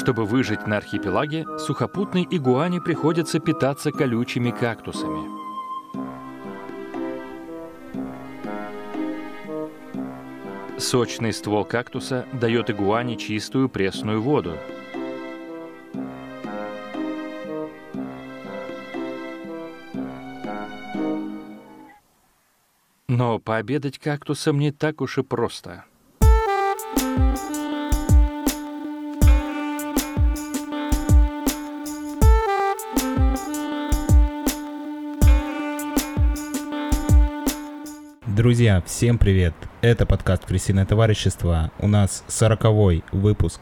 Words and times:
Чтобы 0.00 0.24
выжить 0.24 0.66
на 0.66 0.78
архипелаге, 0.78 1.44
сухопутной 1.58 2.26
игуане 2.30 2.80
приходится 2.80 3.38
питаться 3.38 3.92
колючими 3.92 4.50
кактусами. 4.50 5.28
Сочный 10.78 11.34
ствол 11.34 11.66
кактуса 11.66 12.24
дает 12.32 12.70
игуане 12.70 13.18
чистую 13.18 13.68
пресную 13.68 14.22
воду. 14.22 14.56
Но 23.06 23.38
пообедать 23.38 23.98
кактусом 23.98 24.58
не 24.58 24.72
так 24.72 25.02
уж 25.02 25.18
и 25.18 25.22
просто. 25.22 25.84
Друзья, 38.40 38.82
всем 38.86 39.18
привет! 39.18 39.52
Это 39.82 40.06
подкаст 40.06 40.46
«Крысиное 40.46 40.86
товарищество». 40.86 41.70
У 41.78 41.86
нас 41.86 42.24
сороковой 42.26 43.04
выпуск. 43.12 43.60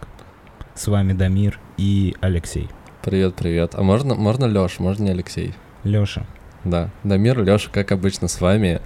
С 0.76 0.86
вами 0.86 1.14
Дамир 1.14 1.58
и 1.76 2.14
Алексей. 2.20 2.68
Привет, 3.02 3.34
привет. 3.34 3.74
А 3.74 3.82
можно, 3.82 4.14
можно 4.14 4.44
Лёш, 4.44 4.78
можно 4.78 5.02
не 5.02 5.10
Алексей? 5.10 5.52
Лёша. 5.82 6.28
Да, 6.62 6.90
Дамир, 7.02 7.42
Лёша, 7.42 7.70
как 7.72 7.90
обычно, 7.90 8.28
с 8.28 8.40
вами. 8.40 8.80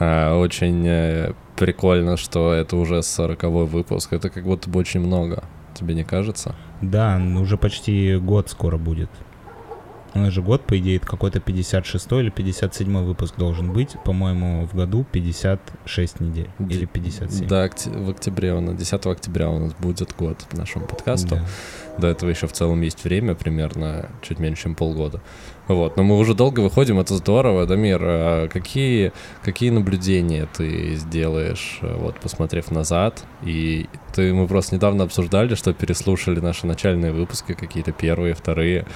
А, 0.00 0.36
очень 0.36 0.84
э, 0.84 1.32
прикольно, 1.54 2.16
что 2.16 2.52
это 2.52 2.76
уже 2.76 3.04
сороковой 3.04 3.66
выпуск. 3.66 4.14
Это 4.14 4.30
как 4.30 4.42
будто 4.42 4.68
бы 4.68 4.80
очень 4.80 4.98
много. 4.98 5.44
Тебе 5.74 5.94
не 5.94 6.02
кажется? 6.02 6.56
Да, 6.82 7.22
уже 7.40 7.56
почти 7.56 8.16
год 8.16 8.50
скоро 8.50 8.78
будет. 8.78 9.10
У 10.16 10.18
нас 10.18 10.32
же 10.32 10.40
год, 10.40 10.62
по 10.62 10.78
идее, 10.78 10.98
какой-то 10.98 11.40
56 11.40 12.12
или 12.12 12.30
57 12.30 13.04
выпуск 13.04 13.34
должен 13.36 13.72
быть. 13.72 13.96
По-моему, 14.02 14.66
в 14.66 14.74
году 14.74 15.04
56 15.12 16.20
недель. 16.20 16.48
Или 16.58 16.86
57. 16.86 17.46
Да, 17.46 17.68
в 17.68 18.10
октябре 18.10 18.54
у 18.54 18.60
нас, 18.60 18.76
10 18.76 19.06
октября 19.06 19.50
у 19.50 19.58
нас 19.58 19.74
будет 19.74 20.14
год 20.18 20.38
нашему 20.52 20.86
подкасту. 20.86 21.36
Да. 21.36 21.44
До 21.98 22.06
этого 22.06 22.30
еще 22.30 22.46
в 22.46 22.52
целом 22.52 22.80
есть 22.80 23.04
время, 23.04 23.34
примерно 23.34 24.08
чуть 24.22 24.38
меньше, 24.38 24.62
чем 24.62 24.74
полгода. 24.74 25.20
Вот, 25.68 25.96
но 25.96 26.04
мы 26.04 26.16
уже 26.16 26.34
долго 26.34 26.60
выходим, 26.60 27.00
это 27.00 27.14
здорово. 27.14 27.66
Дамир, 27.66 28.00
а 28.02 28.48
какие, 28.48 29.12
какие 29.42 29.70
наблюдения 29.70 30.46
ты 30.56 30.94
сделаешь, 30.94 31.78
вот, 31.82 32.20
посмотрев 32.20 32.70
назад? 32.70 33.24
И 33.42 33.86
ты, 34.14 34.32
мы 34.32 34.46
просто 34.46 34.76
недавно 34.76 35.04
обсуждали, 35.04 35.56
что 35.56 35.72
переслушали 35.72 36.38
наши 36.38 36.66
начальные 36.66 37.12
выпуски, 37.12 37.54
какие-то 37.54 37.90
первые, 37.90 38.34
вторые, 38.34 38.86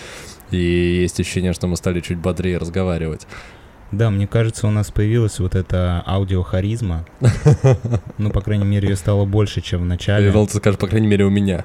и 0.50 0.56
есть 0.56 1.18
ощущение, 1.18 1.52
что 1.52 1.66
мы 1.66 1.76
стали 1.76 2.00
чуть 2.00 2.18
бодрее 2.18 2.58
разговаривать. 2.58 3.26
Да, 3.92 4.10
мне 4.10 4.26
кажется, 4.26 4.68
у 4.68 4.70
нас 4.70 4.90
появилась 4.90 5.40
вот 5.40 5.54
эта 5.54 6.02
аудиохаризма. 6.06 7.04
Ну, 8.18 8.30
по 8.30 8.40
крайней 8.40 8.64
мере, 8.64 8.88
ее 8.90 8.96
стало 8.96 9.24
больше, 9.24 9.60
чем 9.60 9.82
в 9.82 9.84
начале. 9.86 10.26
Я 10.26 10.32
ты 10.32 10.58
скажешь, 10.58 10.78
по 10.78 10.86
крайней 10.86 11.08
мере, 11.08 11.24
у 11.24 11.30
меня. 11.30 11.64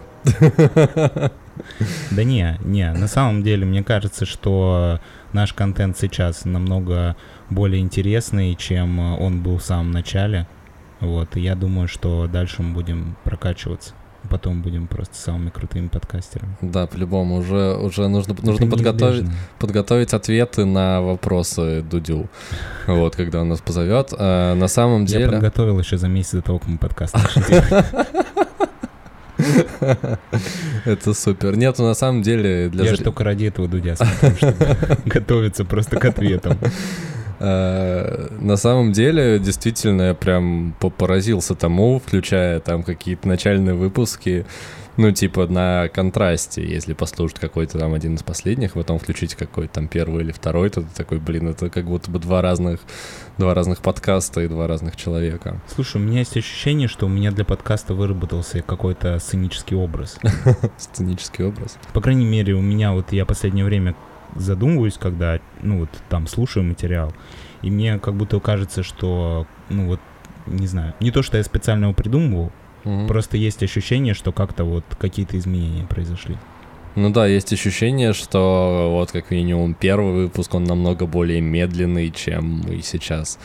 Да 2.12 2.24
не, 2.24 2.58
не, 2.64 2.92
на 2.92 3.08
самом 3.08 3.44
деле, 3.44 3.66
мне 3.66 3.84
кажется, 3.84 4.26
что 4.26 5.00
наш 5.34 5.54
контент 5.54 5.98
сейчас 5.98 6.46
намного 6.46 7.16
более 7.50 7.82
интересный, 7.82 8.56
чем 8.56 9.00
он 9.00 9.42
был 9.42 9.58
в 9.58 9.64
самом 9.64 9.92
начале. 9.92 10.48
Вот, 11.00 11.36
и 11.36 11.42
я 11.42 11.56
думаю, 11.56 11.88
что 11.88 12.28
дальше 12.28 12.62
мы 12.62 12.74
будем 12.74 13.16
прокачиваться 13.24 13.94
потом 14.26 14.62
будем 14.62 14.88
просто 14.88 15.16
самыми 15.16 15.50
крутыми 15.50 15.88
подкастерами. 15.88 16.56
Да, 16.62 16.88
по-любому. 16.88 17.38
Уже, 17.38 17.76
уже 17.78 18.08
нужно, 18.08 18.36
нужно 18.42 18.68
подготовить, 18.68 19.26
подготовить 19.60 20.14
ответы 20.14 20.66
на 20.66 21.02
вопросы 21.02 21.82
Дудю. 21.82 22.28
Вот, 22.88 23.16
когда 23.16 23.42
он 23.42 23.50
нас 23.50 23.62
позовет. 23.62 24.14
А, 24.18 24.54
на 24.56 24.68
самом 24.68 25.06
деле... 25.06 25.26
Я 25.26 25.32
подготовил 25.32 25.80
еще 25.80 25.98
за 25.98 26.08
месяц 26.08 26.32
до 26.34 26.42
того, 26.42 26.60
как 26.60 26.68
мы 26.68 26.78
подкаст 26.78 27.16
Это 30.86 31.14
супер. 31.14 31.58
Нет, 31.58 31.78
ну, 31.78 31.88
на 31.88 31.94
самом 31.94 32.22
деле... 32.22 32.70
Для 32.70 32.86
Я 32.86 32.96
же 32.96 33.04
только 33.04 33.24
ради 33.24 33.46
этого 33.46 33.68
Дудя 33.68 33.96
смотрю, 33.96 34.36
чтобы 34.38 34.78
готовиться 35.06 35.66
просто 35.66 35.98
к 35.98 36.06
ответам. 36.06 36.58
Э, 37.40 38.28
на 38.40 38.58
самом 38.58 38.92
деле, 38.92 39.40
действительно, 39.40 40.04
я 40.04 40.14
прям 40.14 40.76
поразился 40.80 41.56
тому, 41.56 42.00
включая 42.00 42.60
там 42.60 42.84
какие-то 42.84 43.28
начальные 43.28 43.76
выпуски, 43.76 44.46
ну, 44.98 45.12
типа, 45.12 45.48
на 45.48 45.90
контрасте, 45.90 46.66
если 46.66 46.94
послушать 46.94 47.40
какой-то 47.40 47.78
там 47.78 47.94
один 47.94 48.16
из 48.16 48.24
последних, 48.24 48.74
потом 48.74 48.98
включить 48.98 49.36
какой-то 49.36 49.74
там 49.74 49.88
первый 49.88 50.24
или 50.24 50.32
второй, 50.32 50.70
то 50.70 50.82
ты 50.82 50.88
такой, 50.96 51.20
блин, 51.20 51.50
это 51.50 51.70
как 51.70 51.86
будто 51.86 52.10
бы 52.10 52.20
два 52.20 52.42
разных, 52.42 52.80
два 53.38 53.54
разных 53.54 53.80
подкаста 53.80 54.42
и 54.42 54.48
два 54.48 54.68
разных 54.68 54.96
человека. 54.96 55.60
Слушай, 55.74 55.98
у 55.98 56.06
меня 56.06 56.20
есть 56.20 56.38
ощущение, 56.38 56.88
что 56.88 57.08
у 57.08 57.10
меня 57.10 57.32
для 57.32 57.44
подкаста 57.44 57.94
выработался 57.94 58.62
какой-то 58.62 59.20
сценический 59.20 59.76
образ. 59.76 60.18
Сценический 60.78 61.44
образ? 61.44 61.78
По 61.94 62.00
крайней 62.00 62.26
мере, 62.26 62.54
у 62.54 62.62
меня 62.62 62.94
вот 62.94 63.12
я 63.12 63.26
последнее 63.26 63.66
время 63.66 63.96
задумываюсь, 64.36 64.98
когда, 64.98 65.40
ну, 65.62 65.80
вот 65.80 65.90
там 66.10 66.28
слушаю 66.28 66.64
материал, 66.64 67.14
и 67.62 67.72
мне 67.72 68.00
как 68.00 68.16
будто 68.16 68.40
кажется, 68.40 68.84
что, 68.84 69.48
ну, 69.70 69.88
вот, 69.88 70.00
не 70.46 70.68
знаю, 70.68 70.94
не 71.00 71.12
то, 71.12 71.22
что 71.24 71.38
я 71.38 71.44
специально 71.44 71.86
его 71.86 71.94
придумывал, 71.94 72.52
угу. 72.84 73.08
просто 73.08 73.38
есть 73.38 73.64
ощущение, 73.64 74.14
что 74.14 74.32
как-то 74.32 74.64
вот 74.64 74.86
какие-то 75.00 75.38
изменения 75.38 75.86
произошли. 75.86 76.38
Ну 76.96 77.10
да, 77.10 77.28
есть 77.28 77.52
ощущение, 77.52 78.14
что 78.14 78.90
вот 78.92 79.12
как 79.12 79.30
минимум 79.30 79.74
первый 79.74 80.14
выпуск, 80.14 80.54
он 80.54 80.64
намного 80.64 81.06
более 81.06 81.42
медленный, 81.42 82.10
чем 82.10 82.62
мы 82.66 82.82
сейчас 82.82 83.38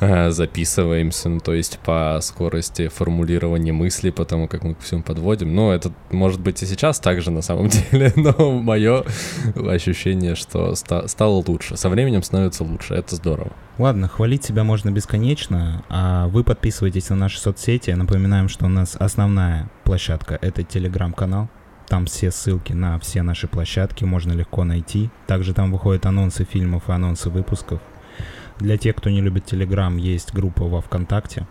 записываемся, 0.00 1.28
ну, 1.28 1.40
то 1.40 1.52
есть 1.52 1.78
по 1.80 2.18
скорости 2.22 2.88
формулирования 2.88 3.72
мыслей, 3.72 4.10
потому 4.10 4.48
как 4.48 4.64
мы 4.64 4.74
к 4.74 4.80
всему 4.80 5.02
подводим. 5.02 5.54
Ну, 5.54 5.70
это 5.70 5.92
может 6.10 6.40
быть 6.40 6.62
и 6.62 6.66
сейчас 6.66 6.98
так 7.00 7.20
же 7.20 7.30
на 7.30 7.42
самом 7.42 7.68
деле, 7.90 8.12
но 8.16 8.60
мое 8.60 9.04
ощущение, 9.54 10.34
что 10.34 10.74
ста- 10.74 11.06
стало 11.08 11.42
лучше. 11.46 11.76
Со 11.76 11.88
временем 11.88 12.22
становится 12.22 12.64
лучше, 12.64 12.94
это 12.94 13.16
здорово. 13.16 13.52
Ладно, 13.78 14.08
хвалить 14.08 14.44
себя 14.44 14.64
можно 14.64 14.90
бесконечно, 14.90 15.84
а 15.88 16.28
вы 16.28 16.44
подписывайтесь 16.44 17.08
на 17.10 17.16
наши 17.16 17.38
соцсети. 17.38 17.90
Напоминаем, 17.90 18.48
что 18.48 18.66
у 18.66 18.68
нас 18.68 18.96
основная 18.98 19.70
площадка— 19.84 20.38
это 20.40 20.62
телеграм-канал. 20.62 21.48
Там 21.88 22.06
все 22.06 22.30
ссылки 22.30 22.72
на 22.72 23.00
все 23.00 23.22
наши 23.22 23.48
площадки 23.48 24.04
можно 24.04 24.32
легко 24.32 24.64
найти. 24.64 25.10
Также 25.26 25.54
там 25.54 25.72
выходят 25.72 26.06
анонсы 26.06 26.44
фильмов 26.44 26.88
и 26.88 26.92
анонсы 26.92 27.30
выпусков. 27.30 27.80
Для 28.60 28.76
тех, 28.76 28.94
кто 28.96 29.10
не 29.10 29.20
любит 29.20 29.46
Телеграм, 29.46 29.96
есть 29.96 30.34
группа 30.34 30.64
во 30.64 30.80
ВКонтакте. 30.82 31.46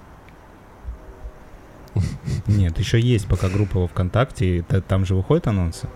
Нет, 2.47 2.77
еще 2.77 2.99
есть 2.99 3.27
пока 3.27 3.49
группа 3.49 3.79
во 3.79 3.87
ВКонтакте. 3.87 4.63
Там 4.87 5.05
же 5.05 5.15
выходят 5.15 5.47
анонсы? 5.47 5.87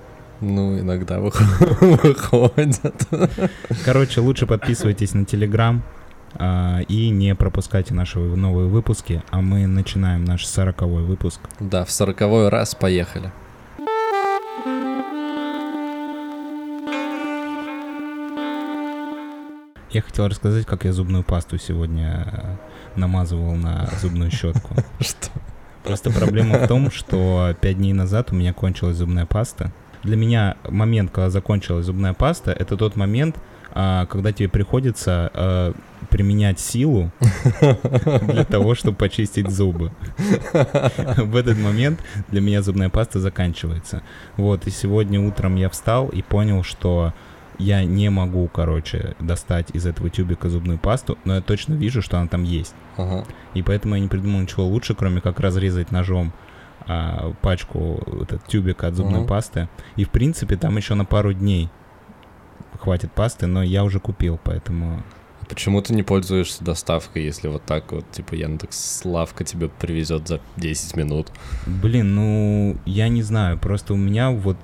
Ну, 0.41 0.79
иногда 0.79 1.19
выходят. 1.21 3.07
Короче, 3.85 4.21
лучше 4.21 4.47
подписывайтесь 4.47 5.13
на 5.13 5.25
Телеграм 5.25 5.83
и 6.89 7.09
не 7.11 7.35
пропускайте 7.35 7.93
наши 7.93 8.19
новые 8.19 8.67
выпуски. 8.67 9.21
А 9.29 9.41
мы 9.41 9.67
начинаем 9.67 10.25
наш 10.25 10.45
сороковой 10.45 11.03
выпуск. 11.03 11.39
Да, 11.59 11.85
в 11.85 11.91
сороковой 11.91 12.49
раз 12.49 12.73
поехали. 12.73 13.31
Я 19.93 20.01
хотел 20.01 20.27
рассказать, 20.27 20.65
как 20.65 20.85
я 20.85 20.91
зубную 20.91 21.23
пасту 21.23 21.59
сегодня 21.59 22.27
э, 22.31 22.99
намазывал 22.99 23.53
на 23.53 23.87
зубную 24.01 24.31
щетку. 24.31 24.73
Что? 24.99 25.29
Просто 25.83 26.09
проблема 26.09 26.57
в 26.57 26.67
том, 26.67 26.89
что 26.89 27.55
пять 27.61 27.77
дней 27.77 27.93
назад 27.93 28.31
у 28.31 28.35
меня 28.35 28.53
кончилась 28.53 28.97
зубная 28.97 29.27
паста. 29.27 29.71
Для 30.01 30.15
меня 30.15 30.55
момент, 30.67 31.11
когда 31.11 31.29
закончилась 31.29 31.85
зубная 31.85 32.13
паста, 32.13 32.51
это 32.51 32.75
тот 32.75 32.95
момент, 32.95 33.35
а, 33.71 34.07
когда 34.07 34.31
тебе 34.31 34.49
приходится 34.49 35.29
а, 35.31 35.73
применять 36.09 36.59
силу 36.59 37.11
для 38.21 38.45
того, 38.45 38.73
чтобы 38.73 38.97
почистить 38.97 39.49
зубы. 39.51 39.91
В 41.17 41.35
этот 41.35 41.59
момент 41.59 41.99
для 42.29 42.41
меня 42.41 42.63
зубная 42.63 42.89
паста 42.89 43.19
заканчивается. 43.19 44.01
Вот, 44.37 44.65
и 44.65 44.71
сегодня 44.71 45.21
утром 45.21 45.55
я 45.55 45.69
встал 45.69 46.07
и 46.07 46.23
понял, 46.23 46.63
что 46.63 47.13
я 47.59 47.83
не 47.83 48.09
могу, 48.09 48.47
короче, 48.47 49.15
достать 49.19 49.69
из 49.73 49.85
этого 49.85 50.09
тюбика 50.09 50.49
зубную 50.49 50.77
пасту, 50.79 51.17
но 51.25 51.35
я 51.35 51.41
точно 51.41 51.73
вижу, 51.73 52.01
что 52.01 52.17
она 52.17 52.27
там 52.27 52.43
есть. 52.43 52.73
Ага. 52.97 53.25
И 53.53 53.61
поэтому 53.61 53.95
я 53.95 54.01
не 54.01 54.07
придумал 54.07 54.41
ничего 54.41 54.65
лучше, 54.65 54.95
кроме 54.95 55.21
как 55.21 55.39
разрезать 55.39 55.91
ножом 55.91 56.33
а, 56.87 57.33
пачку, 57.41 58.01
этот 58.21 58.45
тюбик 58.47 58.83
от 58.83 58.95
зубной 58.95 59.19
ага. 59.19 59.27
пасты. 59.27 59.69
И, 59.95 60.03
в 60.03 60.09
принципе, 60.09 60.55
там 60.55 60.77
еще 60.77 60.95
на 60.95 61.05
пару 61.05 61.33
дней 61.33 61.69
хватит 62.79 63.11
пасты, 63.11 63.47
но 63.47 63.63
я 63.63 63.83
уже 63.83 63.99
купил, 63.99 64.39
поэтому... 64.43 65.03
Почему 65.47 65.81
ты 65.81 65.93
не 65.93 66.03
пользуешься 66.03 66.63
доставкой, 66.63 67.23
если 67.23 67.49
вот 67.49 67.63
так 67.63 67.91
вот, 67.91 68.09
типа, 68.11 68.33
Яндекс 68.33 68.99
Славка 69.01 69.43
тебе 69.43 69.67
привезет 69.67 70.27
за 70.27 70.39
10 70.55 70.95
минут? 70.95 71.27
Блин, 71.65 72.15
ну, 72.15 72.77
я 72.85 73.09
не 73.09 73.21
знаю, 73.21 73.57
просто 73.57 73.93
у 73.93 73.97
меня 73.97 74.31
вот 74.31 74.57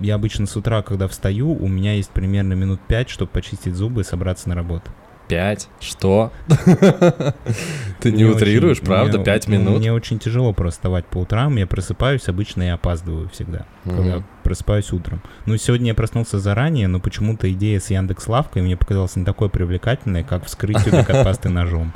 я 0.00 0.14
обычно 0.14 0.46
с 0.46 0.56
утра, 0.56 0.82
когда 0.82 1.08
встаю, 1.08 1.52
у 1.52 1.68
меня 1.68 1.94
есть 1.94 2.10
примерно 2.10 2.54
минут 2.54 2.80
5, 2.88 3.10
чтобы 3.10 3.30
почистить 3.30 3.74
зубы 3.74 4.02
и 4.02 4.04
собраться 4.04 4.48
на 4.48 4.54
работу. 4.54 4.90
Пять? 5.28 5.68
Что? 5.80 6.30
Ты 8.00 8.12
не 8.12 8.24
утрируешь, 8.24 8.80
правда? 8.80 9.18
Пять 9.18 9.48
ну, 9.48 9.54
минут? 9.54 9.78
Мне 9.78 9.92
очень 9.92 10.18
тяжело 10.18 10.52
просто 10.52 10.80
вставать 10.80 11.06
по 11.06 11.18
утрам. 11.18 11.56
Я 11.56 11.66
просыпаюсь, 11.66 12.28
обычно 12.28 12.64
я 12.64 12.74
опаздываю 12.74 13.28
всегда, 13.30 13.64
когда 13.84 14.22
просыпаюсь 14.42 14.92
утром. 14.92 15.22
Ну, 15.46 15.56
сегодня 15.56 15.88
я 15.88 15.94
проснулся 15.94 16.38
заранее, 16.38 16.88
но 16.88 17.00
почему-то 17.00 17.50
идея 17.50 17.80
с 17.80 17.88
Яндекс 17.90 18.28
Лавкой 18.28 18.62
мне 18.62 18.76
показалась 18.76 19.16
не 19.16 19.24
такой 19.24 19.48
привлекательной, 19.48 20.24
как 20.24 20.44
вскрыть 20.44 20.84
тюбик 20.84 21.08
от 21.08 21.24
пасты 21.24 21.48
ножом. 21.48 21.92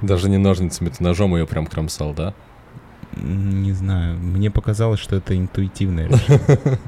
Даже 0.00 0.30
не 0.30 0.38
ножницами, 0.38 0.88
ты 0.88 1.02
ножом 1.02 1.36
ее 1.36 1.46
прям 1.46 1.66
кромсал, 1.66 2.14
да? 2.14 2.32
Не 3.22 3.72
знаю, 3.72 4.18
мне 4.18 4.50
показалось, 4.50 5.00
что 5.00 5.16
это 5.16 5.36
интуитивное 5.36 6.08
решение. 6.08 6.78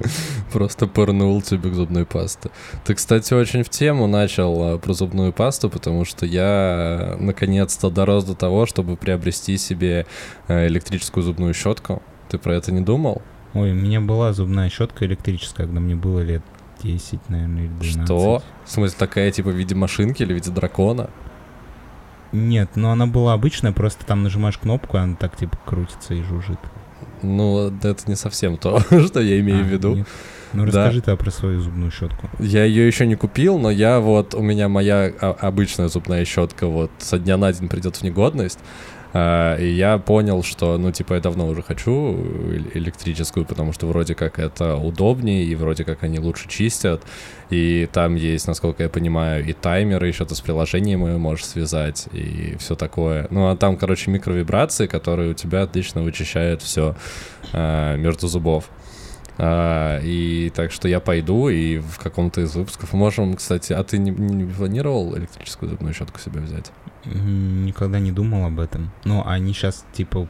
Просто 0.53 0.87
пырнул 0.87 1.41
тюбик 1.43 1.75
зубной 1.75 2.05
пасты. 2.05 2.51
Ты, 2.85 2.95
кстати, 2.95 3.35
очень 3.35 3.63
в 3.63 3.69
тему 3.69 4.07
начал 4.07 4.75
а, 4.75 4.79
про 4.79 4.93
зубную 4.93 5.33
пасту, 5.33 5.71
потому 5.71 6.05
что 6.05 6.27
я 6.27 7.17
наконец-то 7.21 7.91
дорос 7.91 8.25
до 8.25 8.35
того, 8.35 8.67
чтобы 8.67 8.97
приобрести 8.97 9.57
себе 9.57 10.07
э, 10.49 10.67
электрическую 10.67 11.23
зубную 11.23 11.55
щетку. 11.55 12.03
Ты 12.29 12.39
про 12.39 12.55
это 12.55 12.73
не 12.73 12.81
думал? 12.81 13.23
Ой, 13.55 13.73
у 13.73 13.75
меня 13.75 14.01
была 14.01 14.33
зубная 14.33 14.69
щетка 14.69 15.07
электрическая, 15.07 15.67
когда 15.67 15.81
мне 15.81 15.95
было 15.95 16.21
лет 16.21 16.43
10, 16.83 17.29
наверное, 17.29 17.65
или 17.65 17.73
12. 17.73 18.05
Что? 18.05 18.43
В 18.65 18.71
смысле, 18.71 18.97
такая 18.99 19.31
типа 19.31 19.51
в 19.51 19.55
виде 19.55 19.75
машинки 19.75 20.23
или 20.23 20.33
в 20.33 20.37
виде 20.37 20.51
дракона? 20.51 21.11
Нет, 22.37 22.71
но 22.77 22.91
она 22.93 23.07
была 23.07 23.33
обычная, 23.33 23.73
просто 23.73 24.05
там 24.05 24.23
нажимаешь 24.23 24.59
кнопку, 24.59 24.97
и 24.97 25.01
она 25.01 25.17
так 25.17 25.37
типа 25.37 25.57
крутится 25.65 26.15
и 26.15 26.23
жужжит. 26.23 26.59
Ну, 27.23 27.69
это 27.83 27.97
не 28.07 28.15
совсем 28.15 28.57
то, 28.59 28.81
что 29.07 29.21
я 29.21 29.41
имею 29.41 29.61
А, 29.61 29.63
в 29.63 29.67
виду. 29.67 29.95
нет. 29.97 30.09
Ну 30.53 30.65
Да. 30.65 30.85
расскажи 30.85 31.01
ты 31.03 31.17
про 31.17 31.31
свою 31.31 31.61
зубную 31.61 31.91
щетку. 31.91 32.29
Я 32.39 32.65
ее 32.65 32.87
еще 32.87 33.07
не 33.07 33.15
купил, 33.17 33.59
но 33.59 33.71
я 33.71 34.01
вот, 34.01 34.35
у 34.35 34.41
меня 34.43 34.69
моя 34.69 35.13
а, 35.21 35.33
обычная 35.41 35.89
зубная 35.89 36.25
щетка 36.25 36.67
вот 36.67 36.91
со 36.99 37.19
дня 37.19 37.37
на 37.37 37.53
день 37.53 37.69
придет 37.69 37.97
в 37.97 38.03
негодность. 38.03 38.59
А, 39.13 39.57
и 39.57 39.69
я 39.69 39.99
понял, 39.99 40.43
что, 40.43 40.79
ну, 40.79 40.93
типа, 40.93 41.15
я 41.15 41.21
давно 41.21 41.47
уже 41.47 41.63
хочу 41.63 42.17
э- 42.17 42.61
электрическую, 42.75 43.47
потому 43.47 43.73
что 43.73 43.87
вроде 43.87 44.15
как 44.15 44.39
это 44.39 44.77
удобнее, 44.77 45.45
и 45.45 45.55
вроде 45.55 45.85
как 45.85 46.03
они 46.03 46.19
лучше 46.19 46.49
чистят. 46.49 47.03
И 47.51 47.89
там 47.93 48.17
есть, 48.17 48.47
насколько 48.47 48.83
я 48.83 48.89
понимаю, 48.89 49.45
и 49.47 49.53
таймеры, 49.53 50.09
еще 50.09 50.25
ты 50.25 50.35
с 50.35 50.41
приложением 50.41 51.07
ее 51.07 51.19
можешь 51.19 51.47
связать, 51.47 52.09
и 52.13 52.57
все 52.59 52.75
такое. 52.75 53.27
Ну, 53.31 53.49
а 53.49 53.57
там, 53.57 53.77
короче, 53.77 54.11
микровибрации, 54.11 54.87
которые 54.87 55.31
у 55.31 55.35
тебя 55.35 55.63
отлично 55.63 56.03
вычищают 56.03 56.63
все 56.63 56.97
между 57.53 58.27
зубов. 58.27 58.69
А, 59.39 60.01
и 60.03 60.51
так 60.55 60.73
что 60.73 60.89
я 60.89 61.01
пойду 61.01 61.49
и 61.49 61.79
в 61.79 61.99
каком-то 61.99 62.41
из 62.41 62.55
выпусков 62.55 62.93
можем, 62.93 63.35
кстати, 63.35 63.73
а 63.73 63.85
ты 63.85 63.99
не, 63.99 64.11
не 64.11 64.45
планировал 64.45 65.17
электрическую 65.17 65.71
зубную 65.71 65.95
щетку 65.95 66.19
себе 66.19 66.41
взять? 66.41 66.73
Никогда 67.05 67.99
не 67.99 68.13
думал 68.13 68.47
об 68.47 68.61
этом. 68.61 68.91
Но 69.05 69.27
они 69.27 69.53
сейчас 69.53 69.85
типа... 69.93 70.29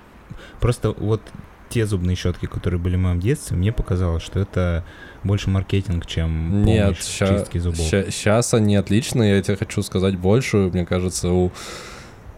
Просто 0.61 0.91
вот 0.91 1.23
те 1.69 1.87
зубные 1.87 2.17
щетки, 2.17 2.47
которые 2.47 2.81
были 2.81 2.97
в 2.97 3.01
моем 3.01 3.21
детстве, 3.21 3.57
мне 3.57 3.73
показалось, 3.73 4.23
что 4.23 4.39
это 4.39 4.85
больше 5.25 5.51
маркетинг, 5.51 6.07
чем 6.07 6.65
Нет, 6.65 6.85
помощь 6.85 6.99
в 6.99 7.19
чистке 7.19 7.61
зубов. 7.61 7.79
сейчас 7.79 8.55
они 8.55 8.77
отличные, 8.77 9.37
я 9.37 9.43
тебе 9.43 9.57
хочу 9.57 9.83
сказать 9.83 10.17
больше, 10.17 10.57
мне 10.57 10.87
кажется, 10.87 11.31
у 11.31 11.53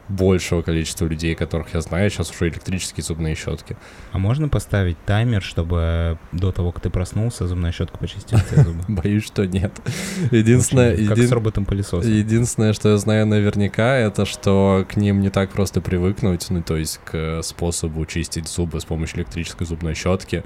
большего 0.09 0.63
количества 0.63 1.07
людей, 1.07 1.35
которых 1.35 1.75
я 1.75 1.81
знаю, 1.81 2.11
сейчас 2.11 2.31
уже 2.31 2.49
электрические 2.49 3.05
зубные 3.05 3.35
щетки. 3.35 3.77
А 4.13 4.19
можно 4.19 4.49
поставить 4.49 4.97
таймер, 5.05 5.43
чтобы 5.43 6.19
до 6.33 6.51
того, 6.53 6.73
как 6.73 6.83
ты 6.83 6.91
проснулся, 6.91 7.47
зубная 7.47 7.73
щетка 7.73 7.99
почистила 7.99 8.41
тебе 8.41 8.63
зубы? 8.65 8.83
Боюсь, 8.89 9.25
что 9.25 9.47
нет. 9.47 9.73
Единственное, 10.31 10.95
Очень- 10.95 11.07
Как 11.09 11.17
един- 11.19 11.29
с 11.29 11.33
роботом-пылесосом. 11.33 12.11
Единственное, 12.13 12.73
что 12.73 12.91
я 12.91 12.97
знаю 12.97 13.27
наверняка, 13.27 13.97
это 13.97 14.25
что 14.25 14.87
к 14.89 14.97
ним 14.97 15.21
не 15.21 15.31
так 15.31 15.51
просто 15.51 15.81
привыкнуть, 15.81 16.47
ну, 16.51 16.63
то 16.63 16.77
есть 16.77 17.01
к 17.05 17.43
способу 17.43 18.05
чистить 18.07 18.49
зубы 18.49 18.81
с 18.81 18.85
помощью 18.85 19.19
электрической 19.19 19.67
зубной 19.67 19.95
щетки. 19.95 20.43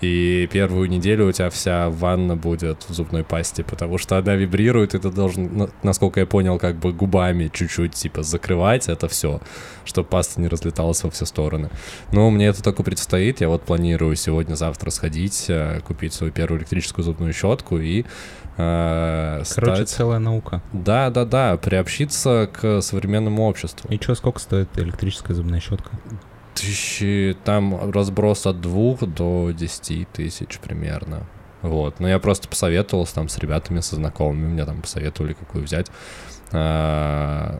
И 0.00 0.48
первую 0.52 0.88
неделю 0.88 1.28
у 1.28 1.32
тебя 1.32 1.50
вся 1.50 1.88
ванна 1.90 2.36
будет 2.36 2.84
в 2.88 2.92
зубной 2.94 3.24
пасте, 3.24 3.62
потому 3.64 3.96
что 3.98 4.18
она 4.18 4.34
вибрирует, 4.34 4.94
и 4.94 4.98
ты 4.98 5.10
должен, 5.10 5.56
на- 5.56 5.70
насколько 5.82 6.20
я 6.20 6.26
понял, 6.26 6.58
как 6.58 6.76
бы 6.76 6.92
губами 6.92 7.50
чуть-чуть, 7.52 7.92
типа, 7.94 8.22
закрывать 8.22 8.88
это 8.94 9.08
все, 9.08 9.40
чтобы 9.84 10.08
паста 10.08 10.40
не 10.40 10.48
разлеталась 10.48 11.02
во 11.04 11.10
все 11.10 11.26
стороны. 11.26 11.68
Но 12.12 12.30
мне 12.30 12.46
это 12.46 12.62
только 12.62 12.82
предстоит. 12.82 13.40
Я 13.40 13.48
вот 13.48 13.62
планирую 13.62 14.16
сегодня-завтра 14.16 14.90
сходить, 14.90 15.46
э, 15.48 15.80
купить 15.86 16.14
свою 16.14 16.32
первую 16.32 16.60
электрическую 16.60 17.04
зубную 17.04 17.32
щетку 17.32 17.78
и 17.78 18.04
э, 18.56 19.42
Короче, 19.54 19.74
стать... 19.74 19.88
целая 19.88 20.18
наука. 20.18 20.62
Да, 20.72 21.10
да, 21.10 21.24
да, 21.24 21.56
приобщиться 21.56 22.48
к 22.52 22.80
современному 22.80 23.46
обществу. 23.46 23.90
И 23.90 23.96
что, 24.00 24.14
сколько 24.14 24.40
стоит 24.40 24.68
электрическая 24.78 25.36
зубная 25.36 25.60
щетка? 25.60 25.90
Тысячи, 26.54 27.36
там 27.44 27.90
разброс 27.90 28.46
от 28.46 28.60
двух 28.60 29.00
до 29.00 29.50
десяти 29.50 30.06
тысяч 30.12 30.58
примерно. 30.60 31.26
Вот, 31.62 31.98
но 31.98 32.06
я 32.06 32.18
просто 32.18 32.46
посоветовался 32.46 33.14
там 33.14 33.30
с 33.30 33.38
ребятами, 33.38 33.80
со 33.80 33.96
знакомыми, 33.96 34.48
мне 34.48 34.66
там 34.66 34.82
посоветовали, 34.82 35.32
какую 35.32 35.64
взять. 35.64 35.90
А, 36.52 37.58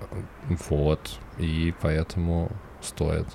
вот, 0.69 1.19
и 1.39 1.75
поэтому 1.81 2.51
стоит. 2.81 3.27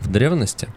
В 0.00 0.10
древности 0.10 0.68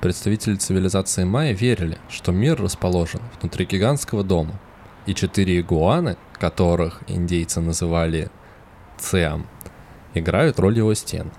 представители 0.00 0.56
цивилизации 0.56 1.24
майя 1.24 1.54
верили, 1.54 1.98
что 2.08 2.32
мир 2.32 2.60
расположен 2.60 3.20
внутри 3.40 3.64
гигантского 3.64 4.22
дома, 4.22 4.60
и 5.06 5.14
четыре 5.14 5.60
игуаны, 5.60 6.16
которых 6.34 7.02
индейцы 7.06 7.60
называли 7.60 8.30
циам, 8.98 9.46
играют 10.12 10.58
роль 10.58 10.76
его 10.76 10.92
стен. 10.94 11.30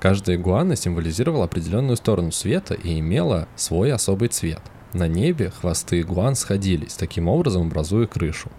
Каждая 0.00 0.36
игуана 0.36 0.76
символизировала 0.76 1.44
определенную 1.44 1.96
сторону 1.96 2.32
света 2.32 2.74
и 2.74 3.00
имела 3.00 3.48
свой 3.56 3.92
особый 3.92 4.28
цвет. 4.28 4.62
На 4.94 5.06
небе 5.06 5.50
хвосты 5.50 6.00
игуан 6.00 6.34
сходились, 6.34 6.94
таким 6.94 7.28
образом 7.28 7.66
образуя 7.66 8.06
крышу. 8.06 8.50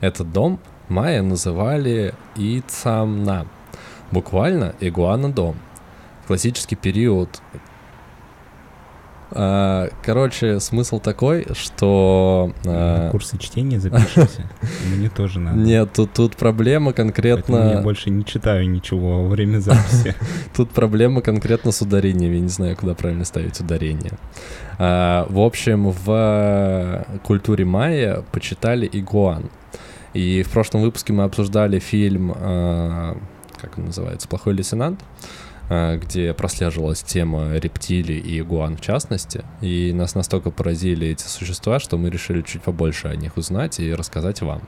Этот 0.00 0.30
дом 0.32 0.60
майя 0.88 1.22
называли 1.22 2.14
Ицамна, 2.36 3.46
буквально 4.10 4.74
игуана-дом. 4.80 5.56
В 6.24 6.26
классический 6.26 6.76
период 6.76 7.40
Короче, 9.30 10.60
смысл 10.60 11.00
такой, 11.00 11.46
что... 11.54 12.52
а, 12.64 13.06
На 13.06 13.10
курсы 13.10 13.38
чтения 13.38 13.78
запишемся. 13.80 14.42
Мне 14.96 15.08
тоже 15.08 15.38
надо. 15.40 15.58
Нет, 15.58 15.92
тут, 15.92 16.12
тут 16.12 16.36
проблема 16.36 16.92
Поэтому 16.92 17.08
я 17.08 17.12
конкретно... 17.14 17.80
больше 17.82 18.10
не 18.10 18.24
читаю 18.24 18.68
ничего 18.68 19.22
во 19.22 19.28
время 19.28 19.58
записи. 19.58 20.14
Тут 20.56 20.70
проблема 20.70 21.20
конкретно 21.22 21.72
с 21.72 21.80
ударением. 21.80 22.32
Я 22.32 22.40
не 22.40 22.48
знаю, 22.48 22.76
куда 22.76 22.94
правильно 22.94 23.24
ставить 23.24 23.60
ударение. 23.60 24.12
А, 24.78 25.26
в 25.28 25.38
общем, 25.40 25.90
в 25.90 27.06
культуре 27.22 27.64
майя 27.64 28.24
почитали 28.32 28.88
игуан. 28.92 29.50
И 30.14 30.42
в 30.42 30.50
прошлом 30.50 30.82
выпуске 30.82 31.12
мы 31.12 31.24
обсуждали 31.24 31.78
фильм, 31.78 32.34
а, 32.36 33.16
как 33.60 33.78
он 33.78 33.86
называется, 33.86 34.26
«Плохой 34.26 34.54
лейтенант», 34.54 35.00
а, 35.00 35.04
где 35.70 36.34
прослеживалась 36.34 37.00
тема 37.02 37.56
рептилий 37.56 38.18
и 38.18 38.40
игуан 38.40 38.76
в 38.76 38.80
частности. 38.80 39.44
И 39.60 39.92
нас 39.92 40.16
настолько 40.16 40.50
поразили 40.50 41.06
эти 41.06 41.22
существа, 41.22 41.78
что 41.78 41.96
мы 41.96 42.10
решили 42.10 42.42
чуть 42.42 42.62
побольше 42.62 43.06
о 43.08 43.14
них 43.14 43.36
узнать 43.36 43.78
и 43.78 43.94
рассказать 43.94 44.42
вам. 44.42 44.62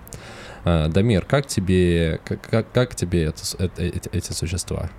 А, 0.65 0.89
Дамир, 0.89 1.25
как 1.25 1.47
тебе, 1.47 2.21
как, 2.25 2.41
как, 2.49 2.71
как 2.73 2.95
тебе 2.95 3.25
это 3.25 3.45
с- 3.45 3.57
э- 3.59 3.69
э- 3.79 3.89
эти, 3.89 4.09
эти 4.13 4.33
существа? 4.33 4.91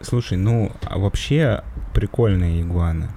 Слушай, 0.00 0.38
ну, 0.38 0.72
а 0.82 0.98
вообще 0.98 1.62
прикольные 1.92 2.62
игуаны. 2.62 3.10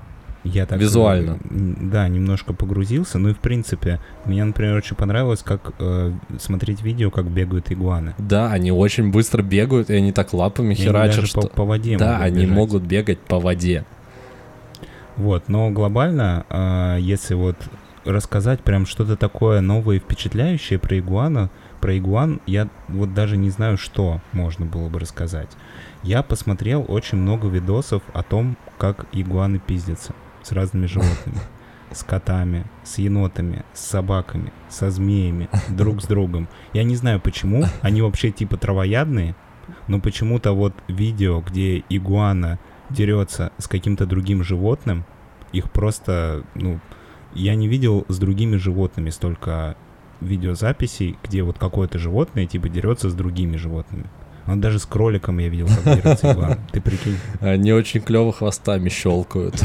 Я 0.44 0.66
так... 0.66 0.80
Визуально. 0.80 1.38
э, 1.44 1.74
Да, 1.82 2.08
немножко 2.08 2.54
погрузился. 2.54 3.20
Ну 3.20 3.30
и 3.30 3.34
в 3.34 3.40
принципе, 3.40 4.00
мне, 4.26 4.44
например, 4.44 4.76
очень 4.76 4.96
понравилось, 4.96 5.44
как 5.44 5.74
э, 5.80 6.14
смотреть 6.40 6.82
видео, 6.82 7.12
как 7.12 7.26
бегают 7.26 7.72
игуаны. 7.72 8.16
Да, 8.18 8.52
они 8.52 8.72
очень 8.72 9.12
быстро 9.12 9.44
бегают, 9.44 9.90
и 9.90 9.96
они 9.96 10.12
так 10.12 10.34
лапами 10.34 10.74
И 10.74 10.78
они 10.78 10.86
херачат, 10.86 11.16
даже 11.18 11.28
что... 11.28 11.42
по, 11.42 11.48
по 11.48 11.66
воде 11.66 11.98
да, 11.98 12.14
могут 12.14 12.26
они 12.26 12.42
бежать. 12.42 12.56
могут 12.56 12.84
бегать 12.84 13.20
по 13.20 13.40
воде. 13.40 13.86
Вот, 15.18 15.50
но 15.50 15.70
глобально, 15.70 16.46
а, 16.50 16.98
если 16.98 17.36
вот 17.36 17.58
рассказать 18.06 18.62
прям 18.62 18.88
что-то 18.88 19.16
такое 19.16 19.62
новое 19.62 19.98
и 19.98 20.00
впечатляющее 20.00 20.80
про 20.80 20.98
игуана, 20.98 21.52
про 21.82 21.96
игуан, 21.98 22.42
я 22.48 22.68
вот 22.88 23.14
даже 23.14 23.38
не 23.38 23.52
знаю, 23.52 23.78
что 23.78 24.22
можно 24.32 24.66
было 24.66 24.90
бы 24.90 25.00
рассказать. 25.00 25.50
Я 26.02 26.24
посмотрел 26.24 26.84
очень 26.88 27.20
много 27.20 27.48
видосов 27.48 28.02
о 28.14 28.24
том, 28.24 28.58
как 28.80 29.06
игуаны 29.12 29.60
пиздятся 29.60 30.16
с 30.44 30.52
разными 30.52 30.86
животными. 30.86 31.40
с 31.92 32.04
котами, 32.04 32.66
с 32.84 32.98
енотами, 32.98 33.66
с 33.74 33.82
собаками, 33.82 34.54
со 34.70 34.90
змеями, 34.90 35.50
друг 35.70 36.02
с 36.02 36.06
другом. 36.06 36.48
Я 36.74 36.84
не 36.84 36.96
знаю 36.96 37.20
почему, 37.20 37.66
они 37.82 38.02
вообще 38.02 38.32
типа 38.32 38.58
травоядные, 38.58 39.36
но 39.88 40.00
почему-то 40.00 40.54
вот 40.54 40.74
видео, 40.88 41.42
где 41.42 41.84
игуана 41.90 42.60
дерется 42.90 43.52
с 43.58 43.68
каким-то 43.68 44.06
другим 44.06 44.44
животным, 44.44 45.06
их 45.52 45.72
просто, 45.72 46.44
ну, 46.56 46.80
я 47.34 47.56
не 47.56 47.68
видел 47.68 48.06
с 48.08 48.18
другими 48.20 48.58
животными 48.58 49.10
столько 49.10 49.76
видеозаписей, 50.20 51.18
где 51.24 51.44
вот 51.44 51.58
какое-то 51.58 51.98
животное 51.98 52.46
типа 52.46 52.70
дерется 52.70 53.10
с 53.10 53.14
другими 53.14 53.58
животными. 53.58 54.06
Он 54.48 54.60
даже 54.60 54.80
с 54.80 54.86
кроликом 54.86 55.38
я 55.38 55.50
видел, 55.50 55.68
как 55.68 56.02
дерется. 56.02 56.60
Ты 56.72 56.82
прикинь. 56.82 57.18
Они 57.40 57.72
очень 57.74 58.02
клево 58.02 58.34
хвостами 58.34 58.90
щелкают. 58.90 59.56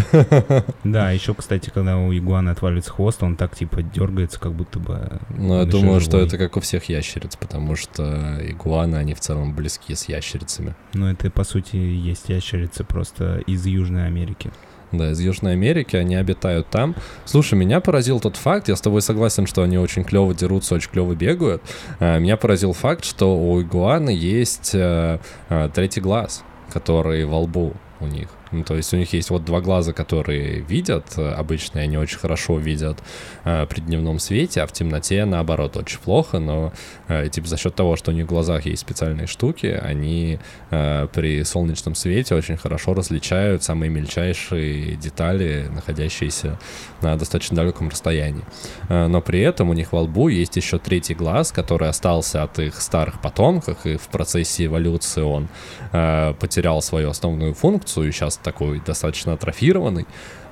Да, 0.85 1.11
еще, 1.11 1.35
кстати, 1.35 1.71
когда 1.71 1.99
у 1.99 2.12
игуана 2.12 2.52
отваливается 2.52 2.92
хвост, 2.92 3.23
он 3.23 3.37
так 3.37 3.56
типа 3.56 3.83
дергается, 3.83 4.38
как 4.38 4.52
будто 4.52 4.78
бы... 4.78 5.21
Ну, 5.30 5.59
я 5.59 5.64
думаю, 5.64 6.00
что 6.00 6.18
это 6.18 6.38
как 6.38 6.56
у 6.56 6.61
всех 6.61 6.85
ящериц, 6.85 7.37
потому 7.37 7.76
что 7.76 8.38
игуаны, 8.40 8.97
они 8.97 9.14
в 9.14 9.21
целом 9.21 9.54
близки 9.54 9.95
с 9.95 10.09
ящерицами. 10.09 10.75
Ну, 10.95 11.06
это, 11.06 11.30
по 11.30 11.45
сути, 11.45 11.76
есть 11.76 12.28
ящерицы 12.28 12.85
просто 12.85 13.38
из 13.47 13.66
Южной 13.66 14.06
Америки. 14.06 14.50
Да, 14.92 15.10
из 15.10 15.20
Южной 15.20 15.52
Америки, 15.52 15.96
они 15.96 16.14
обитают 16.14 16.68
там. 16.68 16.94
Слушай, 17.24 17.54
меня 17.54 17.80
поразил 17.80 18.20
тот 18.20 18.36
факт, 18.36 18.68
я 18.68 18.76
с 18.76 18.80
тобой 18.80 19.02
согласен, 19.02 19.46
что 19.46 19.62
они 19.62 19.78
очень 19.78 20.04
клево 20.04 20.34
дерутся, 20.34 20.76
очень 20.76 20.90
клево 20.90 21.14
бегают. 21.14 21.62
А, 21.98 22.18
меня 22.18 22.36
поразил 22.36 22.72
факт, 22.72 23.04
что 23.04 23.36
у 23.36 23.60
игуаны 23.60 24.10
есть 24.10 24.72
а, 24.74 25.20
а, 25.48 25.68
третий 25.70 26.00
глаз, 26.00 26.44
который 26.72 27.24
во 27.24 27.40
лбу 27.40 27.74
у 28.00 28.06
них. 28.06 28.28
Ну, 28.52 28.62
то 28.62 28.76
есть 28.76 28.92
у 28.94 28.96
них 28.96 29.12
есть 29.12 29.30
вот 29.30 29.44
два 29.44 29.60
глаза, 29.60 29.92
которые 29.92 30.60
видят, 30.60 31.14
э, 31.16 31.32
обычно 31.32 31.80
они 31.80 31.98
очень 31.98 32.18
хорошо 32.18 32.58
видят 32.58 33.02
э, 33.44 33.66
при 33.66 33.80
дневном 33.80 34.18
свете, 34.18 34.62
а 34.62 34.66
в 34.66 34.72
темноте, 34.72 35.24
наоборот, 35.24 35.76
очень 35.76 35.98
плохо, 35.98 36.38
но 36.38 36.72
э, 37.08 37.28
типа 37.28 37.48
за 37.48 37.56
счет 37.56 37.74
того, 37.74 37.96
что 37.96 38.12
у 38.12 38.14
них 38.14 38.26
в 38.26 38.28
глазах 38.28 38.66
есть 38.66 38.82
специальные 38.82 39.26
штуки, 39.26 39.66
они 39.66 40.38
э, 40.70 41.08
при 41.12 41.42
солнечном 41.42 41.94
свете 41.94 42.34
очень 42.34 42.56
хорошо 42.56 42.94
различают 42.94 43.62
самые 43.62 43.90
мельчайшие 43.90 44.96
детали, 44.96 45.68
находящиеся 45.74 46.58
на 47.02 47.16
достаточно 47.16 47.56
далеком 47.56 47.88
расстоянии. 47.88 48.44
Э, 48.88 49.08
но 49.08 49.20
при 49.20 49.40
этом 49.40 49.70
у 49.70 49.72
них 49.72 49.92
во 49.92 50.02
лбу 50.02 50.28
есть 50.28 50.56
еще 50.56 50.78
третий 50.78 51.14
глаз, 51.14 51.52
который 51.52 51.88
остался 51.88 52.42
от 52.44 52.58
их 52.58 52.80
старых 52.80 53.20
потомков, 53.20 53.86
и 53.86 53.96
в 53.96 54.08
процессе 54.08 54.66
эволюции 54.66 55.22
он 55.22 55.48
э, 55.92 56.34
потерял 56.38 56.80
свою 56.80 57.10
основную 57.10 57.54
функцию, 57.54 58.08
и 58.08 58.12
сейчас 58.12 58.35
такой 58.42 58.80
достаточно 58.80 59.32
атрофированный, 59.32 60.06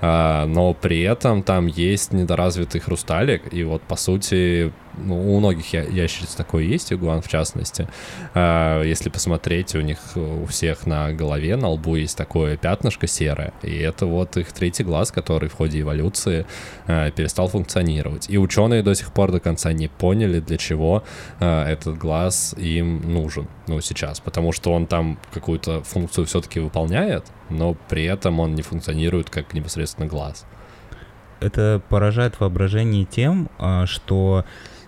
а, 0.07 0.45
но 0.45 0.75
при 0.75 1.01
этом 1.01 1.43
там 1.43 1.67
есть 1.67 2.13
недоразвитый 2.13 2.81
хрусталик, 2.81 3.55
и 3.55 3.65
вот, 3.65 3.81
по 3.83 3.97
сути, 3.97 4.71
ну, 4.99 5.35
у 5.35 5.39
многих 5.39 5.73
я 5.73 5.83
ящериц 5.83 6.35
такой 6.35 6.67
есть, 6.67 6.93
игуан 6.93 7.23
в 7.23 7.29
частности. 7.29 7.89
А, 8.35 8.83
если 8.83 9.09
посмотреть, 9.09 9.75
у 9.75 9.81
них 9.81 9.99
у 10.15 10.45
всех 10.45 10.87
на 10.87 11.13
голове, 11.13 11.57
на 11.57 11.69
лбу 11.71 11.97
есть 11.97 12.19
такое 12.19 12.59
пятнышко 12.59 13.07
серое, 13.07 13.55
и 13.63 13.79
это 13.79 14.05
вот 14.05 14.37
их 14.37 14.53
третий 14.53 14.85
глаз, 14.85 15.11
который 15.11 15.49
в 15.49 15.55
ходе 15.55 15.81
эволюции 15.81 16.45
а, 16.87 17.11
перестал 17.11 17.49
функционировать. 17.49 18.29
И 18.29 18.37
ученые 18.37 18.83
до 18.83 18.95
сих 18.95 19.11
пор 19.11 19.33
до 19.33 19.41
конца 19.41 19.73
не 19.73 19.89
поняли, 19.89 20.41
для 20.41 20.59
чего 20.59 21.03
этот 21.41 21.97
глаз 21.97 22.55
им 22.59 23.01
нужен, 23.11 23.49
ну, 23.69 23.81
сейчас, 23.81 24.21
потому 24.21 24.53
что 24.53 24.73
он 24.73 24.87
там 24.87 25.19
какую-то 25.33 25.83
функцию 25.83 26.27
все-таки 26.27 26.61
выполняет, 26.61 27.25
но 27.51 27.77
при 27.89 28.05
этом 28.05 28.41
он 28.41 28.55
не 28.55 28.63
функционирует 28.63 29.31
как 29.31 29.55
непосредственно 29.55 30.07
глаз. 30.07 30.47
Это 31.41 31.83
поражает 31.89 32.41
воображение 32.41 33.05
тем, 33.05 33.51
а, 33.59 33.87
что 33.87 34.45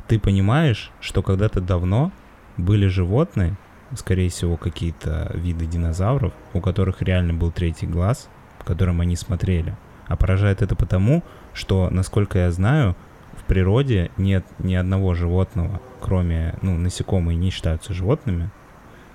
ты 0.09 0.19
понимаешь, 0.19 0.91
что 1.01 1.23
когда-то 1.23 1.61
давно 1.61 2.13
были 2.57 2.87
животные, 2.87 3.57
скорее 3.95 4.31
всего, 4.31 4.57
какие-то 4.57 5.31
виды 5.35 5.67
динозавров, 5.67 6.33
у 6.55 6.61
которых 6.61 7.03
реально 7.03 7.35
был 7.35 7.53
третий 7.53 7.87
глаз, 7.87 8.29
которым 8.67 9.01
они 9.01 9.17
смотрели. 9.17 9.77
А 10.09 10.17
поражает 10.17 10.61
это 10.61 10.77
потому, 10.77 11.23
что, 11.55 11.89
насколько 11.91 12.39
я 12.39 12.51
знаю, 12.51 12.97
в 13.37 13.45
природе 13.45 14.11
нет 14.17 14.45
ни 14.59 14.75
одного 14.75 15.15
животного, 15.15 15.81
кроме, 16.01 16.55
ну, 16.63 16.77
насекомые 16.77 17.37
не 17.37 17.51
считаются 17.51 17.95
животными, 17.95 18.51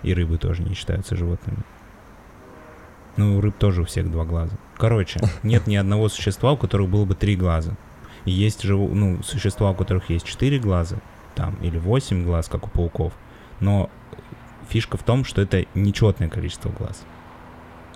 и 0.04 0.14
рыбы 0.14 0.38
тоже 0.38 0.64
не 0.64 0.74
считаются 0.74 1.16
животными, 1.16 1.60
ну, 3.18 3.38
у 3.38 3.42
рыб 3.42 3.56
тоже 3.58 3.82
у 3.82 3.86
всех 3.86 4.12
два 4.12 4.26
глаза. 4.26 4.56
Короче, 4.78 5.20
нет 5.44 5.68
ни 5.68 5.76
одного 5.76 6.10
существа, 6.10 6.54
у 6.54 6.58
которых 6.58 6.90
было 6.90 7.06
бы 7.06 7.16
три 7.16 7.36
глаза. 7.36 7.74
И 8.26 8.32
есть 8.32 8.64
же, 8.64 8.76
ну, 8.76 9.22
существа, 9.24 9.72
у 9.72 9.76
которых 9.76 10.10
есть 10.10 10.26
четыре 10.26 10.60
глаза, 10.60 10.98
там, 11.36 11.56
или 11.62 11.78
восемь 11.78 12.24
глаз, 12.24 12.48
как 12.48 12.68
у 12.68 12.70
пауков. 12.70 13.14
Но 13.60 13.90
фишка 14.70 14.98
в 14.98 15.04
том, 15.04 15.26
что 15.26 15.42
это 15.42 15.66
нечетное 15.76 16.30
количество 16.30 16.70
глаз. 16.70 17.04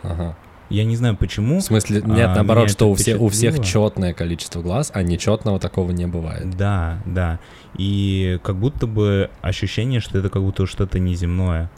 Ага. 0.02 0.36
Я 0.70 0.84
не 0.84 0.96
знаю 0.96 1.16
почему. 1.16 1.60
В 1.60 1.64
смысле, 1.64 2.02
нет, 2.04 2.30
а, 2.30 2.36
наоборот, 2.36 2.72
что 2.72 2.90
у, 2.90 2.96
все, 2.96 3.18
у 3.18 3.30
всех 3.30 3.64
четное 3.64 4.14
количество 4.14 4.62
глаз, 4.62 4.92
а 4.94 5.04
нечетного 5.04 5.60
такого 5.60 5.92
не 5.92 6.08
бывает. 6.08 6.58
Да, 6.58 7.02
да. 7.06 7.40
И 7.78 8.40
как 8.44 8.56
будто 8.56 8.88
бы 8.88 9.30
ощущение, 9.42 10.00
что 10.00 10.18
это 10.18 10.30
как 10.30 10.42
будто 10.42 10.66
что-то 10.66 10.98
неземное. 10.98 11.70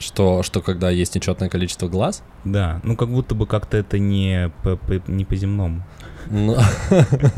Что, 0.00 0.42
что 0.42 0.62
когда 0.62 0.88
есть 0.88 1.14
нечетное 1.14 1.50
количество 1.50 1.86
глаз? 1.86 2.22
Да, 2.44 2.80
ну 2.84 2.96
как 2.96 3.10
будто 3.10 3.34
бы 3.34 3.46
как-то 3.46 3.76
это 3.76 3.98
не 3.98 4.50
по, 4.62 4.76
по, 4.76 4.94
не 5.06 5.26
по-земному. 5.26 5.84
Ну, 6.30 6.56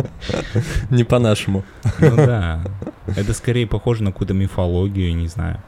не 0.90 1.02
по-нашему. 1.02 1.64
Ну 1.98 2.14
да, 2.14 2.62
это 3.06 3.34
скорее 3.34 3.66
похоже 3.66 4.04
на 4.04 4.12
какую-то 4.12 4.34
мифологию, 4.34 5.16
не 5.16 5.26
знаю. 5.26 5.60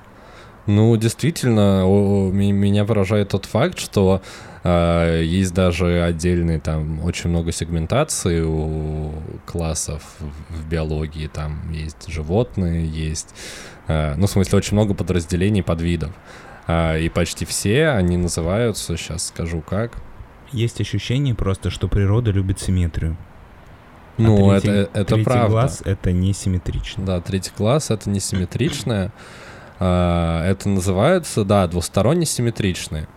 Ну, 0.66 0.96
действительно, 0.96 1.84
меня 2.32 2.84
поражает 2.84 3.30
тот 3.30 3.44
факт, 3.44 3.78
что 3.78 4.22
э, 4.62 5.20
есть 5.24 5.52
даже 5.52 6.00
отдельные 6.00 6.60
там 6.60 7.04
очень 7.04 7.28
много 7.28 7.50
сегментации 7.50 8.40
у 8.40 9.12
классов 9.46 10.02
в 10.48 10.68
биологии. 10.68 11.26
Там 11.26 11.70
есть 11.72 12.08
животные, 12.08 12.86
есть, 12.86 13.34
э, 13.88 14.14
ну, 14.16 14.26
в 14.26 14.30
смысле, 14.30 14.58
очень 14.58 14.74
много 14.74 14.94
подразделений 14.94 15.62
подвидов. 15.62 16.12
А, 16.66 16.96
и 16.96 17.08
почти 17.08 17.44
все 17.44 17.88
они 17.88 18.16
называются, 18.16 18.96
сейчас 18.96 19.28
скажу 19.28 19.60
как. 19.60 19.92
Есть 20.52 20.80
ощущение 20.80 21.34
просто, 21.34 21.70
что 21.70 21.88
природа 21.88 22.30
любит 22.30 22.60
симметрию. 22.60 23.16
А 24.16 24.22
ну, 24.22 24.50
а 24.50 24.60
третий, 24.60 24.78
это, 24.78 25.00
это 25.00 25.14
третий 25.14 25.24
правда. 25.24 25.48
глаз— 25.50 25.82
это 25.84 26.12
несимметрично. 26.12 27.04
Да, 27.04 27.20
третий 27.20 27.50
класс— 27.50 27.90
это 27.92 28.08
несимметричное. 28.08 29.12
А, 29.80 30.48
это 30.48 30.68
называется, 30.68 31.44
да, 31.44 31.66
двусторонне 31.66 32.26
симметричные. 32.26 33.08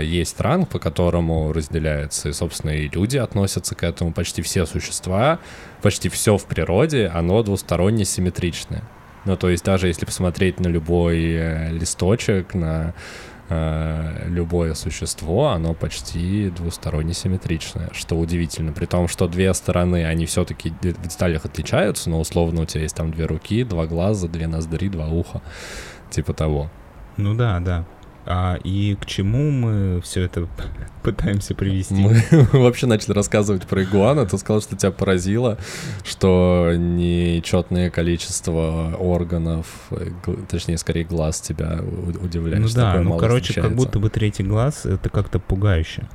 Есть 0.00 0.40
ранг, 0.40 0.68
по 0.68 0.78
которому 0.78 1.52
разделяется, 1.52 2.28
и, 2.28 2.32
собственно, 2.32 2.70
и 2.70 2.88
люди 2.88 3.16
относятся 3.16 3.74
к 3.74 3.82
этому. 3.82 4.12
Почти 4.12 4.40
все 4.40 4.64
существа, 4.64 5.40
почти 5.82 6.08
все 6.08 6.38
в 6.38 6.44
природе, 6.44 7.08
оно 7.08 7.42
двусторонне 7.42 8.04
симметричное. 8.04 8.84
Ну, 9.26 9.36
то 9.36 9.50
есть 9.50 9.64
даже 9.64 9.88
если 9.88 10.06
посмотреть 10.06 10.60
на 10.60 10.68
любой 10.68 11.20
э, 11.32 11.72
листочек, 11.72 12.54
на 12.54 12.94
э, 13.48 14.28
любое 14.28 14.74
существо, 14.74 15.48
оно 15.48 15.74
почти 15.74 16.50
двусторонне 16.50 17.12
симметричное, 17.12 17.90
что 17.92 18.16
удивительно. 18.16 18.72
При 18.72 18.86
том, 18.86 19.08
что 19.08 19.26
две 19.26 19.52
стороны, 19.52 20.04
они 20.04 20.26
все-таки 20.26 20.70
в 20.70 20.82
деталях 20.82 21.44
отличаются, 21.44 22.08
но 22.08 22.20
условно 22.20 22.62
у 22.62 22.64
тебя 22.66 22.82
есть 22.82 22.94
там 22.94 23.10
две 23.10 23.26
руки, 23.26 23.64
два 23.64 23.86
глаза, 23.86 24.28
две 24.28 24.46
ноздри, 24.46 24.88
два 24.88 25.08
уха, 25.08 25.42
типа 26.10 26.32
того. 26.32 26.70
Ну 27.16 27.34
да, 27.34 27.60
да. 27.60 27.84
А, 28.26 28.58
и 28.64 28.96
к 29.00 29.06
чему 29.06 29.50
мы 29.50 30.00
все 30.02 30.22
это 30.22 30.48
пытаемся 31.02 31.54
привести? 31.54 31.94
Мы 31.94 32.20
вообще 32.52 32.86
начали 32.86 33.12
рассказывать 33.12 33.66
про 33.66 33.84
игуана. 33.84 34.26
Ты 34.26 34.36
сказал, 34.38 34.60
что 34.60 34.76
тебя 34.76 34.90
поразило, 34.90 35.58
что 36.04 36.72
нечетное 36.76 37.88
количество 37.90 38.96
органов, 38.98 39.66
точнее, 40.48 40.76
скорее 40.76 41.04
глаз 41.04 41.40
тебя 41.40 41.80
удивляет. 42.20 42.62
Ну 42.62 42.68
да, 42.74 43.00
ну 43.00 43.16
короче, 43.16 43.60
как 43.60 43.74
будто 43.74 44.00
бы 44.00 44.10
третий 44.10 44.42
глаз— 44.42 44.84
это 44.84 45.08
как-то 45.08 45.38
пугающе. 45.38 46.08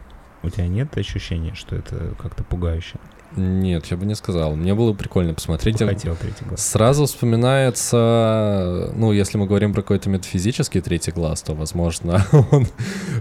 У 0.44 0.50
тебя 0.50 0.68
нет 0.68 0.98
ощущения, 0.98 1.54
что 1.54 1.76
это 1.76 2.16
как-то 2.18 2.44
пугающе? 2.44 2.98
Нет, 3.36 3.86
я 3.86 3.98
бы 3.98 4.06
не 4.06 4.16
сказал. 4.16 4.56
Мне 4.56 4.74
было 4.74 4.94
прикольно 4.94 5.34
посмотреть. 5.34 5.80
Я 5.80 5.88
хотел 5.88 6.16
третий 6.16 6.44
глаз. 6.44 6.66
Сразу 6.66 7.06
вспоминается, 7.06 8.92
ну, 8.96 9.12
если 9.14 9.38
мы 9.38 9.46
говорим 9.46 9.74
про 9.74 9.82
какой-то 9.82 10.10
метафизический 10.10 10.82
третий 10.82 11.12
глаз, 11.12 11.42
то, 11.42 11.54
возможно, 11.54 12.26
он, 12.52 12.68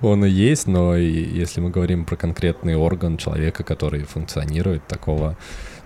он 0.03 0.25
и 0.25 0.29
есть, 0.31 0.67
но 0.67 0.97
и 0.97 1.07
если 1.07 1.61
мы 1.61 1.71
говорим 1.71 2.05
про 2.05 2.17
конкретный 2.17 2.75
орган 2.75 3.19
человека, 3.19 3.63
который 3.63 4.03
функционирует, 4.03 4.87
такого, 4.89 5.37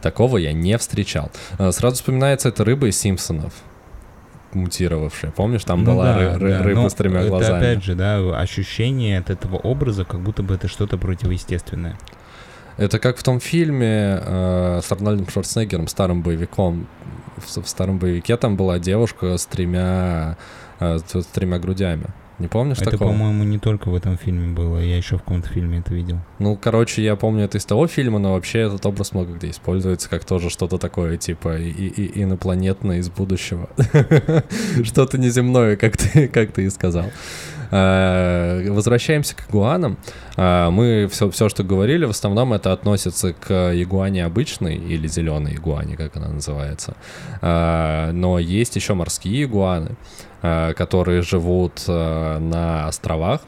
такого 0.01 0.39
я 0.39 0.53
не 0.53 0.79
встречал. 0.79 1.31
А, 1.59 1.71
сразу 1.73 1.97
вспоминается 1.97 2.49
эта 2.49 2.65
рыба 2.65 2.89
из 2.89 2.99
Симпсонов 2.99 3.53
мутировавшая. 4.55 5.33
Помнишь, 5.33 5.65
там 5.65 5.85
ну, 5.85 5.93
была 5.93 6.15
да, 6.15 6.37
ры- 6.37 6.39
да. 6.39 6.63
рыба 6.63 6.83
Но 6.83 6.89
с 6.89 6.95
тремя 6.95 7.21
это, 7.21 7.29
глазами. 7.29 7.59
опять 7.59 7.85
же, 7.85 7.95
да, 7.95 8.19
ощущение 8.39 9.19
от 9.19 9.31
этого 9.31 9.57
образа, 9.57 10.05
как 10.05 10.21
будто 10.21 10.43
бы 10.43 10.55
это 10.55 10.69
что-то 10.69 10.97
противоестественное. 10.97 11.99
Это 12.77 12.99
как 12.99 13.17
в 13.17 13.23
том 13.23 13.41
фильме 13.41 14.21
э, 14.21 14.81
с 14.83 14.91
Арнольдом 14.91 15.29
Шварценеггером, 15.29 15.89
старым 15.89 16.23
боевиком. 16.23 16.87
В, 17.37 17.63
в 17.63 17.69
старом 17.69 17.99
боевике 17.99 18.37
там 18.37 18.57
была 18.57 18.79
девушка 18.79 19.37
с 19.37 19.47
тремя, 19.47 20.37
э, 20.81 20.99
с 20.99 21.27
тремя 21.27 21.59
грудями. 21.59 22.07
Не 22.39 22.49
помнишь 22.49 22.79
это, 22.79 22.93
такого? 22.93 23.11
по-моему, 23.11 23.45
не 23.45 23.59
только 23.59 23.89
в 23.89 23.95
этом 23.95 24.19
фильме 24.19 24.53
было. 24.53 24.79
Я 24.79 24.97
еще 24.97 25.19
в 25.19 25.21
каком-то 25.21 25.49
фильме 25.49 25.79
это 25.79 25.95
видел. 25.95 26.19
Ну, 26.41 26.57
короче, 26.61 27.03
я 27.03 27.15
помню 27.15 27.45
это 27.45 27.59
из 27.59 27.65
того 27.65 27.87
фильма, 27.87 28.19
но 28.19 28.33
вообще 28.33 28.61
этот 28.61 28.85
образ 28.87 29.13
много 29.13 29.35
где 29.35 29.51
используется, 29.51 30.09
как 30.11 30.25
тоже 30.25 30.51
что-то 30.51 30.79
такое, 30.79 31.17
типа, 31.17 31.59
и, 31.59 31.71
и, 31.71 32.23
инопланетное 32.23 32.99
из 32.99 33.09
будущего. 33.09 33.69
Что-то 34.83 35.17
неземное, 35.17 35.77
как 35.77 35.97
ты, 35.97 36.27
как 36.27 36.51
ты 36.51 36.65
и 36.65 36.71
сказал. 36.71 37.07
А, 37.77 38.71
возвращаемся 38.71 39.35
к 39.35 39.51
игуанам. 39.51 39.99
А, 40.37 40.71
мы 40.71 41.09
все, 41.11 41.31
все, 41.31 41.49
что 41.49 41.65
говорили, 41.65 42.05
в 42.05 42.11
основном 42.11 42.53
это 42.53 42.73
относится 42.73 43.33
к 43.33 43.73
игуане 43.75 44.25
обычной 44.25 44.77
или 44.77 45.09
зеленой 45.09 45.55
игуане, 45.55 45.97
как 45.97 46.17
она 46.17 46.29
называется. 46.29 46.97
А, 47.43 48.13
но 48.13 48.39
есть 48.39 48.77
еще 48.77 48.95
морские 48.95 49.45
игуаны. 49.45 49.97
Э, 50.47 50.75
которые 50.75 51.23
живут 51.23 51.85
э, 51.89 52.39
на 52.39 52.87
островах 52.87 53.41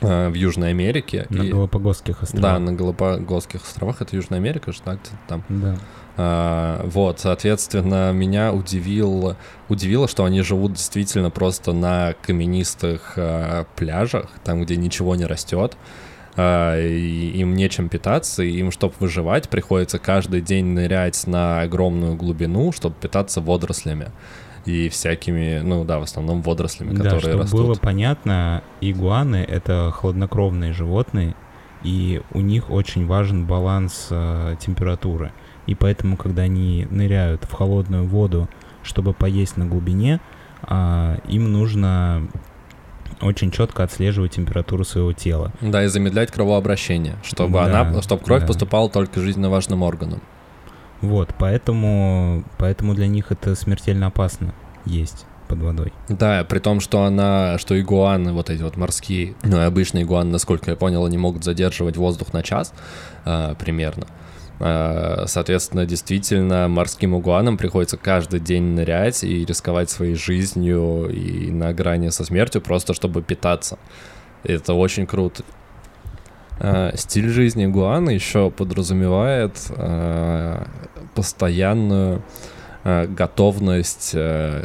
э, 0.00 0.28
в 0.28 0.34
Южной 0.34 0.70
Америке. 0.70 1.28
На 1.30 1.42
и... 1.42 1.52
Галапагосских 1.52 2.24
островах. 2.24 2.52
Да, 2.52 2.58
на 2.58 2.72
Галапагосских 2.72 3.62
островах. 3.62 4.02
Это 4.02 4.16
Южная 4.16 4.40
Америка, 4.40 4.72
что 4.72 4.90
где-то 4.90 5.10
там. 5.28 5.44
Да. 5.48 5.76
А, 6.16 6.84
вот, 6.84 7.20
соответственно, 7.20 8.12
меня 8.12 8.52
удивило, 8.52 9.36
удивило, 9.68 10.08
что 10.08 10.24
они 10.24 10.42
живут 10.42 10.74
действительно 10.74 11.30
просто 11.30 11.72
на 11.72 12.14
каменистых 12.22 13.14
а, 13.16 13.66
пляжах, 13.76 14.30
там, 14.44 14.62
где 14.62 14.76
ничего 14.76 15.16
не 15.16 15.24
растет. 15.24 15.76
А, 16.36 16.78
и 16.78 17.30
им 17.38 17.54
нечем 17.54 17.88
питаться, 17.88 18.42
и 18.42 18.50
им, 18.50 18.70
чтобы 18.70 18.94
выживать, 19.00 19.48
приходится 19.48 19.98
каждый 19.98 20.40
день 20.40 20.66
нырять 20.66 21.26
на 21.26 21.62
огромную 21.62 22.14
глубину, 22.14 22.72
чтобы 22.72 22.94
питаться 23.00 23.40
водорослями 23.40 24.08
и 24.64 24.88
всякими, 24.88 25.60
ну 25.60 25.84
да, 25.84 25.98
в 25.98 26.02
основном 26.02 26.42
водорослями, 26.42 26.92
да, 26.92 27.04
которые 27.04 27.20
чтобы 27.20 27.42
растут. 27.42 27.60
было 27.60 27.74
понятно, 27.74 28.62
игуаны— 28.80 29.36
это 29.48 29.90
хладнокровные 29.92 30.72
животные, 30.72 31.34
и 31.82 32.20
у 32.32 32.40
них 32.40 32.70
очень 32.70 33.06
важен 33.06 33.46
баланс 33.46 34.08
э, 34.10 34.56
температуры. 34.60 35.32
И 35.66 35.74
поэтому, 35.74 36.16
когда 36.16 36.42
они 36.42 36.86
ныряют 36.90 37.44
в 37.44 37.52
холодную 37.52 38.06
воду, 38.06 38.48
чтобы 38.82 39.12
поесть 39.12 39.56
на 39.56 39.66
глубине, 39.66 40.20
э, 40.68 41.18
им 41.28 41.52
нужно 41.52 42.28
очень 43.20 43.50
четко 43.50 43.82
отслеживать 43.84 44.32
температуру 44.32 44.84
своего 44.84 45.12
тела. 45.12 45.52
Да, 45.60 45.84
и 45.84 45.88
замедлять 45.88 46.30
кровообращение, 46.30 47.16
чтобы 47.22 47.58
да, 47.58 47.82
она, 47.82 48.02
чтобы 48.02 48.24
кровь 48.24 48.42
да. 48.42 48.46
поступала 48.46 48.88
только 48.88 49.20
жизненно 49.20 49.50
важным 49.50 49.82
органам. 49.82 50.20
Вот, 51.00 51.34
поэтому, 51.38 52.44
поэтому 52.58 52.94
для 52.94 53.06
них 53.06 53.32
это 53.32 53.54
смертельно 53.54 54.06
опасно 54.06 54.54
есть 54.84 55.26
под 55.48 55.60
водой. 55.60 55.92
Да, 56.08 56.44
при 56.44 56.58
том, 56.58 56.80
что 56.80 57.04
она, 57.04 57.58
что 57.58 57.78
игуаны, 57.80 58.32
вот 58.32 58.50
эти 58.50 58.62
вот 58.62 58.76
морские, 58.76 59.34
ну 59.42 59.58
и 59.58 59.64
обычные 59.64 60.04
игуаны, 60.04 60.30
насколько 60.30 60.70
я 60.70 60.76
понял, 60.76 61.04
они 61.04 61.18
могут 61.18 61.44
задерживать 61.44 61.96
воздух 61.96 62.32
на 62.32 62.42
час 62.42 62.72
э, 63.24 63.54
примерно. 63.58 64.06
Э, 64.60 65.24
соответственно, 65.26 65.86
действительно, 65.86 66.68
морским 66.68 67.18
игуанам 67.18 67.56
приходится 67.56 67.96
каждый 67.96 68.40
день 68.40 68.74
нырять 68.74 69.24
и 69.24 69.44
рисковать 69.44 69.88
своей 69.88 70.14
жизнью 70.14 71.08
и 71.10 71.50
на 71.50 71.72
грани 71.72 72.10
со 72.10 72.24
смертью 72.24 72.60
просто 72.60 72.92
чтобы 72.92 73.22
питаться. 73.22 73.78
Это 74.44 74.74
очень 74.74 75.06
круто. 75.06 75.42
Э, 76.58 76.92
стиль 76.94 77.30
жизни 77.30 77.64
игуаны 77.64 78.10
еще 78.10 78.50
подразумевает 78.50 79.56
э, 79.70 80.64
постоянную 81.14 82.22
готовность 82.82 84.16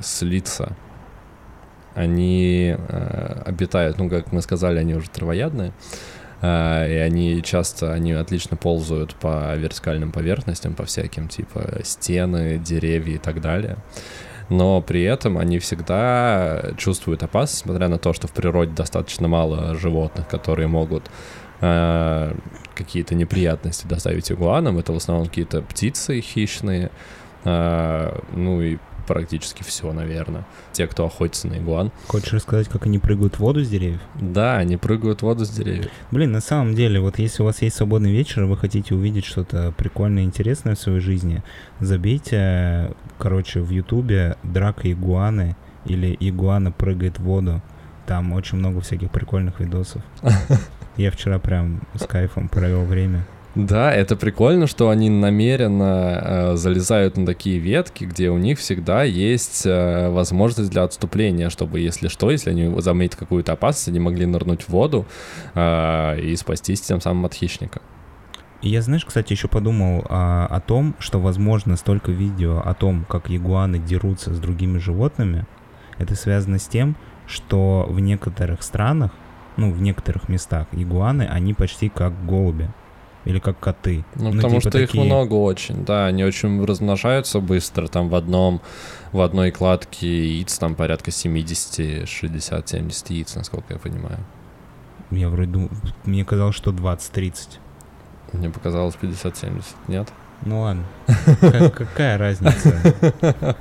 слиться. 0.04 0.74
Они 1.96 2.74
обитают, 3.46 3.98
ну, 3.98 4.10
как 4.10 4.32
мы 4.32 4.42
сказали, 4.42 4.80
они 4.80 4.96
уже 4.96 5.10
травоядные, 5.10 5.74
и 6.42 6.46
они 6.46 7.42
часто, 7.44 7.94
они 7.94 8.12
отлично 8.12 8.58
ползают 8.58 9.16
по 9.16 9.56
вертикальным 9.56 10.12
поверхностям, 10.12 10.74
по 10.74 10.86
всяким, 10.86 11.28
типа 11.28 11.80
стены, 11.84 12.58
деревья 12.58 13.16
и 13.16 13.20
так 13.20 13.42
далее 13.42 13.78
но 14.50 14.82
при 14.82 15.04
этом 15.04 15.38
они 15.38 15.60
всегда 15.60 16.62
чувствуют 16.78 17.24
опасность, 17.24 17.66
несмотря 17.66 17.88
на 17.88 17.98
то, 17.98 18.14
что 18.14 18.28
в 18.28 18.32
природе 18.32 18.72
достаточно 18.72 19.28
мало 19.28 19.76
животных, 19.76 20.28
которые 20.28 20.68
могут 20.68 21.10
э, 21.62 22.34
какие-то 22.76 23.16
неприятности 23.16 23.88
доставить 23.88 24.32
игуанам. 24.32 24.78
Это 24.78 24.94
в 24.94 24.98
основном 24.98 25.28
какие-то 25.28 25.62
птицы 25.62 26.22
хищные, 26.22 26.92
э, 27.44 28.20
ну 28.34 28.62
и 28.62 28.78
практически 29.06 29.64
все, 29.64 29.92
наверное. 29.94 30.46
Те, 30.72 30.88
кто 30.88 31.06
охотится 31.06 31.48
на 31.48 31.58
игуан. 31.58 31.92
Хочешь 32.08 32.34
рассказать, 32.34 32.68
как 32.68 32.86
они 32.86 33.00
прыгают 33.00 33.36
в 33.36 33.40
воду 33.40 33.64
с 33.64 33.70
деревьев? 33.70 34.02
Да, 34.16 34.58
они 34.58 34.78
прыгают 34.78 35.20
в 35.20 35.24
воду 35.24 35.46
с 35.46 35.50
деревьев. 35.50 35.92
Блин, 36.12 36.32
на 36.32 36.42
самом 36.42 36.76
деле, 36.76 37.00
вот 37.00 37.20
если 37.20 37.42
у 37.42 37.46
вас 37.46 37.62
есть 37.62 37.76
свободный 37.76 38.12
вечер, 38.12 38.44
и 38.44 38.46
вы 38.46 38.58
хотите 38.58 38.96
увидеть 38.96 39.26
что-то 39.26 39.74
прикольное, 39.78 40.24
интересное 40.24 40.76
в 40.76 40.80
своей 40.80 41.00
жизни, 41.00 41.44
забейте, 41.80 42.94
короче, 43.18 43.62
в 43.62 43.70
ютубе 43.70 44.38
драка 44.44 44.92
игуаны 44.92 45.56
или 45.86 46.16
игуана 46.20 46.72
прыгает 46.72 47.20
в 47.20 47.24
воду. 47.24 47.62
Там 48.06 48.34
очень 48.34 48.58
много 48.58 48.82
всяких 48.82 49.10
прикольных 49.12 49.60
видосов. 49.60 50.02
Я 50.98 51.12
вчера 51.12 51.40
прям 51.40 51.82
с 51.96 52.06
кайфом 52.06 52.48
провел 52.48 52.86
время. 52.86 53.26
Да, 53.56 53.90
это 53.94 54.18
прикольно, 54.18 54.68
что 54.68 54.90
они 54.90 55.10
намеренно 55.10 56.20
э, 56.22 56.56
залезают 56.58 57.16
на 57.16 57.26
такие 57.26 57.58
ветки, 57.58 58.04
где 58.04 58.30
у 58.30 58.38
них 58.38 58.60
всегда 58.60 59.04
есть 59.04 59.66
э, 59.66 60.10
возможность 60.10 60.70
для 60.70 60.84
отступления, 60.84 61.50
чтобы, 61.50 61.80
если 61.80 62.10
что, 62.10 62.32
если 62.32 62.50
они 62.50 62.82
заметят 62.82 63.16
какую-то 63.16 63.54
опасность, 63.54 63.88
они 63.88 64.00
могли 64.00 64.26
нырнуть 64.26 64.64
в 64.64 64.70
воду 64.70 65.06
э, 65.54 66.20
и 66.20 66.36
спастись 66.36 66.82
тем 66.82 67.00
самым 67.00 67.26
от 67.26 67.34
хищника. 67.34 67.82
Я, 68.62 68.82
знаешь, 68.82 69.06
кстати, 69.06 69.32
еще 69.32 69.48
подумал 69.48 70.06
а, 70.10 70.48
о 70.48 70.60
том, 70.60 70.96
что, 70.98 71.20
возможно, 71.20 71.78
столько 71.78 72.12
видео 72.12 72.62
о 72.66 72.74
том, 72.74 73.06
как 73.08 73.30
ягуаны 73.30 73.78
дерутся 73.78 74.34
с 74.34 74.40
другими 74.40 74.80
животными, 74.80 75.46
это 76.00 76.16
связано 76.16 76.58
с 76.58 76.68
тем, 76.68 76.96
что 77.28 77.86
в 77.88 78.00
некоторых 78.00 78.64
странах, 78.64 79.12
ну, 79.56 79.72
в 79.72 79.80
некоторых 79.82 80.30
местах 80.30 80.68
игуаны, 80.72 81.28
они 81.30 81.54
почти 81.54 81.90
как 81.90 82.26
голуби 82.26 82.70
или 83.26 83.40
как 83.40 83.60
коты. 83.60 84.06
Ну, 84.16 84.32
ну 84.32 84.32
потому 84.34 84.60
типа 84.60 84.62
что 84.62 84.72
такие... 84.72 84.86
их 84.86 84.94
много 84.94 85.34
очень, 85.34 85.84
да, 85.84 86.06
они 86.06 86.24
очень 86.24 86.64
размножаются 86.64 87.40
быстро, 87.40 87.88
там 87.88 88.10
в 88.10 88.16
одном, 88.16 88.62
в 89.12 89.20
одной 89.22 89.52
кладке 89.52 90.08
яиц 90.08 90.58
там 90.58 90.76
порядка 90.76 91.12
70, 91.12 92.08
60, 92.08 92.70
70 92.70 93.10
яиц, 93.10 93.36
насколько 93.36 93.74
я 93.74 93.80
понимаю. 93.80 94.20
Я 95.12 95.30
вроде 95.30 95.52
думал, 95.52 95.70
мне 96.06 96.24
казалось, 96.24 96.56
что 96.56 96.72
20-30. 96.72 97.60
Мне 98.34 98.50
показалось 98.50 98.96
50-70, 99.02 99.64
нет? 99.88 100.08
Ну 100.44 100.62
ладно. 100.62 100.84
Какая 101.76 102.18
разница? 102.18 103.56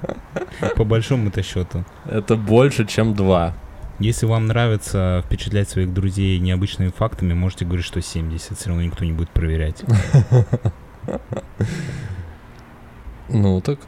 По 0.76 0.84
большому-то 0.84 1.42
счету. 1.42 1.84
Это 2.06 2.36
больше, 2.36 2.84
чем 2.86 3.14
2. 3.14 3.54
Если 3.98 4.26
вам 4.26 4.46
нравится 4.46 5.22
впечатлять 5.24 5.68
своих 5.68 5.94
друзей 5.94 6.38
необычными 6.38 6.90
фактами, 6.90 7.32
можете 7.32 7.64
говорить, 7.64 7.86
что 7.86 8.00
70, 8.00 8.58
все 8.58 8.68
равно 8.68 8.82
никто 8.82 9.04
не 9.04 9.12
будет 9.12 9.30
проверять. 9.30 9.82
Ну, 13.28 13.60
так. 13.62 13.78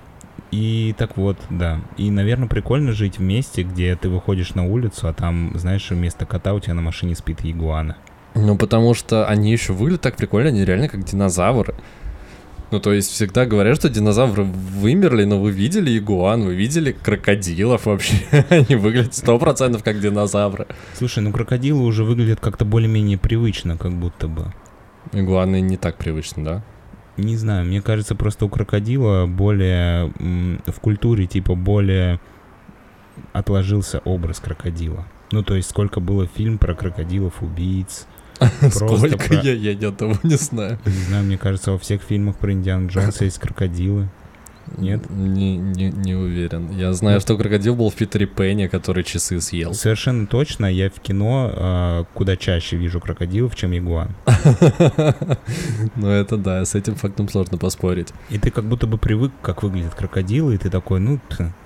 И 0.51 0.95
так 0.97 1.17
вот, 1.17 1.37
да. 1.51 1.81
И, 1.97 2.11
наверное, 2.11 2.49
прикольно 2.49 2.93
жить 2.93 3.19
в 3.19 3.23
месте, 3.23 3.63
где 3.63 3.95
ты 3.97 4.09
выходишь 4.09 4.55
на 4.55 4.65
улицу, 4.65 5.09
а 5.09 5.13
там, 5.13 5.53
знаешь, 5.57 5.91
вместо 5.91 6.25
кота 6.25 6.55
у 6.55 6.61
тебя 6.61 6.75
на 6.75 6.81
машине 6.81 7.15
спит 7.15 7.41
игуана. 7.43 7.97
Ну, 8.35 8.57
потому 8.57 8.95
что 8.95 9.27
они 9.27 9.53
еще 9.53 9.73
выглядят 9.73 10.03
так 10.03 10.17
прикольно, 10.17 10.49
они 10.49 10.65
реально 10.65 10.89
как 10.89 11.05
динозавры. 11.05 11.75
Ну, 12.73 12.81
то 12.81 12.93
есть 12.93 13.13
всегда 13.13 13.47
говорят, 13.47 13.77
что 13.77 13.89
динозавры 13.89 14.43
вымерли, 14.43 15.25
но 15.25 15.41
вы 15.41 15.53
видели 15.53 15.97
игуан, 15.99 16.43
вы 16.43 16.57
видели 16.57 16.91
крокодилов 16.91 17.87
вообще. 17.87 18.17
Они 18.51 18.75
выглядят 18.75 19.15
сто 19.15 19.39
процентов 19.39 19.85
как 19.85 20.01
динозавры. 20.01 20.67
Слушай, 20.95 21.23
ну 21.23 21.33
крокодилы 21.33 21.85
уже 21.85 22.03
выглядят 22.03 22.41
как-то 22.41 22.65
более-менее 22.65 23.19
привычно, 23.19 23.77
как 23.77 23.93
будто 23.93 24.27
бы. 24.27 24.53
Игуаны 25.13 25.61
не 25.61 25.77
так 25.77 25.97
привычно, 25.97 26.45
да? 26.45 26.65
Не 27.17 27.37
знаю, 27.37 27.65
мне 27.65 27.81
кажется, 27.81 28.15
просто 28.15 28.45
у 28.45 28.49
крокодила 28.49 29.27
более 29.27 30.13
в 30.67 30.81
культуре, 30.81 31.27
типа, 31.27 31.55
более 31.55 32.21
отложился 33.33 34.01
образ 34.05 34.41
крокодила. 34.41 35.07
Ну, 35.31 35.43
то 35.43 35.55
есть, 35.55 35.71
сколько 35.71 36.01
было 36.01 36.27
фильм 36.27 36.59
про 36.59 36.75
крокодилов, 36.75 37.43
убийц, 37.43 38.07
Сколько 38.71 39.35
я, 39.35 39.53
я 39.53 39.75
ни 39.75 39.85
одного 39.85 40.17
не 40.23 40.37
знаю. 40.37 40.79
Не 40.85 41.03
знаю, 41.09 41.25
мне 41.25 41.39
кажется, 41.39 41.73
во 41.73 41.79
всех 41.79 42.03
фильмах 42.03 42.37
про 42.37 42.53
Индиану 42.53 42.89
Джонса 42.89 43.25
есть 43.25 43.39
крокодилы. 43.39 44.09
Нет? 44.77 45.09
Не, 45.11 45.57
не, 45.57 45.91
не 45.91 46.15
уверен. 46.15 46.71
Я 46.71 46.93
знаю, 46.93 47.21
что 47.21 47.37
крокодил 47.37 47.77
был 47.77 47.91
в 47.91 47.95
Питере 47.95 48.27
Пенне, 48.27 48.69
который 48.69 49.05
часы 49.05 49.41
съел. 49.41 49.75
Совершенно 49.75 50.27
точно. 50.27 50.67
Я 50.67 50.91
в 50.91 51.01
кино 51.01 51.53
э, 51.55 52.05
куда 52.15 52.37
чаще 52.37 52.77
вижу 52.77 53.01
крокодилов, 53.01 53.55
чем 53.55 53.77
игуан. 53.77 54.15
Ну 55.95 56.09
это 56.09 56.37
да, 56.37 56.65
с 56.65 56.75
этим 56.75 56.95
фактом 56.95 57.29
сложно 57.29 57.59
поспорить. 57.59 58.09
И 58.29 58.39
ты 58.39 58.51
как 58.51 58.65
будто 58.65 58.87
бы 58.87 58.99
привык, 58.99 59.33
как 59.41 59.63
выглядит 59.63 59.95
крокодил, 59.95 60.51
и 60.51 60.59
ты 60.59 60.69
такой, 60.69 61.01
ну, 61.01 61.21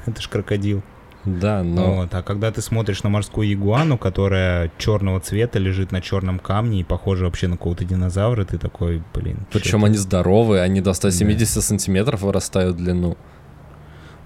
это 0.06 0.20
ж 0.20 0.28
крокодил. 0.28 0.82
Да, 1.24 1.62
но... 1.62 1.96
Вот, 1.96 2.14
а 2.14 2.22
когда 2.22 2.50
ты 2.50 2.62
смотришь 2.62 3.02
на 3.02 3.10
морскую 3.10 3.52
игуану, 3.52 3.98
которая 3.98 4.72
черного 4.78 5.20
цвета 5.20 5.58
лежит 5.58 5.92
на 5.92 6.00
черном 6.00 6.38
камне 6.38 6.80
и 6.80 6.84
похожа 6.84 7.26
вообще 7.26 7.46
на 7.46 7.56
какого-то 7.56 7.84
динозавра, 7.84 8.44
ты 8.44 8.56
такой, 8.58 9.02
блин. 9.14 9.46
Причем 9.52 9.84
они 9.84 9.96
здоровые, 9.96 10.62
они 10.62 10.80
до 10.80 10.94
170 10.94 11.54
да. 11.54 11.60
сантиметров 11.60 12.22
вырастают 12.22 12.76
в 12.76 12.78
длину. 12.78 13.18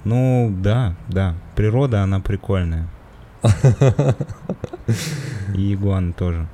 Ну, 0.04 0.54
да, 0.57 0.94
да. 1.09 1.35
Природа, 1.57 2.02
она 2.02 2.20
прикольная. 2.20 2.88
И 5.54 5.74
игуаны 5.74 6.12
тоже. 6.12 6.46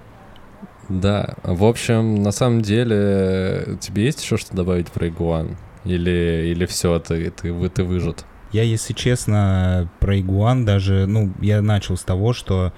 Да, 0.88 1.34
в 1.44 1.64
общем, 1.64 2.22
на 2.22 2.32
самом 2.32 2.62
деле, 2.62 3.76
тебе 3.80 4.04
есть 4.04 4.22
еще 4.22 4.36
что 4.36 4.56
добавить 4.56 4.90
про 4.90 5.08
игуан? 5.08 5.56
Или, 5.84 6.50
или 6.50 6.66
все, 6.66 6.98
ты, 6.98 7.30
ты, 7.30 7.68
ты 7.68 7.84
выжат? 7.84 8.24
Я, 8.52 8.62
если 8.62 8.92
честно, 8.92 9.88
про 10.00 10.18
Игуан 10.18 10.64
даже, 10.64 11.06
ну, 11.06 11.32
я 11.40 11.62
начал 11.62 11.96
с 11.96 12.02
того, 12.02 12.32
что 12.32 12.72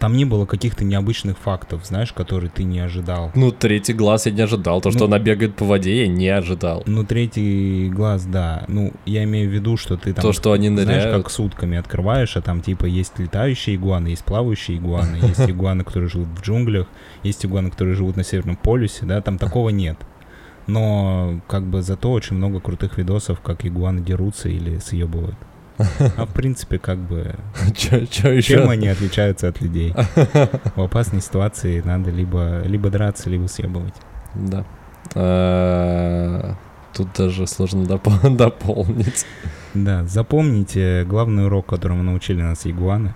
там 0.00 0.16
не 0.16 0.24
было 0.24 0.46
каких-то 0.46 0.82
необычных 0.82 1.36
фактов, 1.36 1.84
знаешь, 1.84 2.12
которые 2.12 2.50
ты 2.50 2.64
не 2.64 2.80
ожидал. 2.80 3.30
Ну, 3.34 3.52
третий 3.52 3.92
глаз 3.92 4.24
я 4.24 4.32
не 4.32 4.40
ожидал. 4.40 4.80
То, 4.80 4.88
ну, 4.88 4.96
что 4.96 5.04
она 5.04 5.18
бегает 5.18 5.56
по 5.56 5.66
воде, 5.66 6.02
я 6.02 6.08
не 6.08 6.28
ожидал. 6.28 6.82
Ну, 6.86 7.04
третий 7.04 7.90
глаз, 7.90 8.24
да. 8.24 8.64
Ну, 8.66 8.94
я 9.04 9.24
имею 9.24 9.50
в 9.50 9.52
виду, 9.52 9.76
что 9.76 9.98
ты 9.98 10.14
там... 10.14 10.22
То, 10.22 10.32
что 10.32 10.52
они 10.52 10.70
ныряют. 10.70 11.02
Знаешь, 11.02 11.16
как 11.16 11.30
сутками 11.30 11.76
открываешь, 11.76 12.34
а 12.36 12.40
там, 12.40 12.62
типа, 12.62 12.86
есть 12.86 13.18
летающие 13.18 13.76
игуаны, 13.76 14.08
есть 14.08 14.24
плавающие 14.24 14.78
игуаны, 14.78 15.16
есть 15.22 15.48
игуаны, 15.48 15.84
которые 15.84 16.08
живут 16.08 16.28
в 16.28 16.42
джунглях, 16.42 16.86
есть 17.22 17.44
игуаны, 17.44 17.70
которые 17.70 17.94
живут 17.94 18.16
на 18.16 18.24
Северном 18.24 18.56
полюсе, 18.56 19.04
да, 19.04 19.20
там 19.20 19.36
такого 19.36 19.68
нет 19.68 19.98
но 20.66 21.40
как 21.48 21.64
бы 21.64 21.82
зато 21.82 22.10
очень 22.10 22.36
много 22.36 22.60
крутых 22.60 22.98
видосов, 22.98 23.40
как 23.40 23.64
игуаны 23.64 24.00
дерутся 24.00 24.48
или 24.48 24.78
съебывают. 24.78 25.36
А 26.16 26.26
в 26.26 26.32
принципе, 26.32 26.78
как 26.78 26.98
бы... 26.98 27.34
Чё, 27.74 28.04
чё 28.06 28.30
еще? 28.32 28.54
Чем 28.54 28.68
они 28.68 28.88
отличаются 28.88 29.48
от 29.48 29.60
людей? 29.60 29.94
В 30.76 30.82
опасной 30.82 31.22
ситуации 31.22 31.80
надо 31.80 32.10
либо, 32.10 32.62
либо 32.64 32.90
драться, 32.90 33.30
либо 33.30 33.46
съебывать. 33.46 33.94
Да. 34.34 34.64
А, 35.14 36.54
тут 36.92 37.08
даже 37.16 37.46
сложно 37.46 37.86
дополнить. 38.30 39.26
Да, 39.72 40.04
запомните 40.04 41.04
главный 41.04 41.46
урок, 41.46 41.66
которому 41.66 42.02
научили 42.02 42.42
нас 42.42 42.66
игуаны. 42.66 43.14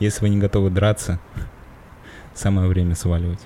Если 0.00 0.22
вы 0.22 0.30
не 0.30 0.38
готовы 0.38 0.70
драться, 0.70 1.18
самое 2.34 2.68
время 2.68 2.94
сваливать. 2.94 3.40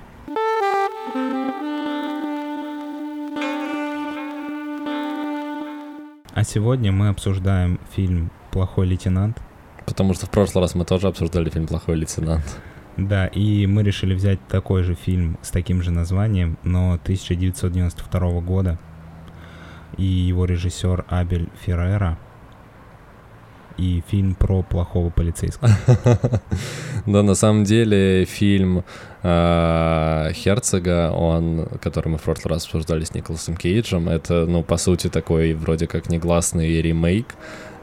А 6.35 6.45
сегодня 6.45 6.93
мы 6.93 7.09
обсуждаем 7.09 7.79
фильм 7.95 8.31
«Плохой 8.51 8.87
лейтенант». 8.87 9.37
Потому 9.85 10.15
что 10.15 10.25
в 10.25 10.31
прошлый 10.31 10.63
раз 10.63 10.75
мы 10.75 10.87
тоже 10.87 11.09
обсуждали 11.09 11.51
фильм 11.51 11.67
«Плохой 11.67 11.97
лейтенант». 11.97 12.59
Да, 12.97 13.27
и 13.27 13.67
мы 13.67 13.83
решили 13.83 14.15
взять 14.15 14.39
такой 14.49 14.83
же 14.83 14.95
фильм 14.95 15.39
с 15.43 15.51
таким 15.51 15.83
же 15.83 15.91
названием, 15.91 16.57
но 16.63 16.95
1992 16.95 18.41
года. 18.41 18.79
И 19.99 20.05
его 20.05 20.47
режиссер 20.47 21.05
Абель 21.09 21.51
Феррера– 21.61 22.19
и 23.79 24.03
фильм 24.09 24.35
про 24.35 24.63
плохого 24.63 25.11
полицейского. 25.11 25.71
Да, 27.05 27.25
на 27.25 27.35
самом 27.35 27.65
деле 27.65 28.25
фильм 28.27 28.85
а, 29.25 30.31
Херцога, 30.33 31.11
он, 31.11 31.67
который 31.81 32.11
мы 32.11 32.19
в 32.19 32.23
прошлый 32.23 32.55
раз 32.55 32.65
обсуждали 32.65 33.03
с 33.03 33.13
Николасом 33.13 33.57
Кейджем, 33.57 34.09
это, 34.09 34.47
ну, 34.47 34.63
по 34.63 34.77
сути, 34.77 35.09
такой 35.09 35.55
вроде 35.55 35.87
как 35.87 36.11
негласный 36.11 36.81
ремейк 36.81 37.27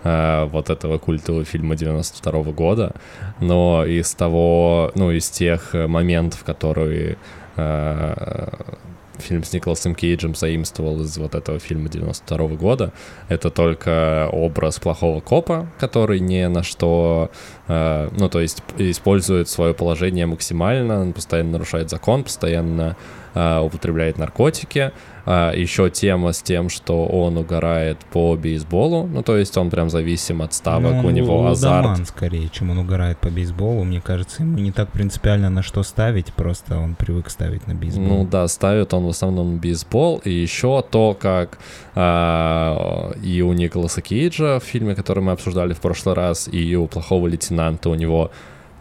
Uh, 0.02 0.46
вот 0.46 0.70
этого 0.70 0.98
культового 0.98 1.44
фильма 1.44 1.76
92 1.76 2.32
-го 2.32 2.54
года, 2.54 2.96
но 3.42 3.84
из 3.84 4.14
того, 4.14 4.94
ну, 4.96 5.12
из 5.12 5.30
тех 5.30 5.74
моментов, 5.74 6.46
которые 6.46 7.18
uh, 7.58 8.78
фильм 9.20 9.44
с 9.44 9.54
Николасом 9.54 9.96
Кейджем 9.96 10.36
заимствовал 10.36 11.02
из 11.02 11.18
вот 11.18 11.36
этого 11.36 11.60
фильма 11.60 11.90
92 11.90 12.38
-го 12.38 12.58
года. 12.58 12.94
Это 13.28 13.50
только 13.50 14.30
образ 14.32 14.80
плохого 14.80 15.20
копа, 15.22 15.68
который 15.80 16.20
ни 16.20 16.46
на 16.46 16.64
что, 16.64 17.32
э, 17.68 18.10
ну, 18.18 18.30
то 18.30 18.40
есть 18.40 18.64
использует 18.78 19.50
свое 19.50 19.74
положение 19.74 20.26
максимально, 20.26 21.02
он 21.02 21.14
постоянно 21.14 21.52
нарушает 21.52 21.90
закон, 21.90 22.24
постоянно 22.24 22.96
употребляет 23.36 24.18
наркотики, 24.18 24.92
а, 25.32 25.54
еще 25.54 25.92
тема 25.92 26.34
с 26.34 26.42
тем, 26.42 26.70
что 26.70 27.06
он 27.06 27.38
угорает 27.38 28.00
по 28.12 28.36
бейсболу, 28.36 29.06
ну 29.06 29.22
то 29.22 29.38
есть 29.38 29.56
он 29.58 29.70
прям 29.70 29.92
зависим 29.92 30.42
от 30.42 30.54
ставок, 30.54 31.04
ну, 31.04 31.08
у 31.08 31.12
него 31.12 31.46
азарт. 31.46 32.08
скорее, 32.08 32.50
чем 32.50 32.72
он 32.72 32.80
угорает 32.80 33.20
по 33.20 33.30
бейсболу, 33.30 33.84
мне 33.84 34.02
кажется, 34.02 34.42
ему 34.42 34.58
не 34.58 34.72
так 34.72 34.92
принципиально 34.92 35.52
на 35.52 35.62
что 35.62 35.84
ставить, 35.84 36.34
просто 36.34 36.80
он 36.80 36.96
привык 36.96 37.30
ставить 37.30 37.68
на 37.68 37.76
бейсбол. 37.76 38.08
Ну 38.08 38.28
да, 38.28 38.48
ставит 38.48 38.92
он 38.94 39.06
в 39.06 39.10
основном 39.10 39.60
бейсбол, 39.60 40.20
и 40.26 40.32
еще 40.32 40.84
то, 40.90 41.16
как 41.20 41.60
а, 41.94 43.12
и 43.22 43.44
у 43.44 43.54
Николаса 43.54 44.02
Кейджа 44.02 44.60
в 44.60 44.64
фильме, 44.64 44.96
который 44.96 45.22
мы 45.22 45.34
обсуждали 45.34 45.74
в 45.74 45.80
прошлый 45.80 46.16
раз, 46.16 46.50
и 46.52 46.76
у 46.76 46.88
плохого 46.88 47.28
лейтенанта 47.28 47.92
у 47.92 47.96
него 47.96 48.32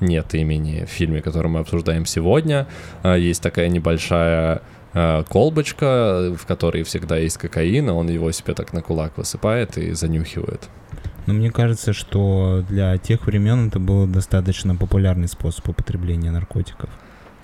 нет 0.00 0.34
имени 0.34 0.84
в 0.84 0.90
фильме, 0.90 1.22
который 1.22 1.48
мы 1.48 1.60
обсуждаем 1.60 2.06
сегодня. 2.06 2.66
А, 3.02 3.16
есть 3.16 3.42
такая 3.42 3.68
небольшая 3.68 4.62
Э, 4.94 5.22
колбочка, 5.28 6.34
в 6.36 6.46
которой 6.46 6.82
всегда 6.82 7.18
есть 7.18 7.36
кокаин, 7.36 7.90
а 7.90 7.94
он 7.94 8.08
его 8.08 8.32
себе 8.32 8.54
так 8.54 8.72
на 8.72 8.82
кулак 8.82 9.16
высыпает 9.18 9.76
и 9.76 9.92
занюхивает. 9.92 10.68
Но 11.26 11.34
мне 11.34 11.50
кажется, 11.50 11.92
что 11.92 12.64
для 12.68 12.96
тех 12.96 13.26
времен 13.26 13.68
это 13.68 13.78
был 13.78 14.06
достаточно 14.06 14.74
популярный 14.74 15.28
способ 15.28 15.68
употребления 15.68 16.30
наркотиков. 16.30 16.88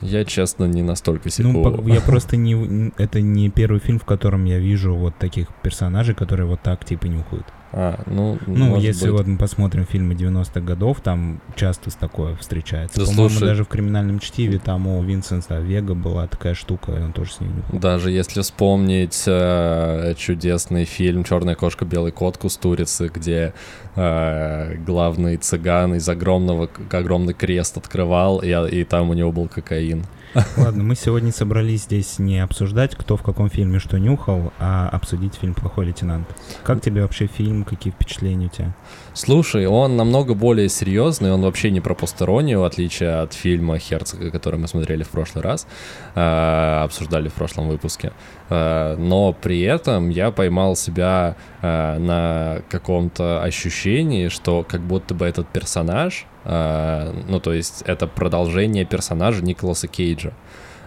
Я, 0.01 0.25
честно, 0.25 0.65
не 0.65 0.83
настолько 0.83 1.29
секу. 1.31 1.49
Ну, 1.49 1.87
я 1.89 2.01
просто 2.07 2.37
не... 2.37 2.93
Это 2.97 3.21
не 3.21 3.51
первый 3.51 3.81
фильм, 3.81 3.99
в 3.99 4.05
котором 4.05 4.47
я 4.47 4.59
вижу 4.59 4.95
вот 4.95 5.17
таких 5.19 5.49
персонажей, 5.63 6.15
которые 6.15 6.47
вот 6.47 6.63
так 6.63 6.85
типа 6.85 7.07
нюхают. 7.07 7.47
А, 7.77 8.01
ну, 8.07 8.39
ну 8.47 8.77
если 8.77 9.07
быть. 9.07 9.19
вот 9.19 9.27
мы 9.27 9.37
посмотрим 9.37 9.85
фильмы 9.85 10.15
90-х 10.15 10.61
годов, 10.61 11.01
там 11.01 11.41
часто 11.57 11.91
такое 11.99 12.37
встречается. 12.37 13.01
Да, 13.01 13.07
По-моему, 13.07 13.31
слушай... 13.31 13.47
даже 13.47 13.65
в 13.65 13.69
«Криминальном 13.69 14.21
чтиве» 14.21 14.61
там 14.61 14.87
у 14.87 15.03
Винсента 15.03 15.59
Вега 15.59 15.95
была 15.95 16.29
такая 16.29 16.55
штука, 16.55 16.93
и 16.93 17.03
он 17.03 17.13
тоже 17.13 17.33
с 17.33 17.41
ней. 17.41 17.51
Даже 17.73 18.13
если 18.13 18.43
вспомнить 18.43 19.25
э, 19.27 20.15
чудесный 20.17 20.85
фильм 20.85 21.25
«Черная 21.25 21.57
кошка, 21.57 21.85
белый 21.85 22.13
кот» 22.13 22.39
Кустурицы, 22.39 23.11
где 23.13 23.55
э, 23.97 24.77
главный 24.77 25.37
цыган 25.37 25.97
из 25.97 26.09
огромного, 26.09 26.71
огромный 26.93 27.35
крест 27.35 27.77
открывал, 27.77 28.39
и, 28.39 28.51
и 28.71 28.85
там 28.85 29.11
у 29.11 29.15
него 29.15 29.33
был 29.33 29.49
кокаин. 29.49 30.05
Ладно, 30.57 30.83
мы 30.83 30.97
сегодня 30.97 31.33
собрались 31.33 31.85
здесь 31.85 32.19
не 32.19 32.41
обсуждать, 32.41 32.97
кто 32.97 33.17
в 33.17 33.23
каком 33.23 33.49
фильме 33.49 33.79
что 33.79 33.99
нюхал, 33.99 34.53
а 34.59 34.89
обсудить 34.89 35.37
фильм 35.37 35.55
«Плохой 35.55 35.87
лейтенант». 35.87 36.27
Как 36.65 36.81
тебе 36.81 37.03
вообще 37.03 37.27
фильм, 37.27 37.64
какие 37.65 37.93
впечатления 37.93 38.47
у 38.47 38.49
тебя? 38.49 38.75
Слушай, 39.13 39.67
он 39.67 39.97
намного 39.97 40.35
более 40.35 40.69
серьезный, 40.69 41.33
он 41.33 41.43
вообще 41.43 41.71
не 41.71 41.81
про 41.81 41.95
постеронию, 41.95 42.61
в 42.61 42.65
отличие 42.65 43.21
от 43.21 43.33
фильма 43.33 43.79
Херцога, 43.79 44.31
который 44.31 44.59
мы 44.59 44.69
смотрели 44.69 45.03
в 45.03 45.09
прошлый 45.09 45.43
раз, 45.43 45.67
э, 46.15 46.81
обсуждали 46.85 47.29
в 47.29 47.35
прошлом 47.35 47.69
выпуске. 47.69 48.13
Э, 48.51 48.97
но 48.97 49.33
при 49.33 49.63
этом 49.63 50.11
я 50.11 50.31
поймал 50.31 50.77
себя 50.77 51.37
э, 51.63 51.99
на 51.99 52.63
каком-то 52.69 53.43
ощущении, 53.43 54.29
что 54.29 54.65
как 54.69 54.81
будто 54.81 55.15
бы 55.15 55.27
этот 55.27 55.49
персонаж, 55.49 56.27
э, 56.45 57.13
ну 57.29 57.41
то 57.41 57.53
есть 57.53 57.83
это 57.87 58.07
продолжение 58.07 58.85
персонажа 58.85 59.45
Николаса 59.45 59.89
Кейджа. 59.89 60.33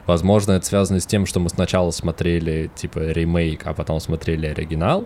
Возможно, 0.07 0.53
это 0.53 0.65
связано 0.65 1.01
с 1.01 1.05
тем, 1.05 1.25
что 1.25 1.41
мы 1.41 1.49
сначала 1.49 1.91
смотрели 1.91 2.71
типа 2.73 2.99
ремейк, 3.11 3.67
а 3.67 3.73
потом 3.73 3.99
смотрели 3.99 4.47
оригинал. 4.47 5.05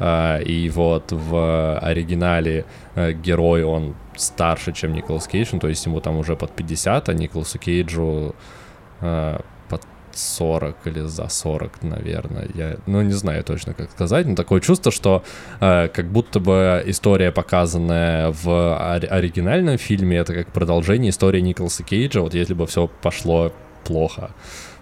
Uh, 0.00 0.42
и 0.42 0.68
вот 0.70 1.12
в 1.12 1.78
оригинале 1.78 2.64
uh, 2.96 3.12
герой, 3.12 3.62
он 3.62 3.94
старше, 4.16 4.72
чем 4.72 4.92
Николас 4.92 5.28
Кейдж, 5.28 5.50
ну, 5.52 5.60
то 5.60 5.68
есть 5.68 5.86
ему 5.86 6.00
там 6.00 6.16
уже 6.16 6.34
под 6.34 6.50
50, 6.50 7.08
а 7.08 7.14
Николасу 7.14 7.58
Кейджу 7.58 8.34
uh, 9.00 9.44
под 9.68 9.82
40 10.12 10.76
или 10.86 11.00
за 11.00 11.28
40, 11.28 11.82
наверное. 11.82 12.48
Я, 12.54 12.76
ну, 12.86 13.02
не 13.02 13.12
знаю 13.12 13.44
точно, 13.44 13.72
как 13.74 13.90
сказать, 13.92 14.26
но 14.26 14.34
такое 14.34 14.60
чувство, 14.60 14.90
что 14.90 15.22
как 15.60 16.06
будто 16.10 16.40
бы 16.40 16.82
история, 16.86 17.30
показанная 17.32 18.32
в 18.32 18.48
ор- 18.48 19.12
оригинальном 19.12 19.78
фильме, 19.78 20.18
это 20.18 20.34
как 20.34 20.48
продолжение 20.48 21.10
истории 21.10 21.40
Николаса 21.40 21.84
Кейджа, 21.84 22.20
вот 22.20 22.34
если 22.34 22.54
бы 22.54 22.66
все 22.66 22.88
пошло 23.02 23.52
плохо 23.84 24.30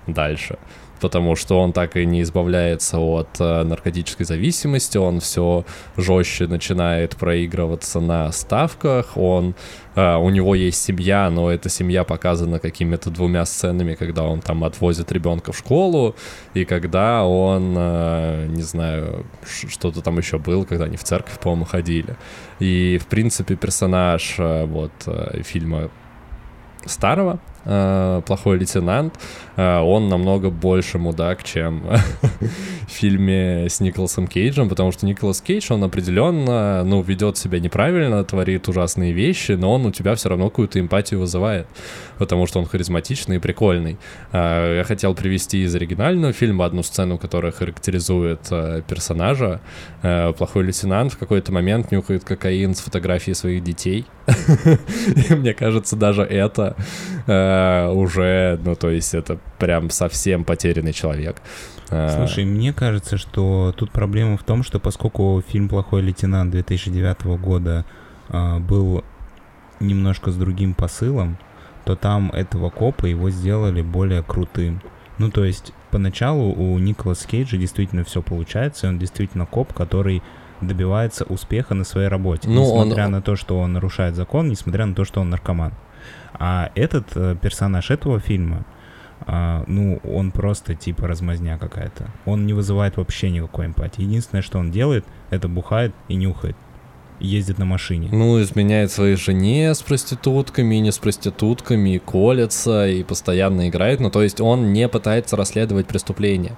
дальше. 0.07 0.59
Потому 1.03 1.35
что 1.35 1.61
он 1.61 1.73
так 1.73 1.97
и 1.97 2.07
не 2.07 2.23
избавляется 2.23 2.99
от 2.99 3.41
э, 3.41 3.65
наркотической 3.65 4.25
зависимости, 4.25 4.97
он 4.97 5.19
все 5.19 5.65
жестче 5.97 6.47
начинает 6.47 7.17
проигрываться 7.17 8.01
на 8.01 8.33
ставках, 8.33 9.17
он 9.17 9.55
Uh, 9.95 10.17
у 10.17 10.31
него 10.31 10.55
есть 10.55 10.83
семья, 10.83 11.29
но 11.29 11.51
эта 11.51 11.69
семья 11.69 12.03
показана 12.03 12.59
какими-то 12.59 13.11
двумя 13.11 13.45
сценами, 13.45 13.95
когда 13.95 14.23
он 14.23 14.41
там 14.41 14.65
отвозит 14.65 15.13
ребенка 15.13 15.53
в 15.53 15.59
школу, 15.59 16.17
и 16.55 16.65
когда 16.65 17.25
он, 17.27 17.77
uh, 17.77 18.47
не 18.49 18.63
знаю, 18.63 19.27
что-то 19.69 20.01
там 20.01 20.17
еще 20.17 20.39
был, 20.39 20.65
когда 20.65 20.87
они 20.87 20.97
в 20.97 21.05
церковь, 21.05 21.39
по-моему, 21.39 21.67
ходили. 21.67 22.17
И, 22.59 22.99
в 23.03 23.07
принципе, 23.07 23.55
персонаж 23.55 24.37
uh, 24.39 24.65
вот 24.65 24.93
фильма 25.45 25.91
старого, 26.87 27.39
плохой 27.65 28.59
лейтенант, 28.59 29.19
э, 29.57 29.79
он 29.79 30.09
намного 30.09 30.51
больше 30.51 30.99
мудак, 30.99 31.45
чем 31.45 31.83
в 32.87 32.91
фильме 32.91 33.69
с 33.69 33.81
Николасом 33.81 34.27
Кейджем, 34.27 34.69
потому 34.69 34.91
что 34.93 35.07
Николас 35.07 35.41
Кейдж, 35.41 35.73
он 35.73 35.85
определенно, 35.85 36.83
ну, 36.85 37.03
ведет 37.03 37.37
себя 37.39 37.61
неправильно, 37.61 38.25
творит 38.25 38.69
ужасные 38.69 39.13
вещи, 39.13 39.53
но 39.53 39.73
он 39.73 39.87
у 39.87 39.93
тебя 39.93 40.15
все 40.15 40.29
равно 40.29 40.49
какую-то 40.49 40.81
эмпатию 40.81 41.21
вызывает, 41.21 41.67
потому 42.19 42.47
что 42.47 42.59
он 42.59 42.67
харизматичный 42.67 43.37
и 43.37 43.39
прикольный. 43.39 43.97
Э, 44.33 44.79
я 44.79 44.85
хотел 44.85 45.15
привести 45.15 45.63
из 45.63 45.75
оригинального 45.75 46.33
фильма 46.33 46.65
одну 46.65 46.83
сцену, 46.83 47.19
которая 47.19 47.53
характеризует 47.53 48.41
персонажа. 48.89 49.61
Плохой 50.03 50.65
лейтенант 50.65 51.13
в 51.13 51.19
какой-то 51.19 51.53
момент 51.53 51.93
нюхает 51.93 52.25
кокаин 52.25 52.75
с 52.75 52.81
фотографией 52.81 53.35
своих 53.35 53.63
детей. 53.63 54.05
Мне 55.31 55.55
кажется, 55.55 55.97
даже 55.97 56.23
это 56.23 56.77
Э, 57.53 57.89
уже, 57.91 58.59
ну, 58.65 58.75
то 58.75 58.91
есть 58.91 59.15
это 59.15 59.39
прям 59.59 59.91
совсем 59.91 60.45
потерянный 60.45 60.93
человек. 60.93 61.43
Э, 61.91 62.17
Слушай, 62.17 62.45
мне 62.45 62.73
кажется, 62.73 63.17
что 63.19 63.75
тут 63.77 63.91
проблема 63.91 64.37
в 64.37 64.43
том, 64.43 64.63
что 64.63 64.81
поскольку 64.81 65.43
фильм 65.47 65.69
«Плохой 65.69 66.03
лейтенант» 66.03 66.51
2009 66.53 67.25
года 67.41 67.85
э, 68.29 68.59
был 68.59 69.05
немножко 69.81 70.31
с 70.31 70.37
другим 70.37 70.75
посылом, 70.75 71.39
то 71.85 71.97
там 71.97 72.31
этого 72.31 72.71
копа 72.71 73.07
его 73.07 73.31
сделали 73.31 73.83
более 73.83 74.23
крутым. 74.23 74.81
Ну, 75.19 75.31
то 75.31 75.45
есть, 75.45 75.73
поначалу 75.91 76.53
у 76.53 76.79
Николаса 76.79 77.29
Кейджа 77.29 77.57
действительно 77.57 78.05
все 78.05 78.23
получается, 78.23 78.87
и 78.87 78.91
он 78.91 78.99
действительно 78.99 79.47
коп, 79.47 79.73
который 79.73 80.23
добивается 80.61 81.25
успеха 81.25 81.75
на 81.75 81.85
своей 81.85 82.09
работе, 82.09 82.49
ну, 82.49 82.63
несмотря 82.63 83.07
он... 83.07 83.13
на 83.13 83.23
то, 83.23 83.37
что 83.37 83.59
он 83.59 83.73
нарушает 83.73 84.15
закон, 84.15 84.49
несмотря 84.49 84.87
на 84.87 84.95
то, 84.95 85.05
что 85.05 85.21
он 85.21 85.31
наркоман. 85.31 85.73
А 86.35 86.71
этот 86.75 87.09
э, 87.15 87.37
персонаж 87.41 87.91
этого 87.91 88.21
фильма, 88.21 88.65
э, 89.27 89.65
ну, 89.67 90.01
он 90.05 90.31
просто 90.31 90.75
типа 90.75 91.07
размазня 91.07 91.59
какая-то. 91.59 92.09
Он 92.25 92.47
не 92.47 92.53
вызывает 92.53 92.97
вообще 92.97 93.31
никакой 93.31 93.67
эмпатии. 93.67 94.03
Единственное, 94.03 94.43
что 94.43 94.59
он 94.59 94.71
делает, 94.71 95.05
это 95.31 95.49
бухает 95.49 95.95
и 96.09 96.15
нюхает. 96.15 96.57
Ездит 97.21 97.59
на 97.59 97.65
машине. 97.65 98.09
Ну, 98.11 98.41
изменяет 98.43 98.91
своей 98.91 99.15
жене 99.15 99.75
с 99.75 99.83
проститутками, 99.83 100.77
не 100.77 100.91
с 100.91 100.99
проститутками, 100.99 101.99
колется, 101.99 102.89
и 102.89 103.05
постоянно 103.05 103.69
играет. 103.69 104.01
Ну, 104.01 104.11
то 104.11 104.23
есть 104.23 104.41
он 104.41 104.73
не 104.73 104.89
пытается 104.89 105.37
расследовать 105.37 105.87
преступление. 105.87 106.57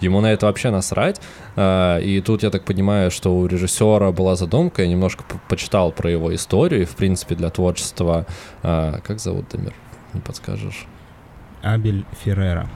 Ему 0.00 0.20
на 0.20 0.32
это 0.32 0.46
вообще 0.46 0.70
насрать. 0.70 1.20
А, 1.56 1.98
и 1.98 2.20
тут 2.20 2.42
я 2.42 2.50
так 2.50 2.64
понимаю, 2.64 3.10
что 3.10 3.36
у 3.36 3.46
режиссера 3.46 4.12
была 4.12 4.36
задумка, 4.36 4.82
я 4.82 4.88
немножко 4.88 5.24
почитал 5.48 5.92
про 5.92 6.10
его 6.10 6.34
историю, 6.34 6.82
и, 6.82 6.84
в 6.84 6.96
принципе, 6.96 7.34
для 7.34 7.50
творчества... 7.50 8.26
А, 8.62 9.00
как 9.02 9.20
зовут 9.20 9.46
Дамир? 9.52 9.74
Не 10.12 10.20
подскажешь? 10.20 10.86
Абель 11.62 12.04
Феррера. 12.24 12.68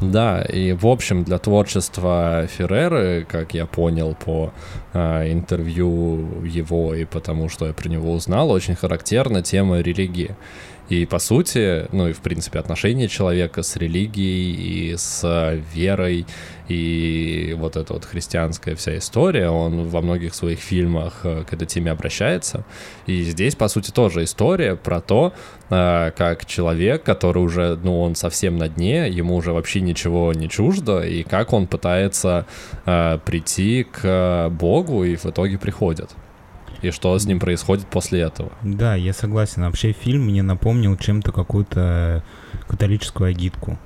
Да, 0.00 0.42
и 0.42 0.72
в 0.72 0.86
общем 0.86 1.22
для 1.24 1.38
творчества 1.38 2.46
Ферреры, 2.48 3.24
как 3.28 3.54
я 3.54 3.64
понял 3.64 4.14
по 4.14 4.52
э, 4.92 5.32
интервью 5.32 6.42
его 6.44 6.94
и 6.94 7.04
потому, 7.04 7.48
что 7.48 7.66
я 7.66 7.72
про 7.72 7.88
него 7.88 8.12
узнал, 8.12 8.50
очень 8.50 8.74
характерна 8.74 9.42
тема 9.42 9.80
религии. 9.80 10.36
И 10.88 11.06
по 11.06 11.18
сути, 11.18 11.86
ну 11.92 12.08
и 12.08 12.12
в 12.12 12.20
принципе 12.20 12.58
отношение 12.58 13.08
человека 13.08 13.62
с 13.62 13.76
религией 13.76 14.90
и 14.90 14.96
с 14.96 15.62
верой, 15.74 16.26
и 16.68 17.54
вот 17.58 17.76
эта 17.76 17.94
вот 17.94 18.04
христианская 18.04 18.74
вся 18.74 18.98
история, 18.98 19.48
он 19.48 19.88
во 19.88 20.00
многих 20.02 20.34
своих 20.34 20.58
фильмах 20.58 21.20
э, 21.24 21.44
к 21.48 21.52
этой 21.52 21.66
теме 21.66 21.90
обращается. 21.90 22.64
И 23.06 23.22
здесь, 23.22 23.54
по 23.54 23.68
сути, 23.68 23.90
тоже 23.90 24.24
история 24.24 24.76
про 24.76 25.00
то, 25.00 25.32
э, 25.70 26.10
как 26.16 26.46
человек, 26.46 27.02
который 27.02 27.42
уже, 27.42 27.78
ну, 27.82 28.00
он 28.00 28.14
совсем 28.14 28.56
на 28.56 28.68
дне, 28.68 29.08
ему 29.08 29.36
уже 29.36 29.52
вообще 29.52 29.80
ничего 29.80 30.32
не 30.32 30.48
чуждо, 30.48 31.00
и 31.00 31.22
как 31.22 31.52
он 31.52 31.66
пытается 31.66 32.46
э, 32.86 33.18
прийти 33.24 33.84
к 33.84 34.48
Богу, 34.50 35.04
и 35.04 35.16
в 35.16 35.26
итоге 35.26 35.58
приходит 35.58 36.10
и 36.84 36.90
что 36.90 37.18
с 37.18 37.26
ним 37.26 37.40
происходит 37.40 37.86
после 37.86 38.20
этого. 38.20 38.52
Да, 38.62 38.94
я 38.94 39.12
согласен. 39.12 39.62
Вообще 39.62 39.92
фильм 39.92 40.24
мне 40.24 40.42
напомнил 40.42 40.96
чем-то 40.96 41.32
какую-то 41.32 42.22
католическую 42.66 43.30
агитку. 43.30 43.78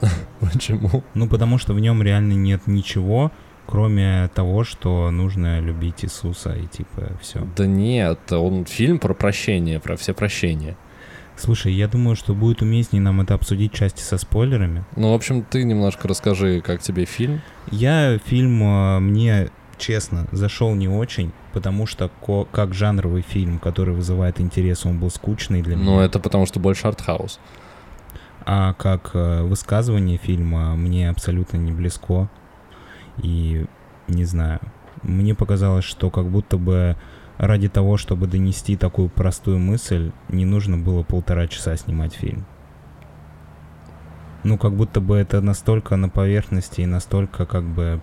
Почему? 0.40 1.02
Ну, 1.14 1.28
потому 1.28 1.58
что 1.58 1.74
в 1.74 1.80
нем 1.80 2.02
реально 2.02 2.32
нет 2.32 2.66
ничего, 2.66 3.32
кроме 3.66 4.28
того, 4.34 4.64
что 4.64 5.10
нужно 5.10 5.60
любить 5.60 6.04
Иисуса 6.04 6.52
и 6.52 6.66
типа 6.66 7.12
все. 7.20 7.46
Да 7.56 7.66
нет, 7.66 8.32
он 8.32 8.64
фильм 8.64 8.98
про 8.98 9.14
прощение, 9.14 9.80
про 9.80 9.96
все 9.96 10.12
прощения. 10.12 10.76
Слушай, 11.36 11.72
я 11.72 11.88
думаю, 11.88 12.14
что 12.14 12.32
будет 12.32 12.62
уместнее 12.62 13.02
нам 13.02 13.20
это 13.20 13.34
обсудить 13.34 13.72
части 13.72 14.02
со 14.02 14.18
спойлерами. 14.18 14.84
Ну, 14.94 15.10
в 15.10 15.14
общем, 15.14 15.42
ты 15.42 15.64
немножко 15.64 16.06
расскажи, 16.06 16.60
как 16.60 16.80
тебе 16.80 17.06
фильм. 17.06 17.40
Я 17.72 18.18
фильм 18.24 18.62
э, 18.62 19.00
мне 19.00 19.50
честно, 19.84 20.26
зашел 20.32 20.74
не 20.74 20.88
очень, 20.88 21.32
потому 21.52 21.86
что 21.86 22.10
как 22.52 22.74
жанровый 22.74 23.22
фильм, 23.22 23.58
который 23.58 23.94
вызывает 23.94 24.40
интерес, 24.40 24.86
он 24.86 24.98
был 24.98 25.10
скучный 25.10 25.62
для 25.62 25.76
меня. 25.76 25.84
Ну, 25.84 26.00
это 26.00 26.18
потому 26.18 26.46
что 26.46 26.58
больше 26.58 26.86
артхаус. 26.86 27.38
А 28.46 28.72
как 28.74 29.10
э, 29.14 29.42
высказывание 29.42 30.16
фильма 30.16 30.74
мне 30.74 31.10
абсолютно 31.10 31.58
не 31.58 31.72
близко. 31.72 32.30
И 33.18 33.66
не 34.08 34.24
знаю, 34.24 34.60
мне 35.02 35.34
показалось, 35.34 35.84
что 35.84 36.10
как 36.10 36.30
будто 36.30 36.56
бы 36.56 36.96
ради 37.36 37.68
того, 37.68 37.96
чтобы 37.96 38.26
донести 38.26 38.76
такую 38.76 39.08
простую 39.08 39.58
мысль, 39.58 40.12
не 40.28 40.46
нужно 40.46 40.78
было 40.78 41.02
полтора 41.02 41.46
часа 41.46 41.76
снимать 41.76 42.14
фильм. 42.14 42.46
Ну, 44.44 44.58
как 44.58 44.74
будто 44.74 45.00
бы 45.00 45.16
это 45.16 45.40
настолько 45.40 45.96
на 45.96 46.08
поверхности 46.08 46.82
и 46.82 46.86
настолько 46.86 47.46
как 47.46 47.64
бы 47.64 48.00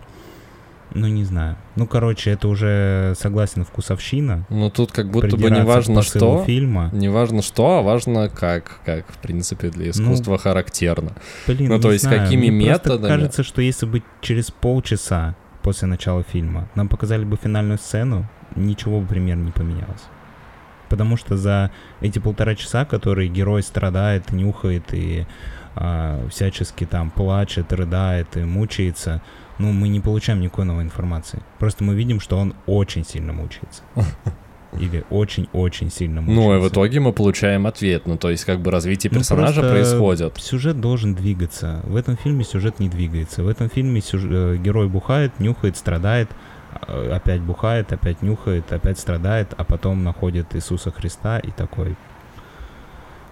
ну, 0.94 1.08
не 1.08 1.24
знаю. 1.24 1.58
Ну, 1.76 1.88
короче, 1.88 2.32
это 2.32 2.48
уже, 2.48 3.14
согласен, 3.18 3.64
вкусовщина. 3.64 4.46
Ну, 4.50 4.70
тут 4.70 4.92
как 4.92 5.10
будто 5.10 5.38
бы 5.38 5.50
не 5.50 5.64
важно 5.64 6.02
что. 6.02 6.44
Фильма. 6.46 6.90
Не 6.92 7.10
важно 7.10 7.42
что, 7.42 7.78
а 7.78 7.82
важно 7.82 8.30
как. 8.30 8.82
Как, 8.86 9.06
в 9.08 9.18
принципе, 9.18 9.70
для 9.70 9.86
ну, 9.86 9.92
искусства 9.92 10.34
ну, 10.34 10.38
характерно. 10.38 11.12
Блин, 11.48 11.70
ну, 11.70 11.80
то 11.80 11.92
есть 11.92 12.04
знаю. 12.04 12.22
какими 12.22 12.50
Мне 12.50 12.70
методами... 12.70 13.08
кажется, 13.08 13.44
что 13.44 13.62
если 13.62 13.86
бы 13.86 14.04
через 14.22 14.52
полчаса 14.52 15.36
после 15.64 15.88
начала 15.88 16.24
фильма 16.24 16.70
нам 16.76 16.90
показали 16.90 17.24
бы 17.24 17.38
финальную 17.38 17.78
сцену, 17.78 18.28
ничего 18.56 19.00
бы 19.00 19.08
примерно 19.08 19.46
не 19.46 19.52
поменялось. 19.52 20.04
Потому 20.90 21.16
что 21.16 21.38
за 21.38 21.72
эти 22.02 22.20
полтора 22.20 22.56
часа, 22.56 22.84
которые 22.84 23.30
герой 23.30 23.64
страдает, 23.64 24.34
нюхает 24.34 24.94
и 24.94 25.26
а, 25.74 26.28
всячески 26.30 26.86
там 26.86 27.12
плачет, 27.12 27.72
рыдает 27.72 28.36
и 28.36 28.42
мучается, 28.42 29.22
ну, 29.62 29.72
мы 29.72 29.90
не 29.90 30.00
получаем 30.00 30.42
никакой 30.42 30.66
новой 30.66 30.84
информации. 30.84 31.40
Просто 31.60 31.84
мы 31.84 31.94
видим, 31.94 32.20
что 32.20 32.38
он 32.38 32.56
очень 32.66 33.06
сильно 33.06 33.32
мучается. 33.32 33.84
Или 34.80 35.04
очень-очень 35.10 35.92
сильно 35.92 36.22
мучается. 36.22 36.48
Ну, 36.48 36.56
и 36.56 36.60
в 36.60 36.70
итоге 36.70 37.00
мы 37.02 37.12
получаем 37.12 37.68
ответ. 37.68 38.08
Ну, 38.08 38.18
то 38.18 38.30
есть, 38.30 38.46
как 38.46 38.62
бы 38.62 38.72
развитие 38.72 39.12
ну, 39.12 39.20
персонажа 39.20 39.62
ну, 39.62 39.70
происходит. 39.70 40.38
Сюжет 40.38 40.80
должен 40.80 41.14
двигаться. 41.14 41.82
В 41.84 41.96
этом 41.96 42.16
фильме 42.18 42.44
сюжет 42.44 42.80
не 42.80 42.88
двигается. 42.88 43.44
В 43.44 43.50
этом 43.50 43.70
фильме 43.70 44.02
сюжет, 44.02 44.32
э, 44.32 44.58
герой 44.58 44.88
бухает, 44.88 45.40
нюхает, 45.40 45.76
страдает, 45.76 46.30
э, 46.88 47.12
опять 47.12 47.42
бухает, 47.42 47.92
опять 47.92 48.22
нюхает, 48.22 48.72
опять 48.72 48.98
страдает, 48.98 49.54
а 49.58 49.66
потом 49.66 50.04
находит 50.04 50.56
Иисуса 50.56 50.92
Христа 50.92 51.40
и 51.40 51.52
такой... 51.52 51.96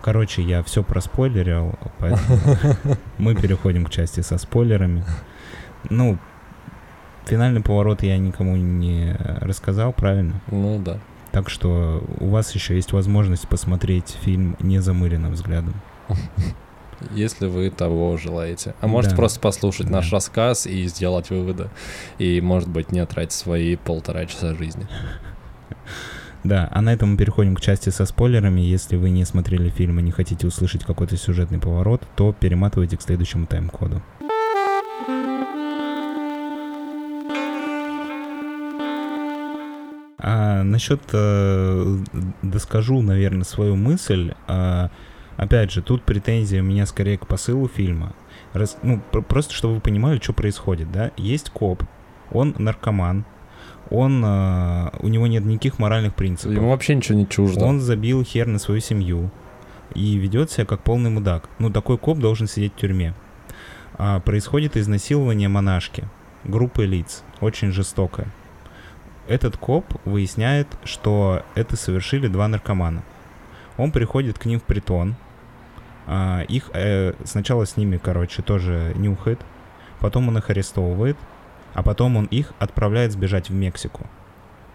Короче, 0.01 0.41
я 0.41 0.61
все 0.63 0.83
проспойлерил, 0.83 1.73
поэтому 1.99 2.37
мы 3.17 3.33
переходим 3.35 3.85
к 3.85 3.89
части 3.89 4.21
со 4.21 4.37
спойлерами. 4.37 5.03
Ну, 5.89 6.17
финальный 7.25 7.61
поворот 7.61 8.03
я 8.03 8.17
никому 8.17 8.55
не 8.55 9.15
рассказал, 9.41 9.93
правильно? 9.93 10.41
Ну 10.51 10.79
да. 10.79 10.99
Так 11.31 11.49
что 11.49 12.03
у 12.19 12.29
вас 12.29 12.53
еще 12.55 12.75
есть 12.75 12.91
возможность 12.91 13.47
посмотреть 13.47 14.17
фильм 14.21 14.55
незамыленным 14.59 15.33
взглядом. 15.33 15.75
Если 17.11 17.47
вы 17.47 17.69
того 17.69 18.17
желаете. 18.17 18.73
А 18.81 18.87
может 18.87 19.11
да. 19.11 19.15
просто 19.15 19.39
послушать 19.39 19.87
да. 19.87 19.97
наш 19.97 20.11
рассказ 20.11 20.67
и 20.67 20.85
сделать 20.87 21.29
выводы. 21.29 21.69
И, 22.17 22.41
может 22.41 22.67
быть, 22.67 22.91
не 22.91 23.05
тратить 23.05 23.31
свои 23.31 23.75
полтора 23.75 24.25
часа 24.25 24.55
жизни. 24.55 24.87
Да, 26.41 26.69
а 26.71 26.81
на 26.81 26.93
этом 26.93 27.11
мы 27.11 27.17
переходим 27.17 27.53
к 27.53 27.59
части 27.59 27.89
со 27.89 28.05
спойлерами. 28.05 28.61
Если 28.61 28.95
вы 28.95 29.09
не 29.09 29.25
смотрели 29.25 29.69
фильм 29.69 29.99
и 29.99 30.01
не 30.01 30.11
хотите 30.11 30.47
услышать 30.47 30.85
какой-то 30.85 31.17
сюжетный 31.17 31.59
поворот, 31.59 32.01
то 32.15 32.31
перематывайте 32.31 32.95
к 32.95 33.01
следующему 33.01 33.45
тайм-коду. 33.45 34.01
А 40.31 40.61
насчет, 40.61 41.01
э, 41.11 41.97
доскажу, 42.43 43.01
наверное, 43.01 43.45
свою 43.45 43.75
мысль. 43.75 44.33
А, 44.47 44.91
опять 45.37 45.71
же, 45.71 45.81
тут 45.81 46.03
претензия 46.03 46.61
у 46.61 46.65
меня 46.65 46.85
скорее 46.85 47.17
к 47.17 47.25
посылу 47.25 47.67
фильма. 47.67 48.13
Раз, 48.53 48.77
ну, 48.83 49.01
просто 49.11 49.55
чтобы 49.55 49.75
вы 49.75 49.79
понимали, 49.79 50.19
что 50.19 50.33
происходит, 50.33 50.91
да? 50.91 51.09
Есть 51.17 51.49
коп, 51.49 51.81
он 52.29 52.53
наркоман, 52.59 53.25
он, 53.89 54.23
э, 54.23 54.89
у 54.99 55.07
него 55.07 55.25
нет 55.25 55.45
никаких 55.45 55.79
моральных 55.79 56.13
принципов. 56.13 56.55
Ему 56.55 56.69
вообще 56.69 56.93
ничего 56.93 57.17
не 57.17 57.27
чуждо. 57.27 57.65
Он 57.65 57.79
забил 57.79 58.23
хер 58.23 58.45
на 58.45 58.59
свою 58.59 58.81
семью 58.81 59.31
и 59.95 60.15
ведет 60.15 60.51
себя 60.51 60.65
как 60.65 60.83
полный 60.83 61.09
мудак. 61.09 61.49
Ну, 61.57 61.71
такой 61.71 61.97
коп 61.97 62.19
должен 62.19 62.45
сидеть 62.47 62.73
в 62.73 62.79
тюрьме. 62.79 63.15
А, 63.97 64.19
происходит 64.19 64.77
изнасилование 64.77 65.49
монашки, 65.49 66.07
группы 66.43 66.85
лиц, 66.85 67.23
очень 67.41 67.71
жестокое. 67.71 68.27
Этот 69.29 69.57
коп 69.57 69.85
выясняет, 70.05 70.67
что 70.83 71.43
это 71.53 71.77
совершили 71.77 72.27
два 72.27 72.47
наркомана. 72.47 73.03
Он 73.77 73.91
приходит 73.91 74.39
к 74.39 74.45
ним 74.45 74.59
в 74.59 74.63
притон, 74.63 75.15
а, 76.07 76.41
их 76.47 76.71
э, 76.73 77.13
сначала 77.23 77.65
с 77.65 77.77
ними, 77.77 77.97
короче, 77.97 78.41
тоже 78.41 78.93
нюхает, 78.95 79.39
потом 79.99 80.27
он 80.29 80.39
их 80.39 80.49
арестовывает, 80.49 81.15
а 81.75 81.83
потом 81.83 82.17
он 82.17 82.25
их 82.25 82.53
отправляет 82.57 83.11
сбежать 83.11 83.49
в 83.49 83.53
Мексику. 83.53 84.07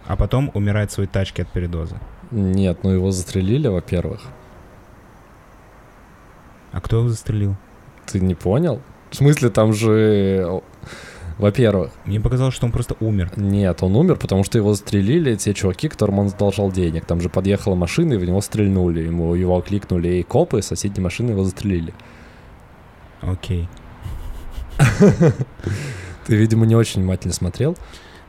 А 0.07 0.15
потом 0.15 0.49
умирает 0.53 0.91
в 0.91 0.93
своей 0.93 1.09
тачке 1.09 1.41
от 1.41 1.49
передоза. 1.49 1.99
Нет, 2.31 2.79
ну 2.83 2.91
его 2.91 3.11
застрелили, 3.11 3.67
во-первых. 3.67 4.21
А 6.71 6.79
кто 6.79 6.99
его 6.99 7.09
застрелил? 7.09 7.57
Ты 8.05 8.21
не 8.21 8.35
понял? 8.35 8.81
В 9.09 9.15
смысле, 9.15 9.49
там 9.49 9.73
же... 9.73 10.61
Во-первых... 11.37 11.91
Мне 12.05 12.19
показалось, 12.19 12.53
что 12.53 12.65
он 12.65 12.71
просто 12.71 12.95
умер. 12.99 13.31
Нет, 13.35 13.83
он 13.83 13.95
умер, 13.95 14.15
потому 14.15 14.43
что 14.43 14.57
его 14.57 14.73
застрелили 14.73 15.35
те 15.35 15.53
чуваки, 15.53 15.89
которым 15.89 16.19
он 16.19 16.29
задолжал 16.29 16.71
денег. 16.71 17.05
Там 17.05 17.19
же 17.19 17.29
подъехала 17.29 17.75
машина, 17.75 18.13
и 18.13 18.17
в 18.17 18.25
него 18.25 18.39
стрельнули. 18.41 19.01
Ему 19.01 19.35
его 19.35 19.57
окликнули 19.57 20.07
и 20.15 20.23
копы, 20.23 20.61
соседней 20.61 21.03
машины 21.03 21.31
его 21.31 21.43
застрелили. 21.43 21.93
Окей. 23.21 23.67
Ты, 26.25 26.35
видимо, 26.35 26.65
не 26.65 26.75
очень 26.75 27.01
внимательно 27.01 27.33
смотрел. 27.33 27.75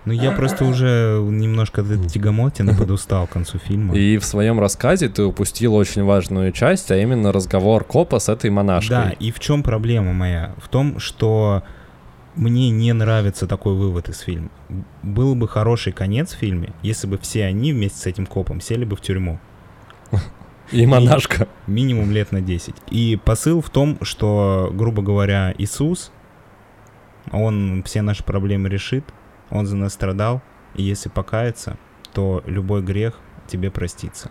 Ну, 0.04 0.12
я 0.12 0.30
просто 0.30 0.64
уже 0.64 1.20
немножко 1.20 1.82
тягомотин 1.82 2.70
и 2.70 2.74
подустал 2.78 3.26
к 3.26 3.30
концу 3.30 3.58
фильма. 3.58 3.96
И 3.96 4.18
в 4.18 4.24
своем 4.24 4.60
рассказе 4.60 5.08
ты 5.08 5.24
упустил 5.24 5.74
очень 5.74 6.04
важную 6.04 6.52
часть, 6.52 6.92
а 6.92 6.96
именно 6.96 7.32
разговор 7.32 7.82
копа 7.82 8.20
с 8.20 8.28
этой 8.28 8.50
монашкой. 8.50 8.96
Да, 8.96 9.10
и 9.18 9.32
в 9.32 9.40
чем 9.40 9.64
проблема 9.64 10.12
моя? 10.12 10.54
В 10.58 10.68
том, 10.68 11.00
что 11.00 11.64
мне 12.36 12.70
не 12.70 12.92
нравится 12.92 13.46
такой 13.46 13.74
вывод 13.74 14.08
из 14.08 14.20
фильма. 14.20 14.50
Был 15.02 15.34
бы 15.34 15.48
хороший 15.48 15.92
конец 15.92 16.34
в 16.34 16.38
фильме, 16.38 16.72
если 16.82 17.06
бы 17.06 17.18
все 17.18 17.46
они 17.46 17.72
вместе 17.72 17.98
с 17.98 18.06
этим 18.06 18.26
копом 18.26 18.60
сели 18.60 18.84
бы 18.84 18.94
в 18.94 19.00
тюрьму. 19.00 19.40
И 20.70 20.84
монашка. 20.86 21.48
Минимум 21.66 22.10
лет 22.10 22.32
на 22.32 22.40
10. 22.40 22.74
И 22.90 23.18
посыл 23.24 23.60
в 23.60 23.70
том, 23.70 23.98
что, 24.02 24.70
грубо 24.74 25.02
говоря, 25.02 25.54
Иисус, 25.56 26.10
он 27.32 27.82
все 27.84 28.02
наши 28.02 28.24
проблемы 28.24 28.68
решит, 28.68 29.04
он 29.50 29.66
за 29.66 29.76
нас 29.76 29.94
страдал, 29.94 30.42
и 30.74 30.82
если 30.82 31.08
покаяться, 31.08 31.76
то 32.12 32.42
любой 32.46 32.82
грех 32.82 33.18
тебе 33.46 33.70
простится. 33.70 34.30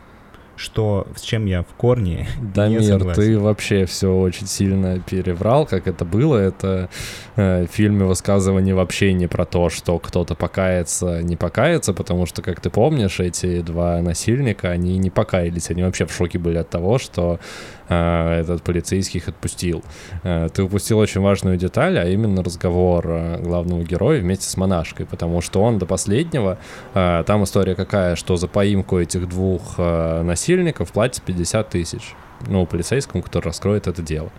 Что, 0.56 1.08
с 1.16 1.22
чем 1.22 1.46
я 1.46 1.64
в 1.64 1.74
корне 1.78 2.28
Да, 2.42 2.68
не 2.70 2.78
Мир, 2.78 2.84
согласен. 3.00 3.22
ты 3.22 3.40
вообще 3.40 3.86
все 3.86 4.14
очень 4.14 4.48
сильно 4.48 5.00
переврал, 5.00 5.66
как 5.66 5.88
это 5.88 6.06
было. 6.06 6.38
Это 6.38 6.90
э, 7.36 7.66
в 7.66 7.72
фильме 7.72 8.06
высказывание 8.06 8.74
вообще 8.74 9.14
не 9.14 9.28
про 9.28 9.46
то, 9.46 9.70
что 9.70 10.00
кто-то 10.00 10.36
покается, 10.36 11.22
не 11.22 11.36
покается, 11.36 11.94
потому 11.94 12.26
что, 12.26 12.42
как 12.42 12.60
ты 12.62 12.70
помнишь, 12.70 13.20
эти 13.20 13.62
два 13.62 14.02
насильника, 14.02 14.70
они 14.70 14.98
не 14.98 15.10
покаялись, 15.10 15.70
они 15.70 15.84
вообще 15.84 16.06
в 16.06 16.14
шоке 16.14 16.40
были 16.40 16.58
от 16.58 16.70
того, 16.70 17.00
что 17.00 17.40
э, 17.90 18.40
этот 18.42 18.64
полицейский 18.64 19.20
их 19.20 19.28
отпустил. 19.28 19.84
Э, 20.24 20.50
ты 20.54 20.64
упустил 20.64 21.00
очень 21.00 21.22
важную 21.22 21.58
деталь, 21.58 22.00
а 22.00 22.06
именно 22.06 22.44
разговор 22.44 23.06
э, 23.08 23.42
главного 23.42 23.84
героя 23.84 24.22
вместе 24.22 24.50
с 24.50 24.58
монашкой, 24.58 25.06
потому 25.06 25.42
что 25.42 25.62
он 25.62 25.80
до 25.80 25.86
последнего, 25.86 26.58
э, 26.94 27.24
там 27.26 27.44
история 27.44 27.76
какая, 27.76 28.16
что 28.16 28.38
за 28.38 28.48
поимку 28.48 29.00
этих 29.00 29.28
двух 29.28 29.76
э, 29.78 30.22
насильников 30.24 30.45
платит 30.92 31.22
50 31.24 31.70
тысяч 31.70 32.16
ну, 32.48 32.66
полицейскому, 32.66 33.24
который 33.24 33.46
раскроет 33.46 33.88
это 33.88 34.02
дело. 34.02 34.30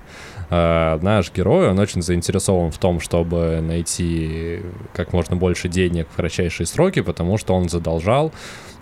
Uh, 0.49 1.03
наш 1.03 1.33
герой, 1.33 1.69
он 1.69 1.79
очень 1.79 2.03
заинтересован 2.03 2.71
в 2.71 2.79
том, 2.79 3.01
чтобы 3.01 3.61
найти 3.61 4.63
как 4.93 5.13
можно 5.13 5.35
больше 5.35 5.69
денег 5.69 6.07
в 6.13 6.17
кратчайшие 6.17 6.67
сроки, 6.67 7.01
потому 7.01 7.37
что 7.37 7.55
он 7.55 7.69
задолжал 7.69 8.33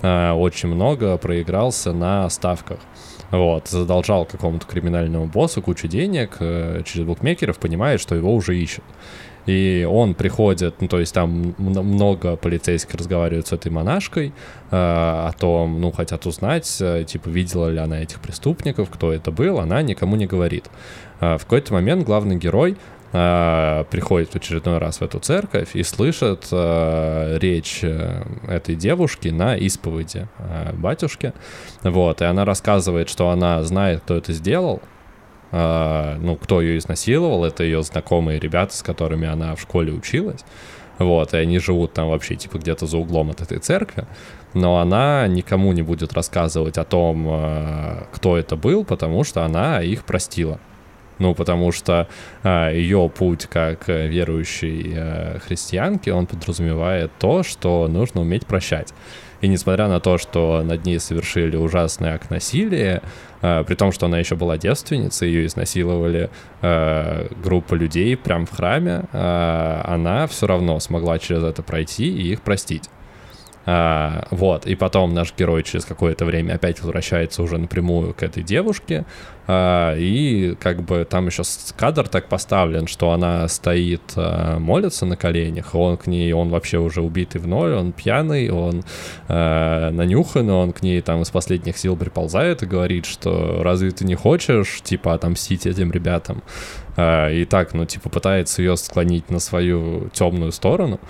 uh, 0.02 0.34
очень 0.34 0.68
много, 0.68 1.16
проигрался 1.16 1.92
на 1.92 2.28
ставках. 2.28 2.80
Вот, 3.30 3.68
задолжал 3.68 4.26
какому-то 4.26 4.66
криминальному 4.66 5.26
боссу 5.26 5.62
кучу 5.62 5.88
денег 5.88 6.36
э, 6.40 6.82
через 6.84 7.06
букмекеров, 7.06 7.58
понимает, 7.58 8.00
что 8.00 8.14
его 8.14 8.32
уже 8.34 8.56
ищут. 8.56 8.84
И 9.46 9.86
он 9.90 10.14
приходит, 10.14 10.80
ну, 10.80 10.88
то 10.88 10.98
есть 10.98 11.12
там 11.12 11.54
много 11.58 12.36
полицейских 12.36 12.94
разговаривают 12.94 13.46
с 13.46 13.52
этой 13.52 13.70
монашкой 13.70 14.28
э, 14.28 14.32
о 14.70 15.32
том, 15.38 15.80
ну, 15.80 15.92
хотят 15.92 16.26
узнать, 16.26 16.78
э, 16.80 17.04
типа, 17.04 17.28
видела 17.28 17.68
ли 17.68 17.78
она 17.78 18.00
этих 18.00 18.20
преступников, 18.20 18.88
кто 18.90 19.12
это 19.12 19.30
был, 19.30 19.60
она 19.60 19.82
никому 19.82 20.16
не 20.16 20.26
говорит. 20.26 20.70
Э, 21.20 21.36
в 21.36 21.42
какой-то 21.42 21.74
момент 21.74 22.06
главный 22.06 22.36
герой 22.36 22.76
э, 23.14 23.84
приходит 23.90 24.30
в 24.30 24.36
очередной 24.36 24.78
раз 24.78 24.98
в 24.98 25.02
эту 25.02 25.20
церковь 25.20 25.74
и 25.74 25.82
слышит 25.82 26.48
э, 26.50 27.38
речь 27.40 27.80
э, 27.82 28.22
этой 28.48 28.74
девушки 28.74 29.28
на 29.28 29.56
исповеди 29.56 30.28
батюшки. 30.74 31.32
Вот, 31.82 32.20
и 32.20 32.24
она 32.24 32.44
рассказывает, 32.44 33.08
что 33.08 33.30
она 33.30 33.62
знает, 33.62 34.02
кто 34.02 34.16
это 34.16 34.32
сделал, 34.32 34.82
ну, 35.52 36.36
кто 36.42 36.60
ее 36.60 36.78
изнасиловал, 36.78 37.44
это 37.44 37.62
ее 37.62 37.84
знакомые 37.84 38.40
ребята, 38.40 38.74
с 38.74 38.82
которыми 38.82 39.28
она 39.28 39.54
в 39.54 39.60
школе 39.60 39.92
училась. 39.92 40.44
Вот, 40.98 41.32
и 41.32 41.36
они 41.36 41.60
живут 41.60 41.92
там 41.92 42.08
вообще, 42.08 42.34
типа, 42.34 42.58
где-то 42.58 42.86
за 42.86 42.98
углом 42.98 43.30
от 43.30 43.40
этой 43.40 43.58
церкви. 43.58 44.04
Но 44.52 44.78
она 44.78 45.28
никому 45.28 45.72
не 45.72 45.82
будет 45.82 46.12
рассказывать 46.12 46.76
о 46.76 46.84
том, 46.84 48.06
кто 48.12 48.36
это 48.36 48.56
был, 48.56 48.84
потому 48.84 49.22
что 49.22 49.44
она 49.44 49.80
их 49.80 50.04
простила. 50.04 50.58
Ну, 51.18 51.34
потому 51.34 51.72
что 51.72 52.08
э, 52.42 52.70
ее 52.74 53.08
путь 53.08 53.46
как 53.46 53.88
верующей 53.88 54.92
э, 54.94 55.38
христианки, 55.38 56.10
он 56.10 56.26
подразумевает 56.26 57.12
то, 57.18 57.42
что 57.42 57.88
нужно 57.88 58.22
уметь 58.22 58.46
прощать. 58.46 58.92
И 59.44 59.48
несмотря 59.48 59.88
на 59.88 60.00
то, 60.00 60.16
что 60.16 60.62
над 60.64 60.86
ней 60.86 60.98
совершили 60.98 61.56
ужасный 61.56 62.10
акт 62.10 62.30
насилия, 62.30 63.02
э, 63.42 63.62
при 63.66 63.74
том, 63.74 63.92
что 63.92 64.06
она 64.06 64.18
еще 64.18 64.36
была 64.36 64.56
девственницей, 64.56 65.28
ее 65.28 65.44
изнасиловали 65.44 66.30
э, 66.62 67.28
группа 67.42 67.74
людей 67.74 68.16
прямо 68.16 68.46
в 68.46 68.50
храме, 68.50 69.04
э, 69.12 69.80
она 69.84 70.26
все 70.28 70.46
равно 70.46 70.80
смогла 70.80 71.18
через 71.18 71.42
это 71.42 71.62
пройти 71.62 72.08
и 72.08 72.32
их 72.32 72.40
простить. 72.40 72.88
А, 73.66 74.26
вот, 74.30 74.66
и 74.66 74.74
потом 74.74 75.14
наш 75.14 75.34
герой 75.36 75.62
через 75.62 75.84
какое-то 75.84 76.24
время 76.24 76.54
опять 76.54 76.80
возвращается 76.80 77.42
уже 77.42 77.56
напрямую 77.56 78.12
к 78.12 78.22
этой 78.22 78.42
девушке, 78.42 79.06
а, 79.46 79.94
и 79.96 80.54
как 80.60 80.82
бы 80.82 81.06
там 81.08 81.26
еще 81.26 81.42
кадр 81.76 82.08
так 82.08 82.28
поставлен, 82.28 82.86
что 82.86 83.12
она 83.12 83.48
стоит, 83.48 84.02
а, 84.16 84.58
молится 84.58 85.06
на 85.06 85.16
коленях, 85.16 85.74
он 85.74 85.96
к 85.96 86.06
ней, 86.06 86.32
он 86.32 86.50
вообще 86.50 86.78
уже 86.78 87.00
убитый 87.00 87.40
в 87.40 87.46
ноль, 87.46 87.72
он 87.72 87.92
пьяный, 87.92 88.50
он 88.50 88.84
а, 89.28 89.90
нанюхан, 89.90 90.48
он 90.50 90.72
к 90.72 90.82
ней 90.82 91.00
там 91.00 91.22
из 91.22 91.30
последних 91.30 91.78
сил 91.78 91.96
приползает 91.96 92.62
и 92.62 92.66
говорит, 92.66 93.06
что 93.06 93.62
разве 93.62 93.90
ты 93.90 94.04
не 94.04 94.14
хочешь, 94.14 94.80
типа, 94.82 95.14
отомстить 95.14 95.66
этим 95.66 95.90
ребятам? 95.90 96.42
А, 96.96 97.30
и 97.30 97.44
так, 97.44 97.74
ну, 97.74 97.86
типа, 97.86 98.08
пытается 98.08 98.62
ее 98.62 98.76
склонить 98.76 99.30
на 99.30 99.40
свою 99.40 100.10
темную 100.10 100.52
сторону, 100.52 101.00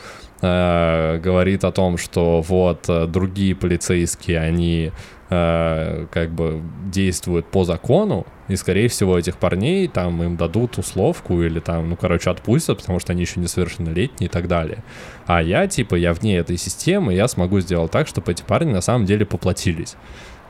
э, 0.45 1.19
говорит 1.19 1.65
о 1.65 1.73
том, 1.73 1.97
что 1.97 2.41
вот 2.43 2.89
э, 2.89 3.07
другие 3.07 3.55
полицейские, 3.55 4.41
они 4.41 4.93
э, 5.31 6.07
как 6.11 6.31
бы 6.31 6.63
действуют 6.87 7.47
по 7.47 7.65
закону, 7.65 8.27
и, 8.49 8.57
скорее 8.57 8.89
всего, 8.89 9.19
этих 9.19 9.39
парней 9.39 9.89
там 9.89 10.23
им 10.23 10.37
дадут 10.37 10.77
условку 10.79 11.43
или 11.43 11.61
там, 11.61 11.89
ну, 11.89 11.97
короче, 11.97 12.31
отпустят, 12.31 12.79
потому 12.79 13.01
что 13.01 13.13
они 13.13 13.23
еще 13.23 13.41
несовершеннолетние 13.41 14.29
и 14.29 14.31
так 14.31 14.49
далее. 14.49 14.85
А 15.27 15.43
я, 15.43 15.67
типа, 15.67 15.95
я 15.95 16.13
вне 16.13 16.37
этой 16.37 16.59
системы, 16.59 17.15
я 17.15 17.27
смогу 17.27 17.61
сделать 17.61 17.91
так, 17.91 18.07
чтобы 18.07 18.33
эти 18.33 18.43
парни 18.43 18.73
на 18.73 18.83
самом 18.83 19.07
деле 19.07 19.25
поплатились. 19.25 19.97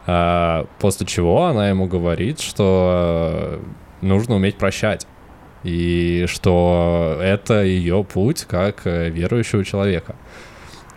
А, 0.07 0.66
после 0.80 1.07
чего 1.07 1.45
она 1.45 1.68
ему 1.68 1.86
говорит, 1.86 2.40
что 2.40 3.61
э, 3.61 3.61
нужно 4.03 4.34
уметь 4.34 4.57
прощать 4.57 5.07
и 5.64 6.26
что 6.28 7.18
это 7.20 7.64
ее 7.64 8.04
путь 8.04 8.44
как 8.44 8.82
э, 8.86 9.10
верующего 9.10 9.64
человека. 9.64 10.14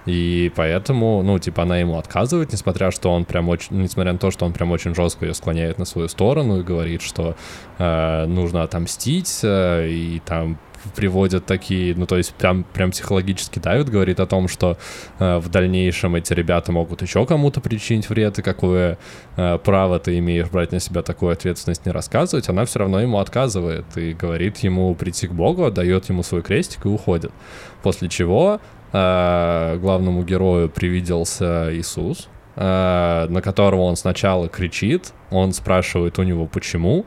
И 0.05 0.53
поэтому, 0.55 1.21
ну, 1.21 1.37
типа, 1.37 1.63
она 1.63 1.79
ему 1.79 1.97
отказывает, 1.97 2.53
несмотря 2.53 2.91
что 2.91 3.11
он 3.11 3.25
прям 3.25 3.49
очень, 3.49 3.81
несмотря 3.81 4.13
на 4.13 4.17
то, 4.17 4.31
что 4.31 4.45
он 4.45 4.53
прям 4.53 4.71
очень 4.71 4.95
жестко 4.95 5.25
ее 5.25 5.33
склоняет 5.33 5.79
на 5.79 5.85
свою 5.85 6.07
сторону 6.07 6.59
и 6.59 6.63
говорит, 6.63 7.01
что 7.01 7.35
э, 7.77 8.25
нужно 8.25 8.63
отомстить, 8.63 9.41
э, 9.43 9.89
и 9.89 10.21
там 10.25 10.57
приводит 10.95 11.45
такие, 11.45 11.95
ну, 11.95 12.05
то 12.05 12.17
есть 12.17 12.33
прям, 12.33 12.63
прям 12.63 12.91
психологически 12.91 13.59
давит, 13.59 13.89
говорит 13.89 14.19
о 14.19 14.25
том, 14.25 14.47
что 14.47 14.77
э, 15.19 15.37
в 15.37 15.49
дальнейшем 15.49 16.15
эти 16.15 16.33
ребята 16.33 16.71
могут 16.71 17.01
еще 17.01 17.25
кому-то 17.25 17.61
причинить 17.61 18.09
вред, 18.09 18.39
и 18.39 18.41
какое 18.41 18.97
э, 19.35 19.57
право 19.63 19.99
ты 19.99 20.17
имеешь 20.19 20.49
брать 20.49 20.71
на 20.71 20.79
себя 20.79 21.01
такую 21.01 21.31
ответственность 21.31 21.85
не 21.85 21.91
рассказывать, 21.91 22.49
она 22.49 22.65
все 22.65 22.79
равно 22.79 22.99
ему 23.01 23.19
отказывает 23.19 23.85
и 23.97 24.13
говорит 24.13 24.57
ему 24.59 24.93
прийти 24.95 25.27
к 25.27 25.31
Богу, 25.31 25.65
отдает 25.65 26.09
ему 26.09 26.23
свой 26.23 26.41
крестик 26.41 26.85
и 26.85 26.89
уходит. 26.89 27.31
После 27.83 28.09
чего 28.09 28.59
э, 28.93 29.77
главному 29.79 30.23
герою 30.23 30.69
привиделся 30.69 31.69
Иисус, 31.71 32.29
э, 32.55 33.27
на 33.29 33.41
которого 33.41 33.81
он 33.81 33.95
сначала 33.95 34.47
кричит, 34.47 35.13
он 35.31 35.53
спрашивает 35.53 36.19
у 36.19 36.23
него 36.23 36.45
почему, 36.45 37.05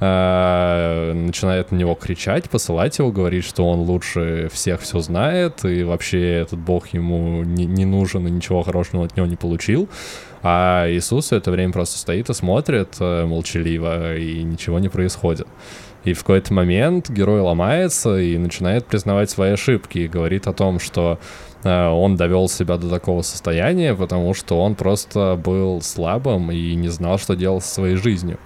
э, 0.00 1.12
начинает 1.14 1.70
на 1.70 1.76
него 1.76 1.94
кричать, 1.94 2.50
посылать 2.50 2.98
его, 2.98 3.12
говорит, 3.12 3.44
что 3.44 3.68
он 3.68 3.80
лучше 3.80 4.48
всех 4.52 4.80
все 4.80 5.00
знает, 5.00 5.64
и 5.64 5.84
вообще 5.84 6.40
этот 6.40 6.58
бог 6.58 6.88
ему 6.88 7.44
не, 7.44 7.66
не 7.66 7.84
нужен, 7.84 8.26
и 8.26 8.30
ничего 8.30 8.62
хорошего 8.62 9.04
от 9.04 9.16
него 9.16 9.26
не 9.26 9.36
получил. 9.36 9.88
А 10.42 10.86
Иисус 10.88 11.26
все 11.26 11.36
это 11.36 11.50
время 11.50 11.72
просто 11.72 11.98
стоит 11.98 12.30
и 12.30 12.34
смотрит 12.34 12.96
э, 12.98 13.26
молчаливо, 13.26 14.16
и 14.16 14.42
ничего 14.42 14.78
не 14.78 14.88
происходит. 14.88 15.46
И 16.04 16.14
в 16.14 16.20
какой-то 16.20 16.54
момент 16.54 17.10
герой 17.10 17.40
ломается 17.40 18.18
и 18.18 18.38
начинает 18.38 18.86
признавать 18.86 19.28
свои 19.28 19.52
ошибки 19.52 19.98
и 19.98 20.08
говорит 20.08 20.46
о 20.46 20.54
том, 20.54 20.80
что 20.80 21.18
э, 21.62 21.88
он 21.88 22.16
довел 22.16 22.48
себя 22.48 22.78
до 22.78 22.88
такого 22.88 23.20
состояния, 23.20 23.94
потому 23.94 24.32
что 24.32 24.58
он 24.62 24.76
просто 24.76 25.38
был 25.42 25.82
слабым 25.82 26.50
и 26.50 26.74
не 26.74 26.88
знал, 26.88 27.18
что 27.18 27.36
делать 27.36 27.64
со 27.64 27.74
своей 27.74 27.96
жизнью. 27.96 28.38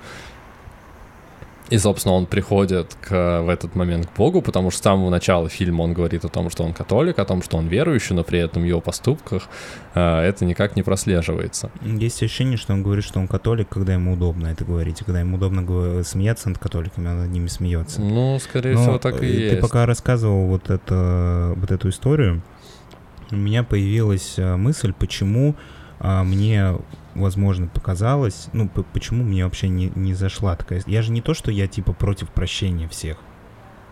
И, 1.70 1.78
собственно, 1.78 2.14
он 2.14 2.26
приходит 2.26 2.94
к, 3.00 3.40
в 3.42 3.48
этот 3.48 3.74
момент 3.74 4.06
к 4.06 4.16
Богу, 4.16 4.42
потому 4.42 4.70
что 4.70 4.80
с 4.80 4.82
самого 4.82 5.08
начала 5.08 5.48
фильма 5.48 5.82
он 5.82 5.94
говорит 5.94 6.24
о 6.24 6.28
том, 6.28 6.50
что 6.50 6.62
он 6.62 6.74
католик, 6.74 7.18
о 7.18 7.24
том, 7.24 7.42
что 7.42 7.56
он 7.56 7.68
верующий, 7.68 8.14
но 8.14 8.22
при 8.22 8.38
этом 8.38 8.62
в 8.62 8.66
его 8.66 8.80
поступках 8.82 9.48
э, 9.94 10.20
это 10.20 10.44
никак 10.44 10.76
не 10.76 10.82
прослеживается. 10.82 11.70
Есть 11.82 12.22
ощущение, 12.22 12.58
что 12.58 12.74
он 12.74 12.82
говорит, 12.82 13.04
что 13.04 13.18
он 13.18 13.28
католик, 13.28 13.68
когда 13.70 13.94
ему 13.94 14.12
удобно 14.12 14.48
это 14.48 14.64
говорить, 14.64 15.00
и 15.00 15.04
когда 15.04 15.20
ему 15.20 15.36
удобно 15.36 16.04
смеяться 16.04 16.50
над 16.50 16.58
католиками, 16.58 17.08
он 17.08 17.18
над 17.20 17.30
ними 17.30 17.46
смеется. 17.46 18.02
Ну, 18.02 18.38
скорее 18.40 18.74
но 18.74 18.82
всего, 18.82 18.98
так 18.98 19.16
и 19.16 19.18
ты 19.20 19.26
есть. 19.26 19.54
Ты 19.56 19.62
пока 19.62 19.86
рассказывал 19.86 20.46
вот, 20.46 20.68
это, 20.68 21.54
вот 21.56 21.70
эту 21.70 21.88
историю, 21.88 22.42
у 23.30 23.36
меня 23.36 23.62
появилась 23.62 24.34
э, 24.36 24.56
мысль, 24.56 24.92
почему 24.92 25.54
а, 25.98 26.24
мне 26.24 26.74
возможно, 27.14 27.66
показалось, 27.66 28.48
ну, 28.52 28.68
почему 28.68 29.24
мне 29.24 29.44
вообще 29.44 29.68
не, 29.68 29.90
не 29.94 30.14
зашла 30.14 30.56
такая... 30.56 30.82
Я 30.86 31.02
же 31.02 31.12
не 31.12 31.20
то, 31.20 31.34
что 31.34 31.50
я, 31.50 31.66
типа, 31.66 31.92
против 31.92 32.28
прощения 32.30 32.88
всех. 32.88 33.18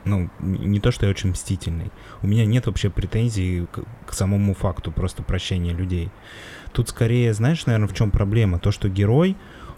Ну, 0.05 0.31
не 0.41 0.81
то, 0.81 0.91
что 0.91 1.07
я 1.07 1.11
очень 1.11 1.31
мстительный. 1.31 1.93
У 2.23 2.27
меня 2.27 2.45
нет 2.45 2.67
вообще 2.67 2.91
претензий 2.91 3.67
к, 3.71 3.85
к 4.07 4.13
самому 4.13 4.55
факту 4.55 4.91
просто 4.91 5.23
прощения 5.23 5.73
людей. 5.73 6.11
Тут 6.73 6.89
скорее, 6.89 7.33
знаешь, 7.35 7.67
наверное, 7.67 7.89
в 7.89 7.95
чем 7.95 8.11
проблема? 8.11 8.59
То, 8.59 8.73
что 8.73 8.89
герой, 8.89 9.37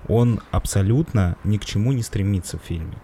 он 0.09 0.40
абсолютно 0.51 1.36
ни 1.45 1.59
к 1.59 1.64
чему 1.64 1.92
не 1.92 2.03
стремится 2.03 2.59
в 2.59 2.62
фильме. 2.62 2.97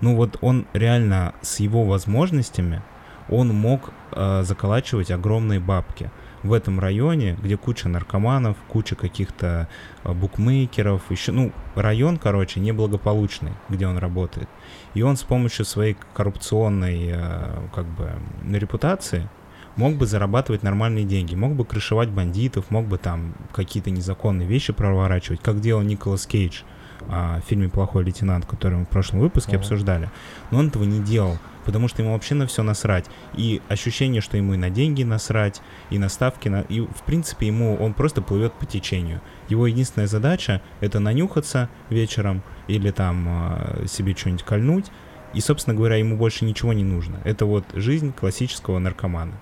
Ну 0.00 0.16
вот 0.16 0.38
он 0.40 0.66
реально 0.72 1.34
с 1.42 1.60
его 1.60 1.84
возможностями, 1.84 2.82
он 3.28 3.48
мог 3.48 3.92
э, 4.12 4.42
заколачивать 4.44 5.10
огромные 5.10 5.60
бабки 5.60 6.10
в 6.42 6.52
этом 6.52 6.80
районе, 6.80 7.36
где 7.42 7.56
куча 7.56 7.88
наркоманов, 7.88 8.56
куча 8.68 8.94
каких-то 8.94 9.68
а, 10.02 10.14
букмекеров, 10.14 11.10
еще, 11.10 11.32
ну, 11.32 11.52
район, 11.74 12.18
короче, 12.18 12.60
неблагополучный, 12.60 13.52
где 13.68 13.86
он 13.86 13.98
работает. 13.98 14.48
И 14.94 15.02
он 15.02 15.16
с 15.16 15.22
помощью 15.22 15.64
своей 15.64 15.96
коррупционной, 16.14 17.12
а, 17.14 17.68
как 17.74 17.86
бы, 17.86 18.10
репутации 18.50 19.28
мог 19.76 19.94
бы 19.94 20.06
зарабатывать 20.06 20.62
нормальные 20.62 21.04
деньги, 21.04 21.34
мог 21.34 21.54
бы 21.54 21.64
крышевать 21.64 22.10
бандитов, 22.10 22.70
мог 22.70 22.86
бы 22.86 22.98
там 22.98 23.34
какие-то 23.52 23.90
незаконные 23.90 24.48
вещи 24.48 24.72
проворачивать, 24.72 25.40
как 25.40 25.60
делал 25.60 25.82
Николас 25.82 26.26
Кейдж 26.26 26.62
а, 27.08 27.40
в 27.40 27.44
фильме 27.48 27.68
«Плохой 27.68 28.04
лейтенант», 28.04 28.46
который 28.46 28.78
мы 28.78 28.84
в 28.84 28.88
прошлом 28.88 29.20
выпуске 29.20 29.52
uh-huh. 29.52 29.60
обсуждали. 29.60 30.10
Но 30.50 30.58
он 30.58 30.68
этого 30.68 30.84
не 30.84 31.00
делал 31.00 31.38
потому 31.70 31.86
что 31.86 32.02
ему 32.02 32.14
вообще 32.14 32.34
на 32.34 32.48
все 32.48 32.64
насрать. 32.64 33.06
И 33.36 33.62
ощущение, 33.68 34.20
что 34.20 34.36
ему 34.36 34.54
и 34.54 34.56
на 34.56 34.70
деньги 34.70 35.04
насрать, 35.04 35.62
и 35.90 35.98
на 36.00 36.08
ставки, 36.08 36.48
на... 36.48 36.62
и 36.62 36.80
в 36.80 37.04
принципе 37.06 37.46
ему 37.46 37.76
он 37.76 37.94
просто 37.94 38.22
плывет 38.22 38.52
по 38.54 38.66
течению. 38.66 39.20
Его 39.48 39.68
единственная 39.68 40.08
задача 40.08 40.62
это 40.80 40.98
нанюхаться 40.98 41.68
вечером 41.88 42.42
или 42.66 42.90
там 42.90 43.28
э, 43.28 43.86
себе 43.86 44.16
что-нибудь 44.16 44.42
кольнуть. 44.42 44.86
И, 45.32 45.38
собственно 45.38 45.76
говоря, 45.76 45.94
ему 45.94 46.16
больше 46.16 46.44
ничего 46.44 46.72
не 46.72 46.82
нужно. 46.82 47.20
Это 47.22 47.46
вот 47.46 47.64
жизнь 47.74 48.12
классического 48.12 48.80
наркомана. 48.80 49.34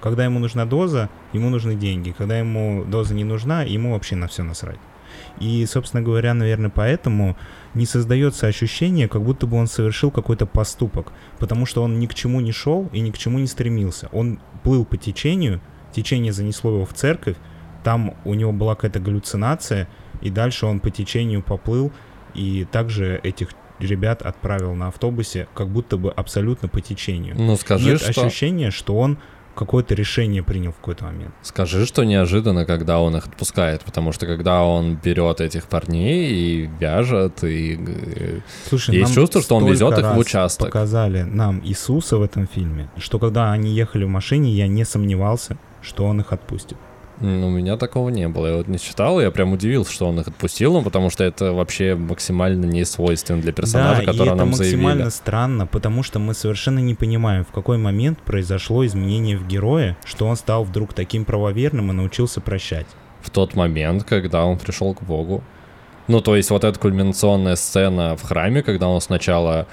Когда 0.00 0.24
ему 0.24 0.40
нужна 0.40 0.64
доза, 0.64 1.10
ему 1.32 1.48
нужны 1.48 1.76
деньги. 1.76 2.10
Когда 2.10 2.36
ему 2.36 2.84
доза 2.84 3.14
не 3.14 3.22
нужна, 3.22 3.62
ему 3.62 3.92
вообще 3.92 4.16
на 4.16 4.26
все 4.26 4.42
насрать. 4.42 4.80
И, 5.40 5.64
собственно 5.66 6.02
говоря, 6.02 6.34
наверное, 6.34 6.70
поэтому 6.70 7.36
не 7.74 7.86
создается 7.86 8.46
ощущение, 8.46 9.08
как 9.08 9.22
будто 9.22 9.46
бы 9.46 9.56
он 9.56 9.66
совершил 9.66 10.10
какой-то 10.10 10.46
поступок, 10.46 11.12
потому 11.38 11.66
что 11.66 11.82
он 11.82 11.98
ни 11.98 12.06
к 12.06 12.14
чему 12.14 12.40
не 12.40 12.52
шел 12.52 12.88
и 12.92 13.00
ни 13.00 13.10
к 13.10 13.18
чему 13.18 13.38
не 13.38 13.46
стремился. 13.46 14.08
Он 14.12 14.40
плыл 14.62 14.84
по 14.84 14.96
течению, 14.96 15.60
течение 15.92 16.32
занесло 16.32 16.72
его 16.72 16.84
в 16.84 16.92
церковь, 16.92 17.36
там 17.84 18.14
у 18.24 18.34
него 18.34 18.52
была 18.52 18.74
какая-то 18.74 19.00
галлюцинация, 19.00 19.88
и 20.20 20.30
дальше 20.30 20.66
он 20.66 20.80
по 20.80 20.90
течению 20.90 21.42
поплыл, 21.42 21.92
и 22.34 22.66
также 22.70 23.20
этих 23.22 23.50
ребят 23.78 24.22
отправил 24.22 24.74
на 24.74 24.88
автобусе, 24.88 25.48
как 25.54 25.68
будто 25.68 25.96
бы 25.96 26.10
абсолютно 26.10 26.68
по 26.68 26.80
течению. 26.80 27.36
Ну, 27.38 27.56
скажи, 27.56 27.90
Нет 27.90 28.00
что... 28.00 28.26
ощущения, 28.26 28.70
что 28.70 28.96
он 28.96 29.18
какое-то 29.58 29.94
решение 29.94 30.42
принял 30.42 30.72
в 30.72 30.76
какой-то 30.76 31.04
момент. 31.04 31.34
Скажи, 31.42 31.84
что 31.84 32.04
неожиданно, 32.04 32.64
когда 32.64 33.00
он 33.00 33.16
их 33.16 33.26
отпускает, 33.26 33.82
потому 33.82 34.12
что 34.12 34.26
когда 34.26 34.62
он 34.62 34.96
берет 35.04 35.40
этих 35.40 35.64
парней 35.64 36.30
и 36.30 36.70
вяжет, 36.80 37.44
и 37.44 37.76
э, 37.76 38.40
Слушай, 38.68 38.96
есть 38.96 39.14
чувство, 39.14 39.42
что 39.42 39.56
он 39.56 39.66
везет 39.66 39.98
их 39.98 40.14
в 40.14 40.18
участок. 40.18 40.68
показали 40.68 41.22
нам 41.22 41.60
Иисуса 41.64 42.16
в 42.16 42.22
этом 42.22 42.46
фильме, 42.46 42.88
что 42.96 43.18
когда 43.18 43.52
они 43.52 43.74
ехали 43.74 44.04
в 44.04 44.08
машине, 44.08 44.50
я 44.50 44.68
не 44.68 44.84
сомневался, 44.84 45.56
что 45.82 46.04
он 46.04 46.20
их 46.20 46.32
отпустит. 46.32 46.76
Ну, 47.20 47.48
у 47.48 47.50
меня 47.50 47.76
такого 47.76 48.10
не 48.10 48.28
было. 48.28 48.46
Я 48.46 48.56
вот 48.56 48.68
не 48.68 48.78
читал, 48.78 49.20
я 49.20 49.30
прям 49.30 49.52
удивился, 49.52 49.92
что 49.92 50.08
он 50.08 50.20
их 50.20 50.28
отпустил, 50.28 50.72
ну, 50.72 50.82
потому 50.82 51.10
что 51.10 51.24
это 51.24 51.52
вообще 51.52 51.94
максимально 51.94 52.64
не 52.64 52.84
свойственно 52.84 53.40
для 53.40 53.52
персонажа, 53.52 54.02
да, 54.02 54.12
которого 54.12 54.34
нам 54.34 54.54
заявили. 54.54 54.76
это 54.76 54.82
максимально 54.84 55.10
странно, 55.10 55.66
потому 55.66 56.02
что 56.02 56.18
мы 56.18 56.34
совершенно 56.34 56.78
не 56.78 56.94
понимаем, 56.94 57.44
в 57.44 57.52
какой 57.52 57.78
момент 57.78 58.18
произошло 58.20 58.86
изменение 58.86 59.36
в 59.36 59.46
герое, 59.46 59.96
что 60.04 60.26
он 60.26 60.36
стал 60.36 60.64
вдруг 60.64 60.92
таким 60.94 61.24
правоверным 61.24 61.90
и 61.90 61.94
научился 61.94 62.40
прощать. 62.40 62.86
В 63.20 63.30
тот 63.30 63.54
момент, 63.54 64.04
когда 64.04 64.44
он 64.44 64.58
пришел 64.58 64.94
к 64.94 65.02
Богу. 65.02 65.42
Ну, 66.08 66.20
то 66.20 66.36
есть 66.36 66.50
вот 66.50 66.64
эта 66.64 66.78
кульминационная 66.78 67.56
сцена 67.56 68.16
в 68.16 68.22
храме, 68.22 68.62
когда 68.62 68.88
он 68.88 69.00
сначала 69.00 69.66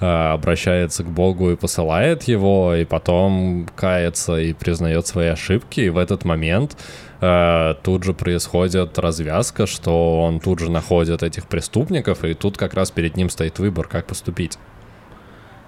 Э, 0.00 0.32
обращается 0.32 1.04
к 1.04 1.10
Богу 1.10 1.50
и 1.50 1.56
посылает 1.56 2.22
его, 2.22 2.74
и 2.74 2.86
потом 2.86 3.68
кается 3.76 4.38
и 4.38 4.54
признает 4.54 5.06
свои 5.06 5.26
ошибки, 5.26 5.80
и 5.80 5.90
в 5.90 5.98
этот 5.98 6.24
момент 6.24 6.74
э, 7.20 7.74
тут 7.82 8.04
же 8.04 8.14
происходит 8.14 8.98
развязка, 8.98 9.66
что 9.66 10.22
он 10.22 10.40
тут 10.40 10.60
же 10.60 10.70
находит 10.70 11.22
этих 11.22 11.46
преступников, 11.46 12.24
и 12.24 12.32
тут 12.32 12.56
как 12.56 12.72
раз 12.72 12.90
перед 12.90 13.18
ним 13.18 13.28
стоит 13.28 13.58
выбор, 13.58 13.88
как 13.88 14.06
поступить. 14.06 14.58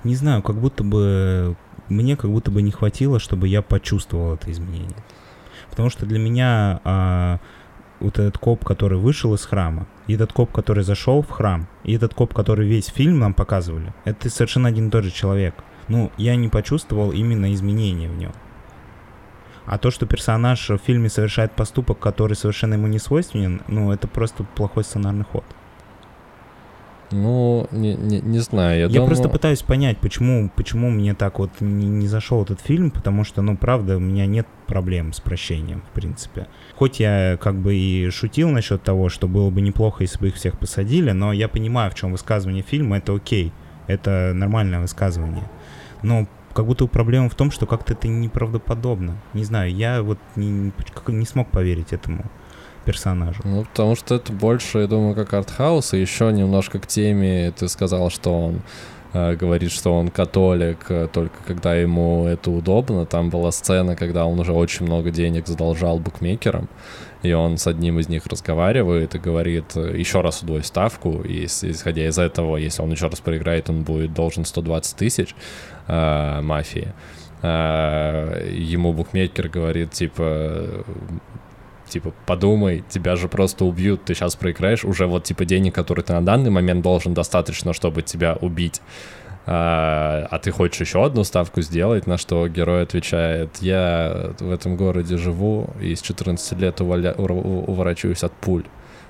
Не 0.03 0.15
знаю, 0.15 0.41
как 0.43 0.57
будто 0.57 0.83
бы 0.83 1.55
мне 1.91 2.17
как 2.17 2.31
будто 2.31 2.51
бы 2.51 2.63
не 2.63 2.71
хватило, 2.71 3.21
чтобы 3.21 3.49
я 3.49 3.61
почувствовал 3.61 4.33
это 4.33 4.51
изменение. 4.51 4.97
Потому 5.69 5.91
что 5.91 6.07
для 6.07 6.19
меня 6.19 6.81
а, 6.85 7.39
вот 8.03 8.19
этот 8.19 8.39
коп, 8.39 8.65
который 8.65 8.99
вышел 8.99 9.35
из 9.35 9.45
храма, 9.45 9.87
и 10.07 10.15
этот 10.15 10.33
коп, 10.33 10.53
который 10.53 10.85
зашел 10.85 11.23
в 11.23 11.31
храм, 11.31 11.67
и 11.85 11.95
этот 11.95 12.15
коп, 12.15 12.35
который 12.35 12.67
весь 12.67 12.87
фильм 12.87 13.19
нам 13.19 13.35
показывали, 13.35 13.93
это 14.05 14.29
совершенно 14.29 14.69
один 14.69 14.89
и 14.89 14.91
тот 14.91 15.05
же 15.05 15.11
человек. 15.11 15.55
Ну, 15.89 16.11
я 16.17 16.37
не 16.37 16.49
почувствовал 16.49 17.13
именно 17.13 17.53
изменения 17.53 18.09
в 18.09 18.17
нем. 18.17 18.33
А 19.65 19.79
то, 19.79 19.91
что 19.91 20.07
персонаж 20.07 20.69
в 20.69 20.79
фильме 20.79 21.09
совершает 21.09 21.53
поступок, 21.53 21.99
который 21.99 22.35
совершенно 22.35 22.75
ему 22.75 22.89
не 22.89 22.99
свойственен, 22.99 23.63
ну, 23.69 23.93
это 23.93 24.09
просто 24.09 24.45
плохой 24.45 24.85
сценарный 24.85 25.25
ход. 25.25 25.45
Ну, 27.13 27.69
не, 27.71 27.95
не, 27.95 28.21
не 28.21 28.39
знаю, 28.39 28.77
я, 28.77 28.83
я 28.83 28.89
думаю... 28.89 29.07
просто 29.07 29.29
пытаюсь 29.29 29.63
понять, 29.63 29.99
почему, 29.99 30.51
почему 30.55 30.91
мне 30.91 31.15
так 31.15 31.39
вот 31.39 31.51
не, 31.61 31.87
не 31.87 32.07
зашел 32.07 32.43
этот 32.43 32.61
фильм, 32.61 32.91
потому 32.91 33.25
что, 33.25 33.43
ну, 33.43 33.57
правда, 33.57 33.97
у 33.97 34.01
меня 34.01 34.27
нет 34.27 34.47
проблем 34.67 35.13
с 35.13 35.21
прощением, 35.21 35.83
в 35.83 35.95
принципе. 35.95 36.49
Хоть 36.77 37.01
я 37.01 37.39
как 37.41 37.57
бы 37.57 37.75
и 37.75 38.11
шутил 38.11 38.51
насчет 38.51 38.83
того, 38.83 39.09
что 39.09 39.29
было 39.29 39.51
бы 39.51 39.61
неплохо, 39.61 40.03
если 40.03 40.19
бы 40.19 40.29
их 40.29 40.35
всех 40.35 40.59
посадили, 40.59 41.13
но 41.13 41.33
я 41.33 41.49
понимаю, 41.49 41.91
в 41.91 41.95
чем 41.95 42.13
высказывание 42.13 42.63
фильма, 42.63 42.99
это 42.99 43.15
окей, 43.15 43.53
это 43.87 44.33
нормальное 44.35 44.81
высказывание. 44.81 45.45
Но 46.03 46.27
как 46.53 46.67
будто 46.67 46.87
проблема 46.87 47.29
в 47.29 47.35
том, 47.35 47.51
что 47.51 47.67
как-то 47.67 47.95
это 47.95 48.09
неправдоподобно. 48.09 49.17
Не 49.35 49.45
знаю, 49.45 49.75
я 49.75 50.03
вот 50.03 50.19
не, 50.37 50.73
не 51.09 51.27
смог 51.27 51.51
поверить 51.51 51.93
этому 51.93 52.25
персонажу. 52.85 53.41
Ну, 53.45 53.65
потому 53.65 53.97
что 53.97 54.15
это 54.15 54.33
больше, 54.33 54.79
я 54.81 54.87
думаю, 54.87 55.15
как 55.15 55.33
артхаус, 55.35 55.95
и 55.95 56.01
еще 56.01 56.33
немножко 56.33 56.79
к 56.79 56.87
теме 56.87 57.53
ты 57.57 57.69
сказал, 57.69 58.11
что 58.11 58.47
он 58.47 58.63
э, 59.13 59.37
говорит, 59.37 59.73
что 59.73 59.95
он 59.95 60.09
католик, 60.09 60.87
э, 60.89 61.09
только 61.13 61.37
когда 61.47 61.75
ему 61.75 62.27
это 62.27 62.51
удобно. 62.51 63.07
Там 63.07 63.31
была 63.31 63.53
сцена, 63.53 63.97
когда 63.97 64.27
он 64.27 64.39
уже 64.41 64.53
очень 64.53 64.87
много 64.87 65.11
денег 65.11 65.47
задолжал 65.47 65.99
букмекерам, 65.99 66.69
и 67.23 67.33
он 67.33 67.57
с 67.57 67.67
одним 67.67 67.99
из 67.99 68.09
них 68.09 68.27
разговаривает 68.27 69.15
и 69.15 69.19
говорит, 69.19 69.77
еще 69.77 70.21
раз 70.21 70.43
удвой 70.43 70.65
ставку, 70.65 71.23
и 71.23 71.47
исходя 71.47 72.07
из 72.07 72.19
этого, 72.19 72.57
если 72.57 72.83
он 72.83 72.91
еще 72.91 73.07
раз 73.07 73.21
проиграет, 73.21 73.71
он 73.71 73.83
будет 73.83 74.13
должен 74.13 74.45
120 74.45 74.97
тысяч 74.97 75.35
э, 75.87 76.41
мафии. 76.41 76.93
Э, 77.43 78.49
ему 78.53 78.93
букмекер 78.93 79.49
говорит, 79.49 79.91
типа, 79.91 80.85
типа, 81.93 82.13
подумай, 82.27 82.85
тебя 82.89 83.17
же 83.17 83.29
просто 83.29 83.65
убьют, 83.65 84.05
ты 84.05 84.15
сейчас 84.15 84.37
проиграешь, 84.37 84.85
уже 84.85 85.07
вот, 85.07 85.25
типа, 85.25 85.45
денег, 85.45 85.75
которые 85.75 86.05
ты 86.05 86.13
на 86.13 86.25
данный 86.25 86.51
момент 86.51 86.83
должен, 86.83 87.15
достаточно, 87.15 87.73
чтобы 87.73 88.03
тебя 88.03 88.37
убить. 88.41 88.81
А, 89.45 90.27
а 90.31 90.39
ты 90.39 90.53
хочешь 90.53 90.81
еще 90.81 91.05
одну 91.05 91.25
ставку 91.25 91.63
сделать, 91.63 92.07
на 92.07 92.17
что 92.17 92.47
герой 92.49 92.83
отвечает, 92.83 93.59
я 93.61 94.35
в 94.39 94.51
этом 94.51 94.77
городе 94.77 95.17
живу 95.17 95.71
и 95.81 95.95
с 95.95 96.03
14 96.03 96.59
лет 96.59 96.81
уволя... 96.81 97.13
уворачиваюсь 97.13 98.23
от 98.23 98.33
пуль. 98.33 98.65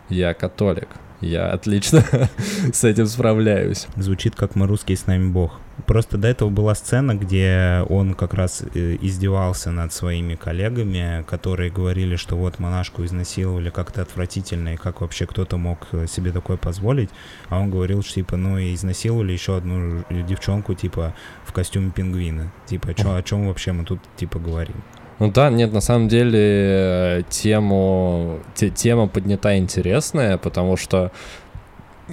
Я 0.09 0.35
католик. 0.35 0.89
Я 1.21 1.51
отлично 1.53 2.05
с 2.73 2.85
этим 2.85 3.07
справляюсь. 3.07 3.87
Звучит 3.97 4.35
как 4.35 4.57
мы 4.57 4.67
русские 4.67 4.97
с 4.97 5.07
нами 5.07 5.31
бог. 5.31 5.62
Просто 5.87 6.19
до 6.19 6.29
этого 6.29 6.51
была 6.51 6.75
сцена, 6.75 7.15
где 7.15 7.85
он 7.89 8.15
как 8.15 8.35
раз 8.35 8.63
э, 8.75 8.97
издевался 9.01 9.71
над 9.71 9.93
своими 9.93 10.35
коллегами, 10.35 11.25
которые 11.27 11.71
говорили, 11.71 12.17
что 12.17 12.37
вот 12.37 12.59
монашку 12.59 13.05
изнасиловали 13.05 13.71
как-то 13.71 14.03
отвратительно, 14.03 14.75
и 14.75 14.77
как 14.77 15.01
вообще 15.01 15.27
кто-то 15.27 15.57
мог 15.57 15.89
э, 15.93 16.07
себе 16.07 16.31
такое 16.31 16.59
позволить. 16.59 17.09
А 17.49 17.59
он 17.59 17.71
говорил, 17.71 18.03
что 18.03 18.15
типа, 18.15 18.37
ну 18.37 18.59
и 18.59 18.75
изнасиловали 18.75 19.33
еще 19.33 19.57
одну 19.57 20.05
девчонку, 20.11 20.75
типа, 20.75 21.15
в 21.45 21.53
костюме 21.53 21.91
пингвина. 21.91 22.53
Типа, 22.67 22.93
чем, 22.95 23.15
о 23.15 23.23
чем 23.23 23.49
вообще 23.49 23.73
мы 23.73 23.85
тут, 23.85 24.01
типа, 24.17 24.39
говорим? 24.39 24.77
Ну 25.19 25.31
да, 25.31 25.51
нет, 25.51 25.73
на 25.73 25.81
самом 25.81 26.09
деле 26.09 26.39
э, 26.39 27.23
тему, 27.31 28.41
те, 28.55 28.71
тема 28.71 29.09
поднята 29.09 29.57
интересная, 29.57 30.37
потому 30.37 30.77
что 30.77 31.13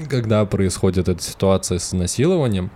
когда 0.10 0.46
происходит 0.46 1.10
эта 1.10 1.22
ситуация 1.22 1.80
с 1.80 1.90
изнасилованием, 1.90 2.70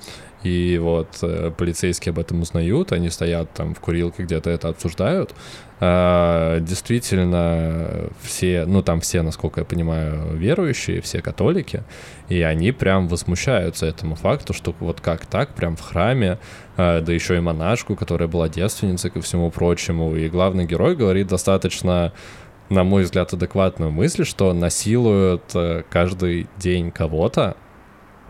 и 0.44 0.78
вот 0.78 1.20
э, 1.22 1.52
полицейские 1.58 2.12
об 2.12 2.20
этом 2.20 2.42
узнают, 2.42 2.92
они 2.92 3.10
стоят 3.10 3.52
там 3.54 3.74
в 3.74 3.80
курилке, 3.80 4.24
где-то 4.24 4.50
это 4.50 4.70
обсуждают. 4.70 5.34
А, 5.80 6.60
действительно, 6.60 8.10
все, 8.22 8.66
ну 8.66 8.82
там 8.82 9.02
все, 9.02 9.22
насколько 9.22 9.62
я 9.62 9.66
понимаю, 9.66 10.36
верующие, 10.36 11.02
все 11.02 11.22
католики, 11.22 11.84
и 12.30 12.42
они 12.42 12.72
прям 12.72 13.08
возмущаются 13.08 13.86
этому 13.86 14.16
факту, 14.16 14.54
что 14.54 14.76
вот 14.80 15.02
как 15.02 15.26
так, 15.26 15.54
прям 15.56 15.76
в 15.76 15.82
храме, 15.82 16.40
а, 16.78 17.02
да 17.02 17.12
еще 17.12 17.38
и 17.38 17.40
монашку, 17.40 17.96
которая 17.96 18.28
была 18.28 18.50
девственницей 18.50 19.12
ко 19.12 19.22
всему 19.22 19.50
прочему, 19.50 20.16
и 20.16 20.30
главный 20.30 20.66
герой 20.66 20.96
говорит 20.96 21.28
достаточно 21.28 22.14
на 22.70 22.84
мой 22.84 23.04
взгляд, 23.04 23.32
адекватную 23.34 23.92
мысль, 23.92 24.26
что 24.26 24.52
насилуют 24.54 25.44
э, 25.54 25.84
каждый 25.90 26.48
день 26.58 26.92
кого-то, 26.92 27.56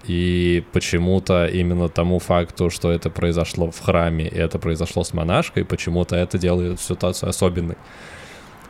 и 0.05 0.63
почему-то 0.71 1.45
именно 1.45 1.89
тому 1.89 2.19
факту, 2.19 2.69
что 2.69 2.91
это 2.91 3.09
произошло 3.09 3.71
в 3.71 3.79
храме, 3.79 4.27
и 4.27 4.35
это 4.35 4.59
произошло 4.59 5.03
с 5.03 5.13
монашкой, 5.13 5.65
почему-то 5.65 6.15
это 6.15 6.37
делает 6.37 6.79
ситуацию 6.79 7.29
особенной. 7.29 7.77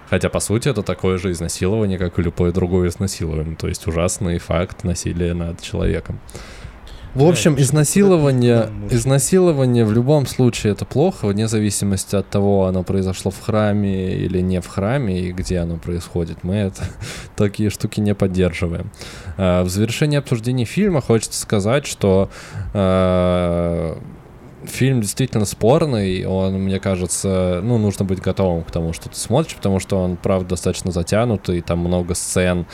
Хотя, 0.10 0.30
по 0.30 0.40
сути, 0.40 0.70
это 0.70 0.84
такое 0.84 1.18
же 1.18 1.32
изнасилование, 1.32 1.98
как 1.98 2.20
и 2.20 2.22
любое 2.22 2.52
другое 2.52 2.90
изнасилование. 2.90 3.56
То 3.56 3.68
есть 3.68 3.88
ужасный 3.88 4.38
факт 4.38 4.84
насилия 4.84 5.34
над 5.34 5.62
человеком. 5.62 6.20
В 7.16 7.24
общем, 7.26 7.60
изнасилование, 7.60 8.70
изнасилование 8.90 9.86
в 9.86 9.92
любом 9.92 10.26
случае 10.26 10.74
это 10.74 10.84
плохо, 10.84 11.28
вне 11.28 11.48
зависимости 11.48 12.16
от 12.16 12.28
того, 12.28 12.66
оно 12.66 12.82
произошло 12.82 13.30
в 13.30 13.40
храме 13.40 14.16
или 14.16 14.42
не 14.42 14.60
в 14.60 14.68
храме, 14.68 15.20
и 15.20 15.32
где 15.32 15.60
оно 15.60 15.78
происходит. 15.78 16.44
Мы 16.44 16.56
это, 16.56 16.86
такие 17.36 17.70
штуки 17.70 18.00
не 18.00 18.16
поддерживаем. 18.16 18.90
А, 19.38 19.64
в 19.64 19.70
завершении 19.70 20.18
обсуждения 20.18 20.66
фильма 20.66 21.02
хочется 21.02 21.40
сказать, 21.40 21.86
что 21.86 22.32
а, 22.74 23.96
фильм 24.66 25.02
действительно 25.02 25.46
спорный, 25.46 26.26
он, 26.26 26.54
мне 26.56 26.80
кажется, 26.80 27.62
ну, 27.64 27.78
нужно 27.78 28.06
быть 28.06 28.22
готовым 28.22 28.64
к 28.64 28.72
тому, 28.72 28.92
что 28.92 29.10
ты 29.10 29.18
смотришь, 29.18 29.56
потому 29.56 29.80
что 29.80 30.02
он, 30.02 30.18
правда, 30.18 30.50
достаточно 30.50 30.92
затянутый, 30.92 31.62
там 31.62 31.78
много 31.78 32.16
сцен, 32.16 32.66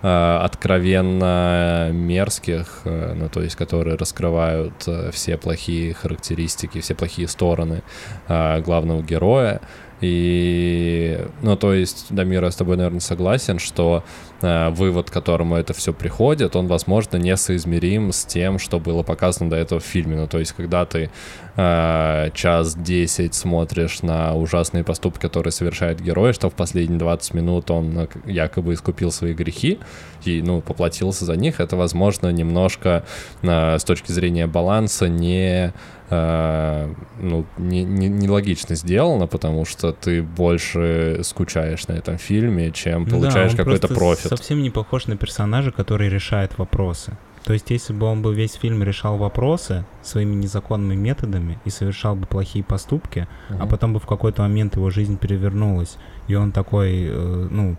откровенно 0.00 1.90
мерзких, 1.92 2.82
э, 2.84 3.14
ну, 3.14 3.28
то 3.28 3.42
есть 3.42 3.56
которые 3.56 3.96
раскрывают 3.96 4.84
э, 4.86 5.10
все 5.12 5.36
плохие 5.36 5.94
характеристики, 5.94 6.80
все 6.80 6.94
плохие 6.94 7.28
стороны 7.28 7.82
главного 8.28 9.02
героя. 9.02 9.60
И, 10.00 11.18
ну, 11.42 11.56
то 11.56 11.74
есть, 11.74 12.06
Дамир, 12.10 12.44
я 12.44 12.50
с 12.50 12.56
тобой, 12.56 12.76
наверное, 12.76 13.00
согласен, 13.00 13.58
что 13.58 14.04
э, 14.04 14.27
вывод, 14.40 15.10
к 15.10 15.12
которому 15.12 15.56
это 15.56 15.74
все 15.74 15.92
приходит, 15.92 16.54
он, 16.54 16.68
возможно, 16.68 17.16
несоизмерим 17.16 18.12
с 18.12 18.24
тем, 18.24 18.58
что 18.58 18.78
было 18.78 19.02
показано 19.02 19.50
до 19.50 19.56
этого 19.56 19.80
в 19.80 19.84
фильме. 19.84 20.16
Ну, 20.16 20.28
то 20.28 20.38
есть, 20.38 20.52
когда 20.52 20.84
ты 20.84 21.10
э, 21.56 22.30
час 22.34 22.76
десять 22.76 23.34
смотришь 23.34 24.02
на 24.02 24.34
ужасные 24.34 24.84
поступки, 24.84 25.20
которые 25.20 25.50
совершает 25.50 26.00
герой, 26.00 26.32
что 26.32 26.50
в 26.50 26.54
последние 26.54 26.98
20 26.98 27.34
минут 27.34 27.70
он 27.70 27.98
э, 27.98 28.06
якобы 28.26 28.74
искупил 28.74 29.10
свои 29.10 29.34
грехи 29.34 29.78
и, 30.24 30.40
ну, 30.40 30.60
поплатился 30.60 31.24
за 31.24 31.36
них, 31.36 31.60
это, 31.60 31.76
возможно, 31.76 32.28
немножко 32.30 33.04
э, 33.42 33.78
с 33.78 33.84
точки 33.84 34.12
зрения 34.12 34.46
баланса 34.46 35.08
не 35.08 35.72
э, 36.10 36.94
ну, 37.20 37.44
не, 37.56 37.84
не, 37.84 38.08
нелогично 38.08 38.74
сделано, 38.74 39.26
потому 39.26 39.64
что 39.64 39.92
ты 39.92 40.22
больше 40.22 41.20
скучаешь 41.22 41.86
на 41.88 41.92
этом 41.92 42.18
фильме, 42.18 42.70
чем 42.70 43.06
получаешь 43.06 43.52
да, 43.52 43.58
какой-то 43.58 43.88
профит. 43.88 44.27
Совсем 44.28 44.62
не 44.62 44.70
похож 44.70 45.06
на 45.06 45.16
персонажа, 45.16 45.70
который 45.70 46.08
решает 46.08 46.58
вопросы. 46.58 47.16
То 47.44 47.52
есть, 47.52 47.70
если 47.70 47.92
бы 47.92 48.06
он 48.06 48.20
бы 48.20 48.34
весь 48.34 48.54
фильм 48.54 48.82
решал 48.82 49.16
вопросы 49.16 49.86
своими 50.02 50.34
незаконными 50.34 50.96
методами 50.96 51.58
и 51.64 51.70
совершал 51.70 52.14
бы 52.14 52.26
плохие 52.26 52.64
поступки, 52.64 53.26
угу. 53.48 53.58
а 53.62 53.66
потом 53.66 53.94
бы 53.94 54.00
в 54.00 54.06
какой-то 54.06 54.42
момент 54.42 54.76
его 54.76 54.90
жизнь 54.90 55.16
перевернулась, 55.16 55.96
и 56.26 56.34
он 56.34 56.52
такой, 56.52 57.06
э, 57.08 57.48
ну, 57.50 57.76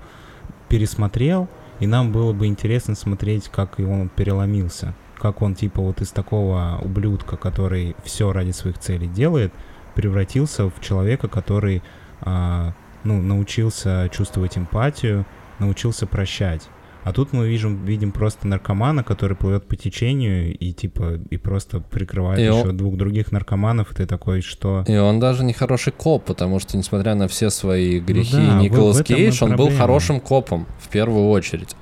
пересмотрел, 0.70 1.48
и 1.80 1.88
нам 1.88 2.12
было 2.12 2.34
бы 2.34 2.48
интересно 2.48 2.96
смотреть, 2.96 3.50
как 3.50 3.80
он 3.80 4.10
переломился 4.10 4.96
как 5.20 5.42
он 5.42 5.54
типа 5.54 5.82
вот 5.82 6.02
из 6.02 6.12
такого 6.12 6.80
ублюдка, 6.82 7.38
который 7.38 7.96
все 8.04 8.32
ради 8.32 8.52
своих 8.52 8.80
целей 8.80 9.08
делает, 9.08 9.54
превратился 9.94 10.70
в 10.70 10.80
человека, 10.80 11.28
который 11.28 11.84
а, 12.22 12.74
ну, 13.04 13.22
научился 13.22 14.10
чувствовать 14.12 14.58
эмпатию, 14.58 15.26
научился 15.60 16.08
прощать. 16.08 16.70
А 17.04 17.14
тут 17.14 17.32
мы 17.32 17.48
видим, 17.48 17.86
видим 17.86 18.12
просто 18.12 18.46
наркомана, 18.48 19.04
который 19.04 19.36
плывет 19.36 19.68
по 19.68 19.76
течению 19.76 20.56
и 20.56 20.74
типа 20.74 21.20
и 21.30 21.38
просто 21.38 21.80
прикрывает 21.80 22.40
и 22.40 22.44
еще 22.44 22.70
он... 22.70 22.78
двух 22.78 22.98
других 22.98 23.32
наркоманов, 23.32 23.92
и 23.92 23.96
ты 23.96 24.06
такой, 24.06 24.42
что... 24.42 24.84
И 24.86 24.96
он 24.98 25.20
даже 25.20 25.44
не 25.44 25.54
хороший 25.54 25.94
коп, 25.94 26.26
потому 26.26 26.60
что, 26.60 26.78
несмотря 26.78 27.16
на 27.16 27.28
все 27.28 27.50
свои 27.50 28.00
грехи, 28.00 28.36
ну 28.36 28.48
да, 28.48 28.60
Николас 28.60 29.02
Кейдж, 29.02 29.44
он 29.44 29.56
был 29.56 29.70
хорошим 29.72 30.20
копом 30.20 30.68
в 30.80 30.90
первую 30.90 31.30
очередь. 31.30 31.76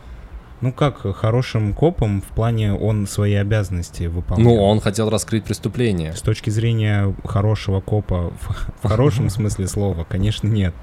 Ну 0.62 0.72
как, 0.72 1.02
хорошим 1.16 1.74
копом 1.74 2.22
в 2.22 2.34
плане 2.34 2.74
он 2.74 3.06
свои 3.06 3.36
обязанности 3.36 4.06
выполнял. 4.06 4.48
Ну, 4.48 4.64
он 4.64 4.80
хотел 4.80 5.10
раскрыть 5.10 5.44
преступление. 5.44 6.14
С 6.14 6.22
точки 6.22 6.50
зрения 6.50 7.16
хорошего 7.24 7.80
копа, 7.80 8.34
в, 8.42 8.84
в 8.84 8.88
хорошем 8.88 9.30
смысле 9.30 9.68
слова, 9.68 10.04
конечно, 10.04 10.48
нет. 10.48 10.74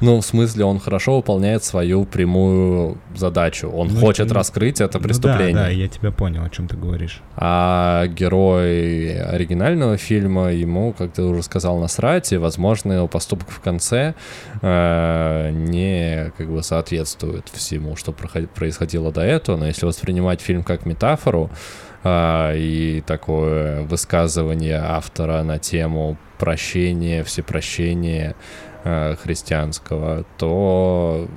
Ну, 0.00 0.20
в 0.20 0.24
смысле, 0.24 0.64
он 0.64 0.78
хорошо 0.78 1.16
выполняет 1.16 1.64
свою 1.64 2.04
прямую 2.04 2.98
задачу. 3.14 3.68
Он 3.68 3.88
ну, 3.88 4.00
хочет 4.00 4.28
ну, 4.28 4.34
раскрыть 4.34 4.80
это 4.80 4.98
преступление. 4.98 5.54
Ну, 5.54 5.54
да, 5.54 5.64
да, 5.64 5.68
я 5.70 5.88
тебя 5.88 6.10
понял, 6.10 6.44
о 6.44 6.50
чем 6.50 6.68
ты 6.68 6.76
говоришь. 6.76 7.22
А 7.36 8.06
герой 8.08 9.18
оригинального 9.20 9.96
фильма, 9.96 10.52
ему, 10.52 10.92
как 10.92 11.12
ты 11.12 11.22
уже 11.22 11.42
сказал, 11.42 11.78
насрать, 11.78 12.32
и, 12.32 12.36
возможно, 12.36 12.92
его 12.92 13.08
поступок 13.08 13.48
в 13.50 13.60
конце 13.60 14.14
э, 14.60 15.50
не 15.52 16.32
как 16.36 16.50
бы 16.50 16.62
соответствует 16.62 17.48
всему, 17.48 17.96
что 17.96 18.12
происходило 18.12 19.12
до 19.12 19.22
этого. 19.22 19.56
Но 19.56 19.66
если 19.66 19.86
воспринимать 19.86 20.40
фильм 20.40 20.62
как 20.62 20.84
метафору, 20.84 21.50
э, 22.04 22.52
и 22.56 23.02
такое 23.06 23.82
высказывание 23.82 24.76
автора 24.76 25.42
на 25.42 25.58
тему 25.58 26.18
прощения, 26.38 27.24
всепрощения, 27.24 28.34
христианского, 29.22 30.24
то 30.38 31.28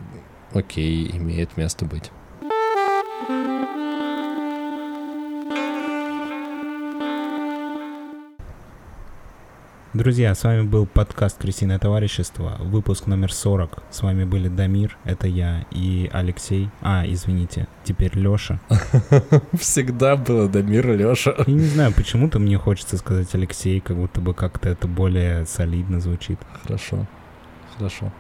окей, 0.54 1.10
имеет 1.16 1.58
место 1.58 1.86
быть. 1.86 2.12
Друзья, 9.92 10.36
с 10.36 10.44
вами 10.44 10.62
был 10.62 10.86
подкаст 10.86 11.40
«Крысиное 11.40 11.80
товарищество», 11.80 12.58
выпуск 12.60 13.08
номер 13.08 13.34
40. 13.34 13.82
С 13.90 14.04
вами 14.04 14.24
были 14.24 14.48
Дамир, 14.48 14.96
это 15.04 15.28
я, 15.28 15.66
и 15.72 16.08
Алексей. 16.14 16.70
А, 16.82 17.04
извините, 17.08 17.68
теперь 17.84 18.16
Лёша. 18.16 18.60
Всегда 19.60 20.16
было 20.16 20.48
Дамир 20.48 20.92
и 20.92 20.96
Лёша. 20.98 21.34
Я 21.48 21.54
не 21.54 21.66
знаю, 21.66 21.92
почему-то 21.92 22.38
мне 22.38 22.60
хочется 22.60 22.98
сказать 22.98 23.34
Алексей, 23.34 23.80
как 23.80 23.98
будто 23.98 24.22
бы 24.22 24.36
как-то 24.36 24.70
это 24.70 24.88
более 24.88 25.48
солидно 25.48 26.00
звучит. 26.00 26.38
Хорошо, 26.64 27.08
хорошо. 27.80 28.12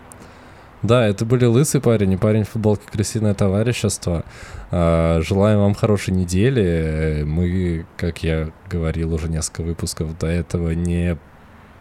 Да, 0.82 1.06
это 1.06 1.26
были 1.26 1.44
лысый 1.44 1.82
парень 1.82 2.14
и 2.14 2.18
парень 2.18 2.46
в 2.46 2.50
футболке 2.50 2.84
«Крысиное 2.90 3.34
товарищество». 3.34 4.24
А, 4.72 5.20
желаем 5.22 5.60
вам 5.60 5.76
хорошей 5.76 6.14
недели. 6.14 7.24
Мы, 7.28 7.86
как 7.98 8.24
я 8.24 8.52
говорил 8.70 9.14
уже 9.14 9.28
несколько 9.28 9.62
выпусков 9.62 10.18
до 10.18 10.28
этого, 10.28 10.72
не 10.72 11.18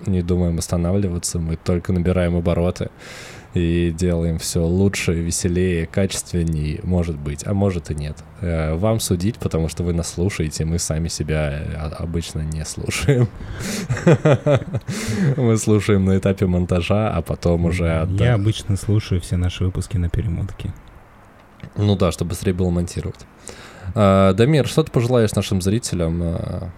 не 0.07 0.23
думаем 0.23 0.59
останавливаться, 0.59 1.41
мы 1.41 1.57
только 1.57 1.93
набираем 1.93 2.37
обороты 2.37 2.91
и 3.55 3.95
делаем 3.97 4.39
все 4.39 4.65
лучше, 4.65 5.15
веселее, 5.15 5.87
качественнее, 5.87 6.81
может 6.83 7.19
быть, 7.19 7.47
а 7.47 7.55
может 7.55 7.91
и 7.91 7.95
нет. 7.95 8.17
Э, 8.41 8.75
вам 8.75 9.01
судить, 9.01 9.39
потому 9.39 9.69
что 9.69 9.83
вы 9.83 9.93
нас 9.93 10.13
слушаете, 10.13 10.65
мы 10.65 10.79
сами 10.79 11.09
себя 11.09 11.51
э, 11.51 11.75
обычно 11.99 12.41
не 12.41 12.65
слушаем. 12.65 13.29
Мы 15.37 15.57
слушаем 15.57 16.05
на 16.05 16.19
этапе 16.19 16.47
монтажа, 16.47 17.11
а 17.11 17.23
потом 17.23 17.67
уже... 17.67 18.09
Я 18.11 18.35
обычно 18.35 18.77
слушаю 18.77 19.21
все 19.21 19.37
наши 19.37 19.65
выпуски 19.65 19.97
на 19.97 20.09
перемотке. 20.09 20.73
Ну 21.77 21.97
да, 21.97 22.13
чтобы 22.13 22.31
быстрее 22.31 22.53
было 22.53 22.71
монтировать. 22.71 23.27
Дамир, 23.95 24.67
что 24.67 24.83
ты 24.83 24.93
пожелаешь 24.93 25.35
нашим 25.35 25.63
зрителям 25.63 26.23
э, 26.23 26.69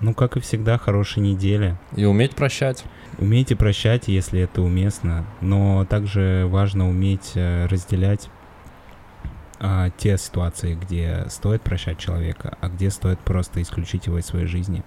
ну, 0.00 0.12
как 0.12 0.36
и 0.36 0.40
всегда, 0.40 0.78
хорошей 0.78 1.20
недели. 1.22 1.76
И 1.96 2.04
уметь 2.04 2.34
прощать. 2.34 2.84
Умейте 3.18 3.56
прощать, 3.56 4.08
если 4.08 4.40
это 4.40 4.60
уместно, 4.60 5.24
но 5.40 5.86
также 5.86 6.46
важно 6.48 6.88
уметь 6.88 7.32
э, 7.34 7.66
разделять 7.66 8.28
а, 9.58 9.88
те 9.96 10.18
ситуации, 10.18 10.74
где 10.74 11.24
стоит 11.30 11.62
прощать 11.62 11.98
человека, 11.98 12.58
а 12.60 12.68
где 12.68 12.90
стоит 12.90 13.18
просто 13.20 13.62
исключить 13.62 14.06
его 14.06 14.18
из 14.18 14.26
своей 14.26 14.46
жизни. 14.46 14.84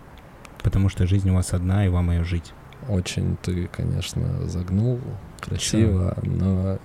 Потому 0.61 0.89
что 0.89 1.07
жизнь 1.07 1.29
у 1.29 1.35
вас 1.35 1.53
одна, 1.53 1.85
и 1.85 1.89
вам 1.89 2.11
ее 2.11 2.23
жить. 2.23 2.53
Очень 2.87 3.35
ты, 3.37 3.67
конечно, 3.67 4.47
загнул 4.47 4.99
красиво, 5.41 6.15
Чё? 6.21 6.29
но... 6.29 6.79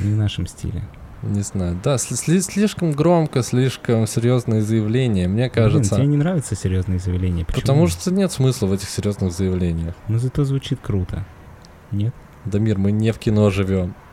Не 0.00 0.12
в 0.12 0.16
нашем 0.16 0.46
стиле. 0.46 0.82
Не 1.22 1.42
знаю. 1.42 1.78
Да, 1.82 1.96
сли- 1.98 2.40
слишком 2.40 2.92
громко, 2.92 3.42
слишком 3.42 4.06
серьезное 4.06 4.60
заявление, 4.60 5.28
мне 5.28 5.48
кажется. 5.48 5.94
Блин, 5.94 6.04
тебе 6.04 6.10
не 6.12 6.16
нравятся 6.16 6.56
серьезные 6.56 6.98
заявления? 6.98 7.44
Почему? 7.44 7.60
Потому 7.60 7.86
что 7.86 8.10
нет 8.10 8.32
смысла 8.32 8.66
в 8.66 8.72
этих 8.72 8.88
серьезных 8.88 9.32
заявлениях. 9.32 9.94
Но 10.08 10.18
зато 10.18 10.44
звучит 10.44 10.80
круто. 10.82 11.24
Нет? 11.92 12.12
Дамир, 12.44 12.76
мы 12.78 12.90
не 12.90 13.12
в 13.12 13.18
кино 13.18 13.50
живем. 13.50 13.94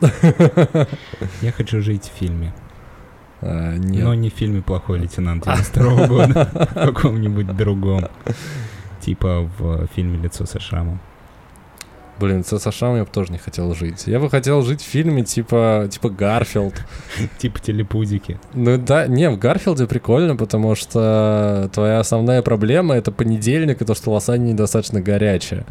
Я 1.42 1.52
хочу 1.52 1.80
жить 1.80 2.04
в 2.14 2.16
фильме. 2.18 2.54
А, 3.40 3.76
нет. 3.76 4.04
Но 4.04 4.14
не 4.14 4.30
в 4.30 4.34
фильме 4.34 4.62
«Плохой 4.62 4.98
лейтенант» 5.00 5.44
92 5.44 6.06
года, 6.06 6.48
в 6.52 6.74
каком-нибудь 6.74 7.56
другом. 7.56 8.06
Типа 9.00 9.50
в 9.58 9.86
фильме 9.94 10.18
«Лицо 10.18 10.44
со 10.46 10.60
шрамом». 10.60 11.00
Блин, 12.20 12.44
с 12.44 12.58
Сашам 12.58 12.96
я 12.96 13.04
бы 13.04 13.10
тоже 13.10 13.32
не 13.32 13.38
хотел 13.38 13.74
жить. 13.74 14.06
Я 14.06 14.20
бы 14.20 14.28
хотел 14.28 14.60
жить 14.60 14.82
в 14.82 14.84
фильме 14.84 15.24
типа, 15.24 15.88
типа 15.90 16.10
Гарфилд. 16.10 16.74
Типа 17.38 17.58
телепузики. 17.60 18.38
Ну 18.52 18.76
да, 18.76 19.06
не, 19.06 19.30
в 19.30 19.38
Гарфилде 19.38 19.86
прикольно, 19.86 20.36
потому 20.36 20.74
что 20.74 21.70
твоя 21.72 21.98
основная 21.98 22.42
проблема— 22.42 22.94
это 22.96 23.10
понедельник, 23.10 23.80
и 23.80 23.86
то, 23.86 23.94
что 23.94 24.10
лосань 24.10 24.44
недостаточно 24.44 25.00
горячая. 25.00 25.64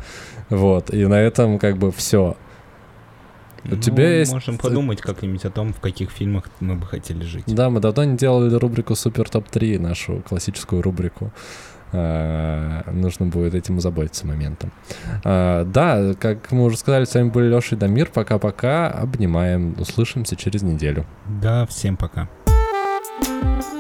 Вот, 0.50 0.92
и 0.92 1.06
на 1.06 1.22
этом 1.22 1.60
как 1.60 1.78
бы 1.78 1.92
все. 1.92 2.36
У 3.66 3.70
ну, 3.70 3.78
тебя 3.78 4.20
есть... 4.20 4.32
Можем 4.32 4.58
подумать 4.58 5.02
как-нибудь 5.02 5.46
о 5.46 5.52
том, 5.52 5.74
в 5.74 5.80
каких 5.80 6.10
фильмах 6.10 6.46
мы 6.60 6.76
бы 6.76 6.86
хотели 6.88 7.24
жить. 7.24 7.44
Да, 7.46 7.70
мы 7.70 7.80
давно 7.80 8.06
не 8.06 8.18
делали 8.18 8.56
рубрику 8.56 8.96
Супер 8.96 9.30
Топ-3, 9.30 9.78
нашу 9.80 10.24
классическую 10.28 10.82
рубрику. 10.82 11.32
Э, 11.92 12.82
нужно 12.92 13.26
будет 13.26 13.56
этим 13.56 13.80
заботиться 13.80 14.28
моментом. 14.28 14.72
Э, 15.24 15.66
да, 15.66 16.14
как 16.20 16.52
мы 16.52 16.66
уже 16.66 16.78
сказали, 16.78 17.06
с 17.06 17.14
вами 17.14 17.30
были 17.30 17.48
Леша 17.48 17.76
и 17.76 17.80
Дамир. 17.80 18.10
Пока-пока. 18.14 18.90
Обнимаем. 18.90 19.76
Услышимся 19.80 20.36
через 20.36 20.62
неделю. 20.62 21.06
Да, 21.42 21.66
всем 21.66 21.98
пока. 21.98 22.30
thank 23.22 23.64
you 23.74 23.79